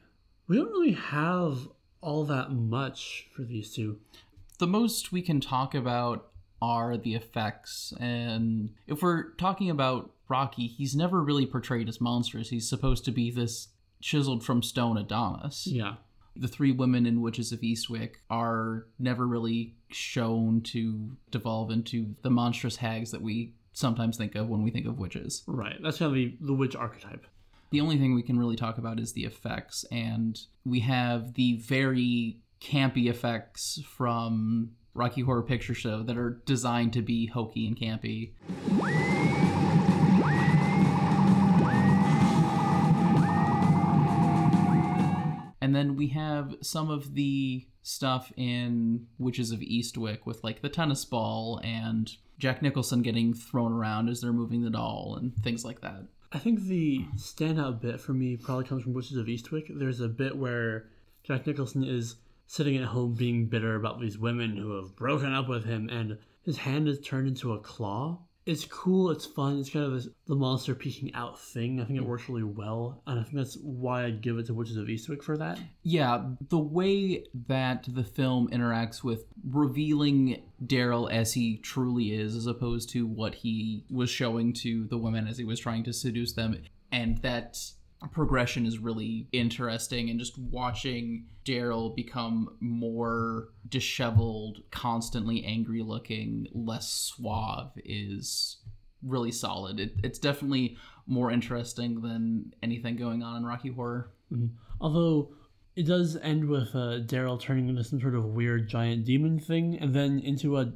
We 0.49 0.57
don't 0.57 0.71
really 0.71 0.93
have 0.93 1.69
all 2.01 2.25
that 2.25 2.51
much 2.53 3.29
for 3.35 3.43
these 3.43 3.73
two. 3.75 3.99
the 4.59 4.67
most 4.67 5.13
we 5.13 5.23
can 5.23 5.41
talk 5.41 5.75
about 5.75 6.29
are 6.61 6.97
the 6.97 7.15
effects 7.15 7.93
and 7.99 8.71
if 8.87 9.03
we're 9.03 9.31
talking 9.33 9.69
about 9.71 10.13
rocky 10.29 10.67
he's 10.69 10.95
never 10.95 11.21
really 11.23 11.45
portrayed 11.47 11.89
as 11.89 12.01
monstrous 12.01 12.51
he's 12.51 12.69
supposed 12.69 13.05
to 13.05 13.11
be 13.11 13.31
this 13.33 13.69
chiseled 14.01 14.45
from 14.45 14.63
stone 14.63 14.97
adonis 14.97 15.67
Yeah. 15.67 15.95
the 16.37 16.47
three 16.47 16.71
women 16.71 17.07
in 17.07 17.21
witches 17.21 17.51
of 17.51 17.61
eastwick 17.63 18.13
are 18.31 18.87
never 18.99 19.27
really 19.27 19.75
shown 19.91 20.61
to 20.63 21.17
devolve 21.33 21.71
into 21.73 22.15
the 22.23 22.31
monstrous 22.31 22.77
hags 22.77 23.11
that 23.11 23.23
we 23.23 23.55
sometimes 23.73 24.17
think 24.17 24.37
of 24.37 24.49
when 24.49 24.63
we 24.63 24.71
think 24.71 24.87
of 24.87 24.99
witches 24.99 25.43
Right. 25.49 25.77
That's 25.83 25.99
kind 25.99 26.11
of 26.11 26.15
the, 26.15 26.37
the 26.41 26.55
witch 26.55 26.77
archetype. 26.77 27.27
The 27.73 27.81
only 27.81 27.97
thing 27.97 28.15
we 28.15 28.23
can 28.23 28.39
really 28.39 28.55
talk 28.55 28.77
about 28.77 29.01
is 29.01 29.15
the 29.15 29.25
effects 29.25 29.85
and 29.91 30.39
we 30.65 30.81
have 30.81 31.35
the 31.35 31.57
very 31.57 32.39
campy 32.61 33.09
effects 33.09 33.81
from 33.97 34.71
rocky 34.95 35.23
horror 35.23 35.43
picture 35.43 35.75
show 35.75 36.03
that 36.03 36.19
are 36.19 36.43
designed 36.45 36.93
to 36.93 37.01
be 37.01 37.27
hokey 37.27 37.67
and 37.67 37.79
campy. 37.79 38.33
And 45.63 45.75
then 45.75 45.97
we 45.97 46.09
have 46.09 46.57
some 46.61 46.91
of 46.91 47.15
the 47.15 47.67
stuff 47.83 48.33
in 48.37 49.07
witches 49.19 49.51
of 49.51 49.61
eastwick 49.61 50.27
with 50.27 50.45
like 50.45 50.61
the 50.61 50.69
tennis 50.69 51.05
ball 51.05 51.59
and 51.65 52.11
jack 52.39 52.61
nicholson 52.61 53.01
getting 53.01 53.33
thrown 53.33 53.73
around 53.73 54.09
as 54.09 54.21
they're 54.21 54.33
moving 54.33 54.63
the 54.63 54.71
doll 54.71 55.17
and 55.19 55.35
things 55.43 55.65
like 55.65 55.81
that 55.81 56.05
I 56.35 56.39
think 56.39 56.63
the 56.63 57.05
standout 57.17 57.83
bit 57.83 58.01
for 58.01 58.15
me 58.15 58.39
probably 58.39 58.65
comes 58.65 58.83
from 58.83 58.95
Witches 58.95 59.19
of 59.19 59.27
Eastwick. 59.27 59.67
There's 59.69 60.01
a 60.01 60.09
bit 60.09 60.37
where 60.37 60.87
Jack 61.25 61.47
Nicholson 61.47 61.85
is 61.85 62.17
sitting 62.47 62.77
at 62.79 62.85
home 62.85 63.15
being 63.15 63.47
bitter 63.47 63.75
about 63.75 64.01
these 64.01 64.19
women 64.19 64.57
who 64.57 64.77
have 64.77 64.97
broken 64.97 65.35
up 65.35 65.49
with 65.49 65.65
him, 65.65 65.91
and 65.91 66.19
his 66.43 66.57
hand 66.57 66.89
is 66.89 67.01
turned 67.01 67.29
into 67.29 67.53
a 67.53 67.61
claw. 67.61 68.19
It's 68.45 68.65
cool, 68.65 69.11
it's 69.11 69.25
fun, 69.25 69.61
it's 69.61 69.71
kind 69.71 69.85
of 69.85 70.07
the 70.27 70.35
monster 70.35 70.75
peeking 70.75 71.15
out 71.15 71.39
thing. 71.39 71.81
I 71.81 71.85
think 71.85 71.99
it 71.99 72.05
works 72.05 72.29
really 72.29 72.43
well, 72.43 73.01
and 73.07 73.21
I 73.21 73.23
think 73.23 73.37
that's 73.37 73.57
why 73.63 74.05
I'd 74.05 74.21
give 74.21 74.37
it 74.39 74.47
to 74.47 74.55
Witches 74.55 74.77
of 74.77 74.89
Eastwick 74.89 75.23
for 75.23 75.37
that. 75.37 75.61
Yeah, 75.85 76.25
the 76.49 76.59
way 76.59 77.25
that 77.47 77.87
the 77.89 78.03
film 78.03 78.49
interacts 78.49 79.05
with 79.05 79.27
revealing 79.49 80.43
Daryl 80.65 81.11
as 81.11 81.35
he 81.35 81.59
truly 81.59 82.15
is, 82.15 82.35
as 82.35 82.47
opposed 82.47 82.91
to 82.91 83.07
what 83.07 83.37
he 83.37 83.85
was 83.89 84.11
showing 84.11 84.53
to 84.55 84.87
the 84.87 84.99
women 84.99 85.29
as 85.29 85.39
he 85.39 85.45
was 85.45 85.61
trying 85.61 85.85
to 85.85 85.93
seduce 85.93 86.33
them, 86.33 86.61
and 86.91 87.19
that 87.19 87.59
progression 88.11 88.67
is 88.67 88.79
really 88.79 89.29
interesting. 89.33 90.11
And 90.11 90.19
just 90.19 90.39
watching 90.39 91.27
Daryl 91.45 91.95
become 91.95 92.57
more 92.61 93.49
disheveled, 93.69 94.63
constantly 94.71 95.45
angry 95.45 95.83
looking, 95.83 96.49
less 96.53 96.89
suave 96.89 97.71
is 97.85 98.59
really 99.03 99.33
solid. 99.33 99.81
It, 99.81 99.93
it's 100.03 100.19
definitely 100.19 100.77
more 101.07 101.31
interesting 101.31 102.01
than 102.01 102.55
anything 102.63 102.97
going 102.97 103.23
on 103.23 103.37
in 103.37 103.45
Rocky 103.45 103.71
Horror. 103.71 104.11
Although 104.81 105.35
it 105.77 105.87
does 105.87 106.17
end 106.17 106.49
with 106.49 106.75
uh, 106.75 107.01
Daryl 107.07 107.41
turning 107.41 107.69
into 107.69 107.85
some 107.85 108.01
sort 108.01 108.15
of 108.15 108.25
weird 108.25 108.69
giant 108.69 109.05
demon 109.05 109.39
thing, 109.39 109.79
and 109.81 109.95
then 109.95 110.19
into 110.21 110.59
a. 110.59 110.73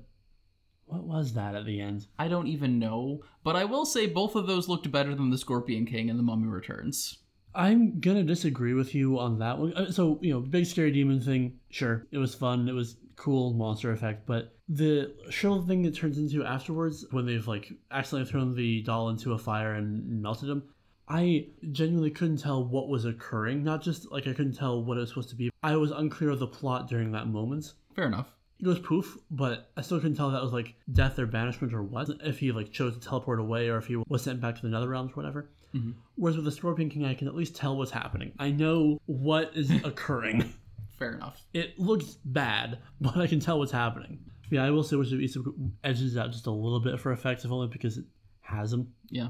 What 0.87 1.05
was 1.05 1.34
that 1.34 1.55
at 1.55 1.66
the 1.66 1.80
end? 1.80 2.07
I 2.18 2.28
don't 2.28 2.47
even 2.47 2.78
know, 2.78 3.22
but 3.45 3.57
I 3.57 3.64
will 3.64 3.84
say 3.84 4.07
both 4.07 4.34
of 4.37 4.47
those 4.47 4.68
looked 4.68 4.91
better 4.91 5.14
than 5.14 5.30
the 5.30 5.39
Scorpion 5.39 5.84
King 5.84 6.09
and 6.11 6.18
the 6.18 6.22
Mummy 6.22 6.47
Returns. 6.47 7.18
I'm 7.55 8.01
gonna 8.01 8.22
disagree 8.22 8.74
with 8.74 8.95
you 8.95 9.18
on 9.18 9.39
that 9.39 9.59
one. 9.59 9.72
Uh, 9.74 9.91
So 9.91 10.18
you 10.22 10.32
know, 10.32 10.41
big 10.41 10.66
scary 10.66 10.93
demon 10.93 11.20
thing. 11.20 11.59
Sure, 11.70 12.07
it 12.11 12.18
was 12.18 12.34
fun. 12.34 12.68
It 12.68 12.72
was 12.72 12.97
cool 13.16 13.55
monster 13.55 13.93
effect, 13.93 14.26
but 14.26 14.55
the 14.68 15.14
shrill 15.30 15.62
thing 15.62 15.82
that 15.82 15.95
turns 15.95 16.18
into 16.18 16.45
afterwards 16.45 17.07
when 17.11 17.24
they've 17.26 17.47
like 17.49 17.72
accidentally 17.91 18.30
thrown 18.30 18.55
the 18.55 18.82
doll 18.82 19.09
into 19.09 19.32
a 19.32 19.39
fire 19.39 19.74
and 19.74 20.22
melted 20.22 20.49
him. 20.51 20.62
I 21.09 21.47
genuinely 21.70 22.11
couldn't 22.11 22.39
tell 22.39 22.64
what 22.64 22.89
was 22.89 23.05
occurring. 23.05 23.62
Not 23.62 23.80
just 23.82 24.11
like 24.11 24.26
I 24.26 24.32
couldn't 24.32 24.57
tell 24.57 24.82
what 24.84 24.97
it 24.99 25.01
was 25.01 25.11
supposed 25.11 25.30
to 25.30 25.37
be. 25.37 25.51
I 25.62 25.76
was 25.76 25.93
unclear 25.93 26.30
of 26.30 26.41
the 26.41 26.49
plot 26.49 26.89
during 26.89 27.12
that 27.12 27.28
moment. 27.28 27.72
Fair 27.95 28.07
enough. 28.07 28.32
It 28.59 28.64
goes 28.64 28.78
poof, 28.78 29.18
but 29.30 29.70
I 29.76 29.82
still 29.82 29.98
couldn't 29.98 30.16
tell 30.16 30.28
if 30.28 30.34
that 30.34 30.42
was 30.42 30.52
like 30.52 30.74
death 30.90 31.18
or 31.18 31.26
banishment 31.26 31.74
or 31.74 31.82
what. 31.82 32.09
If 32.22 32.38
he 32.38 32.52
like 32.52 32.72
chose 32.72 32.94
to 32.94 33.00
teleport 33.00 33.38
away 33.38 33.68
or 33.68 33.76
if 33.76 33.86
he 33.86 33.96
was 33.96 34.22
sent 34.22 34.40
back 34.40 34.57
to 34.57 34.62
the 34.62 34.68
nether 34.68 34.88
realms 34.88 35.12
or 35.12 35.16
whatever. 35.16 35.50
Mm-hmm. 35.74 35.92
Whereas 36.14 36.36
with 36.36 36.46
the 36.46 36.52
Scorpion 36.52 36.88
King, 36.88 37.04
I 37.04 37.14
can 37.14 37.28
at 37.28 37.34
least 37.34 37.54
tell 37.54 37.76
what's 37.76 37.90
happening. 37.90 38.32
I 38.38 38.50
know 38.50 38.98
what 39.07 39.50
is 39.54 39.70
occurring. 39.84 40.52
Fair 40.98 41.14
enough. 41.14 41.44
It 41.52 41.78
looks 41.78 42.16
bad, 42.24 42.78
but 43.00 43.18
I 43.18 43.26
can 43.26 43.40
tell 43.40 43.59
what's 43.59 43.72
happening. 43.72 44.20
Yeah, 44.50 44.64
I 44.64 44.70
will 44.70 44.84
say 44.84 44.96
Wizard 44.96 45.18
of 45.18 45.20
East 45.20 45.36
edges 45.84 46.16
out 46.16 46.30
just 46.30 46.46
a 46.46 46.50
little 46.50 46.80
bit 46.80 46.98
for 47.00 47.12
effects, 47.12 47.44
if 47.44 47.50
only 47.50 47.66
because 47.66 47.98
it 47.98 48.04
has 48.40 48.70
them. 48.70 48.92
Yeah. 49.11 49.28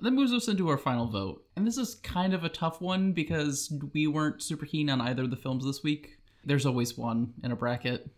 That 0.00 0.10
moves 0.12 0.32
us 0.32 0.48
into 0.48 0.68
our 0.68 0.78
final 0.78 1.06
vote. 1.06 1.44
And 1.56 1.66
this 1.66 1.78
is 1.78 1.94
kind 1.96 2.34
of 2.34 2.42
a 2.42 2.48
tough 2.48 2.80
one 2.80 3.12
because 3.12 3.72
we 3.94 4.06
weren't 4.06 4.42
super 4.42 4.66
keen 4.66 4.90
on 4.90 5.00
either 5.00 5.22
of 5.22 5.30
the 5.30 5.36
films 5.36 5.64
this 5.64 5.82
week. 5.84 6.15
There's 6.46 6.64
always 6.64 6.96
one 6.96 7.34
in 7.44 7.52
a 7.52 7.56
bracket. 7.56 8.08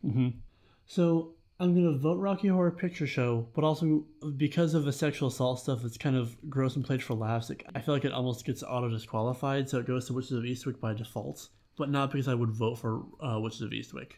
So 0.87 1.33
I'm 1.59 1.75
gonna 1.75 1.99
vote 1.99 2.19
Rocky 2.19 2.47
Horror 2.49 2.71
Picture 2.71 3.07
Show, 3.07 3.49
but 3.55 3.65
also 3.65 4.05
because 4.37 4.75
of 4.75 4.85
the 4.85 4.93
sexual 4.93 5.29
assault 5.29 5.59
stuff, 5.59 5.85
it's 5.85 5.99
kind 5.99 6.15
of 6.15 6.37
gross 6.49 6.77
and 6.77 6.85
played 6.85 7.03
for 7.03 7.15
laughs. 7.15 7.51
It, 7.51 7.65
I 7.75 7.81
feel 7.81 7.95
like 7.95 8.05
it 8.05 8.13
almost 8.13 8.45
gets 8.45 8.63
auto 8.63 8.89
disqualified, 8.89 9.69
so 9.69 9.79
it 9.79 9.87
goes 9.87 10.07
to 10.07 10.13
Witches 10.13 10.33
of 10.33 10.45
Eastwick 10.45 10.79
by 10.79 10.95
default. 10.95 11.49
But 11.77 11.91
not 11.91 12.13
because 12.13 12.29
I 12.29 12.35
would 12.35 12.51
vote 12.51 12.77
for 12.77 13.03
uh, 13.21 13.41
Witches 13.41 13.63
of 13.63 13.71
Eastwick. 13.71 14.13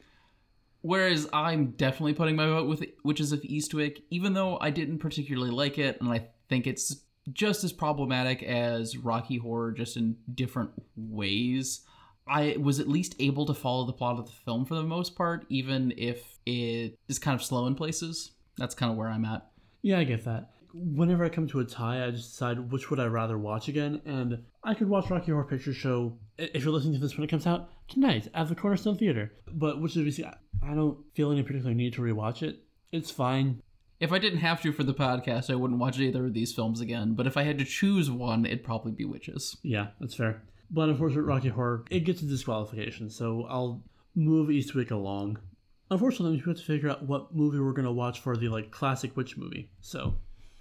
Whereas 0.82 1.28
I'm 1.32 1.72
definitely 1.72 2.14
putting 2.14 2.36
my 2.36 2.46
vote 2.46 2.68
with 2.68 2.84
Witches 3.04 3.32
of 3.32 3.40
Eastwick, 3.42 4.02
even 4.10 4.34
though 4.34 4.58
I 4.60 4.70
didn't 4.70 4.98
particularly 4.98 5.50
like 5.50 5.78
it, 5.78 6.00
and 6.00 6.10
I 6.10 6.28
think 6.48 6.66
it's 6.66 7.02
just 7.32 7.64
as 7.64 7.72
problematic 7.72 8.42
as 8.42 8.96
Rocky 8.96 9.36
Horror, 9.36 9.72
just 9.72 9.96
in 9.96 10.16
different 10.34 10.70
ways. 10.96 11.80
I 12.30 12.56
was 12.58 12.78
at 12.78 12.88
least 12.88 13.16
able 13.18 13.44
to 13.46 13.54
follow 13.54 13.84
the 13.84 13.92
plot 13.92 14.18
of 14.18 14.26
the 14.26 14.32
film 14.44 14.64
for 14.64 14.76
the 14.76 14.84
most 14.84 15.16
part, 15.16 15.44
even 15.48 15.92
if 15.96 16.38
it 16.46 16.96
is 17.08 17.18
kind 17.18 17.34
of 17.34 17.44
slow 17.44 17.66
in 17.66 17.74
places. 17.74 18.30
That's 18.56 18.74
kind 18.74 18.92
of 18.92 18.96
where 18.96 19.08
I'm 19.08 19.24
at. 19.24 19.50
Yeah, 19.82 19.98
I 19.98 20.04
get 20.04 20.24
that. 20.24 20.50
Whenever 20.72 21.24
I 21.24 21.28
come 21.28 21.48
to 21.48 21.58
a 21.58 21.64
tie, 21.64 22.06
I 22.06 22.12
just 22.12 22.30
decide 22.30 22.70
which 22.70 22.88
would 22.88 23.00
I 23.00 23.06
rather 23.06 23.36
watch 23.36 23.66
again, 23.66 24.00
and 24.04 24.44
I 24.62 24.74
could 24.74 24.88
watch 24.88 25.10
Rocky 25.10 25.32
Horror 25.32 25.44
Picture 25.44 25.74
Show 25.74 26.16
if 26.38 26.62
you're 26.62 26.72
listening 26.72 26.94
to 26.94 27.00
this 27.00 27.16
when 27.16 27.24
it 27.24 27.30
comes 27.30 27.46
out 27.48 27.70
tonight 27.88 28.28
at 28.32 28.48
the 28.48 28.54
Cornerstone 28.54 28.96
Theater. 28.96 29.32
But 29.52 29.80
which 29.80 29.96
of 29.96 30.04
these, 30.04 30.20
I 30.22 30.74
don't 30.74 30.98
feel 31.14 31.32
any 31.32 31.42
particular 31.42 31.74
need 31.74 31.94
to 31.94 32.02
rewatch 32.02 32.44
it. 32.44 32.62
It's 32.92 33.10
fine. 33.10 33.62
If 33.98 34.12
I 34.12 34.18
didn't 34.18 34.38
have 34.38 34.62
to 34.62 34.72
for 34.72 34.84
the 34.84 34.94
podcast, 34.94 35.50
I 35.50 35.56
wouldn't 35.56 35.80
watch 35.80 35.98
either 35.98 36.26
of 36.26 36.34
these 36.34 36.52
films 36.52 36.80
again. 36.80 37.14
But 37.14 37.26
if 37.26 37.36
I 37.36 37.42
had 37.42 37.58
to 37.58 37.64
choose 37.64 38.08
one, 38.08 38.46
it'd 38.46 38.62
probably 38.62 38.92
be 38.92 39.04
Witches. 39.04 39.56
Yeah, 39.64 39.88
that's 39.98 40.14
fair. 40.14 40.42
But 40.70 40.88
unfortunately, 40.88 41.28
Rocky 41.28 41.48
Horror, 41.48 41.84
it 41.90 42.00
gets 42.00 42.22
a 42.22 42.26
disqualification, 42.26 43.10
so 43.10 43.44
I'll 43.48 43.82
move 44.14 44.48
Eastwick 44.48 44.90
along. 44.90 45.38
Unfortunately, 45.90 46.36
we 46.36 46.42
have 46.50 46.56
to 46.58 46.62
figure 46.64 46.88
out 46.88 47.02
what 47.04 47.34
movie 47.34 47.58
we're 47.58 47.72
going 47.72 47.84
to 47.86 47.90
watch 47.92 48.20
for 48.20 48.36
the 48.36 48.48
like 48.48 48.70
classic 48.70 49.16
witch 49.16 49.36
movie. 49.36 49.70
So, 49.80 50.14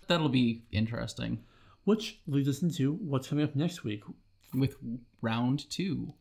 That'll 0.07 0.29
be 0.29 0.63
interesting. 0.71 1.43
which 1.83 2.19
leads 2.25 2.49
us 2.49 2.63
into 2.63 2.93
what's 2.93 3.27
coming 3.27 3.43
up 3.45 3.55
next 3.55 3.83
week. 3.83 4.03
With 4.55 4.75
round 5.21 5.69
two. 5.69 6.13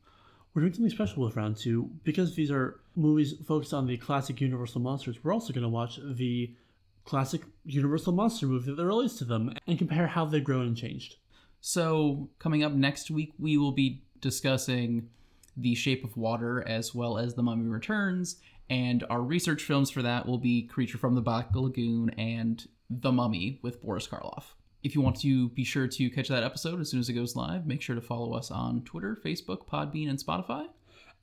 We're 0.52 0.62
doing 0.62 0.74
something 0.74 0.90
special 0.90 1.24
with 1.24 1.36
round 1.36 1.56
two 1.56 1.90
because 2.04 2.34
these 2.34 2.50
are 2.50 2.80
movies 2.96 3.34
focused 3.46 3.72
on 3.72 3.86
the 3.86 3.96
classic 3.96 4.40
Universal 4.42 4.82
monsters. 4.82 5.22
We're 5.24 5.32
also 5.32 5.54
going 5.54 5.62
to 5.62 5.68
watch 5.70 5.98
the 6.02 6.54
classic 7.06 7.40
Universal 7.64 8.12
monster 8.12 8.44
movie 8.46 8.74
that 8.74 8.84
relates 8.84 9.14
to 9.18 9.24
them 9.24 9.54
and 9.66 9.78
compare 9.78 10.06
how 10.06 10.26
they've 10.26 10.44
grown 10.44 10.66
and 10.66 10.76
changed. 10.76 11.16
So, 11.60 12.30
coming 12.38 12.62
up 12.62 12.72
next 12.72 13.10
week, 13.10 13.32
we 13.38 13.56
will 13.58 13.72
be 13.72 14.02
discussing 14.20 15.08
The 15.56 15.74
Shape 15.74 16.04
of 16.04 16.16
Water 16.16 16.66
as 16.66 16.94
well 16.94 17.18
as 17.18 17.34
The 17.34 17.42
Mummy 17.42 17.66
Returns. 17.66 18.36
And 18.70 19.04
our 19.10 19.22
research 19.22 19.62
films 19.62 19.90
for 19.90 20.02
that 20.02 20.26
will 20.26 20.38
be 20.38 20.62
Creature 20.62 20.98
from 20.98 21.14
the 21.14 21.20
Black 21.20 21.54
Lagoon 21.54 22.10
and 22.10 22.66
The 22.90 23.12
Mummy 23.12 23.58
with 23.62 23.82
Boris 23.82 24.06
Karloff. 24.06 24.54
If 24.82 24.94
you 24.94 25.00
want 25.00 25.20
to 25.20 25.48
be 25.50 25.64
sure 25.64 25.88
to 25.88 26.10
catch 26.10 26.28
that 26.28 26.44
episode 26.44 26.80
as 26.80 26.90
soon 26.90 27.00
as 27.00 27.08
it 27.08 27.14
goes 27.14 27.34
live, 27.34 27.66
make 27.66 27.82
sure 27.82 27.96
to 27.96 28.02
follow 28.02 28.34
us 28.34 28.50
on 28.50 28.82
Twitter, 28.82 29.18
Facebook, 29.24 29.66
Podbean, 29.66 30.08
and 30.08 30.18
Spotify. 30.18 30.66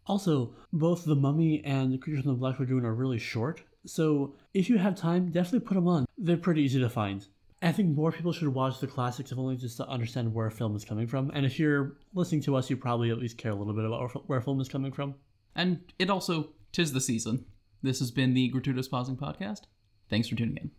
Also, 0.08 0.54
both 0.74 1.06
The 1.06 1.16
Mummy 1.16 1.64
and 1.64 1.94
The 1.94 1.98
Creature 1.98 2.24
from 2.24 2.32
the 2.32 2.38
Black 2.38 2.60
Lagoon 2.60 2.86
are 2.86 2.94
really 2.94 3.18
short, 3.18 3.62
so 3.86 4.36
if 4.54 4.70
you 4.70 4.78
have 4.78 4.96
time, 4.96 5.32
definitely 5.32 5.68
put 5.68 5.76
them 5.76 5.88
on. 5.88 6.06
They're 6.18 6.38
pretty 6.38 6.64
easy 6.64 6.80
to 6.80 6.90
find. 6.90 7.26
I 7.62 7.72
think 7.72 7.96
more 7.96 8.12
people 8.12 8.32
should 8.32 8.48
watch 8.50 8.80
the 8.80 8.88
classics, 8.88 9.32
if 9.32 9.38
only 9.38 9.56
just 9.56 9.78
to 9.78 9.88
understand 9.88 10.34
where 10.34 10.48
a 10.48 10.52
film 10.52 10.76
is 10.76 10.86
coming 10.86 11.08
from. 11.08 11.32
And 11.34 11.46
if 11.46 11.58
you're 11.58 11.98
listening 12.14 12.42
to 12.44 12.56
us, 12.56 12.70
you 12.70 12.78
probably 12.78 13.10
at 13.10 13.18
least 13.18 13.38
care 13.38 13.52
a 13.52 13.56
little 13.56 13.74
bit 13.74 13.86
about 13.86 14.28
where 14.28 14.40
a 14.40 14.42
film 14.42 14.60
is 14.62 14.70
coming 14.70 14.92
from. 14.92 15.16
And 15.56 15.80
it 15.98 16.10
also, 16.10 16.50
tis 16.72 16.92
the 16.92 17.02
season. 17.02 17.46
This 17.82 18.00
has 18.00 18.12
been 18.12 18.34
the 18.34 18.50
Gratuitous 18.50 18.88
Pausing 18.88 19.16
Podcast. 19.16 19.62
Thanks 20.10 20.28
for 20.28 20.36
tuning 20.36 20.58
in. 20.58 20.72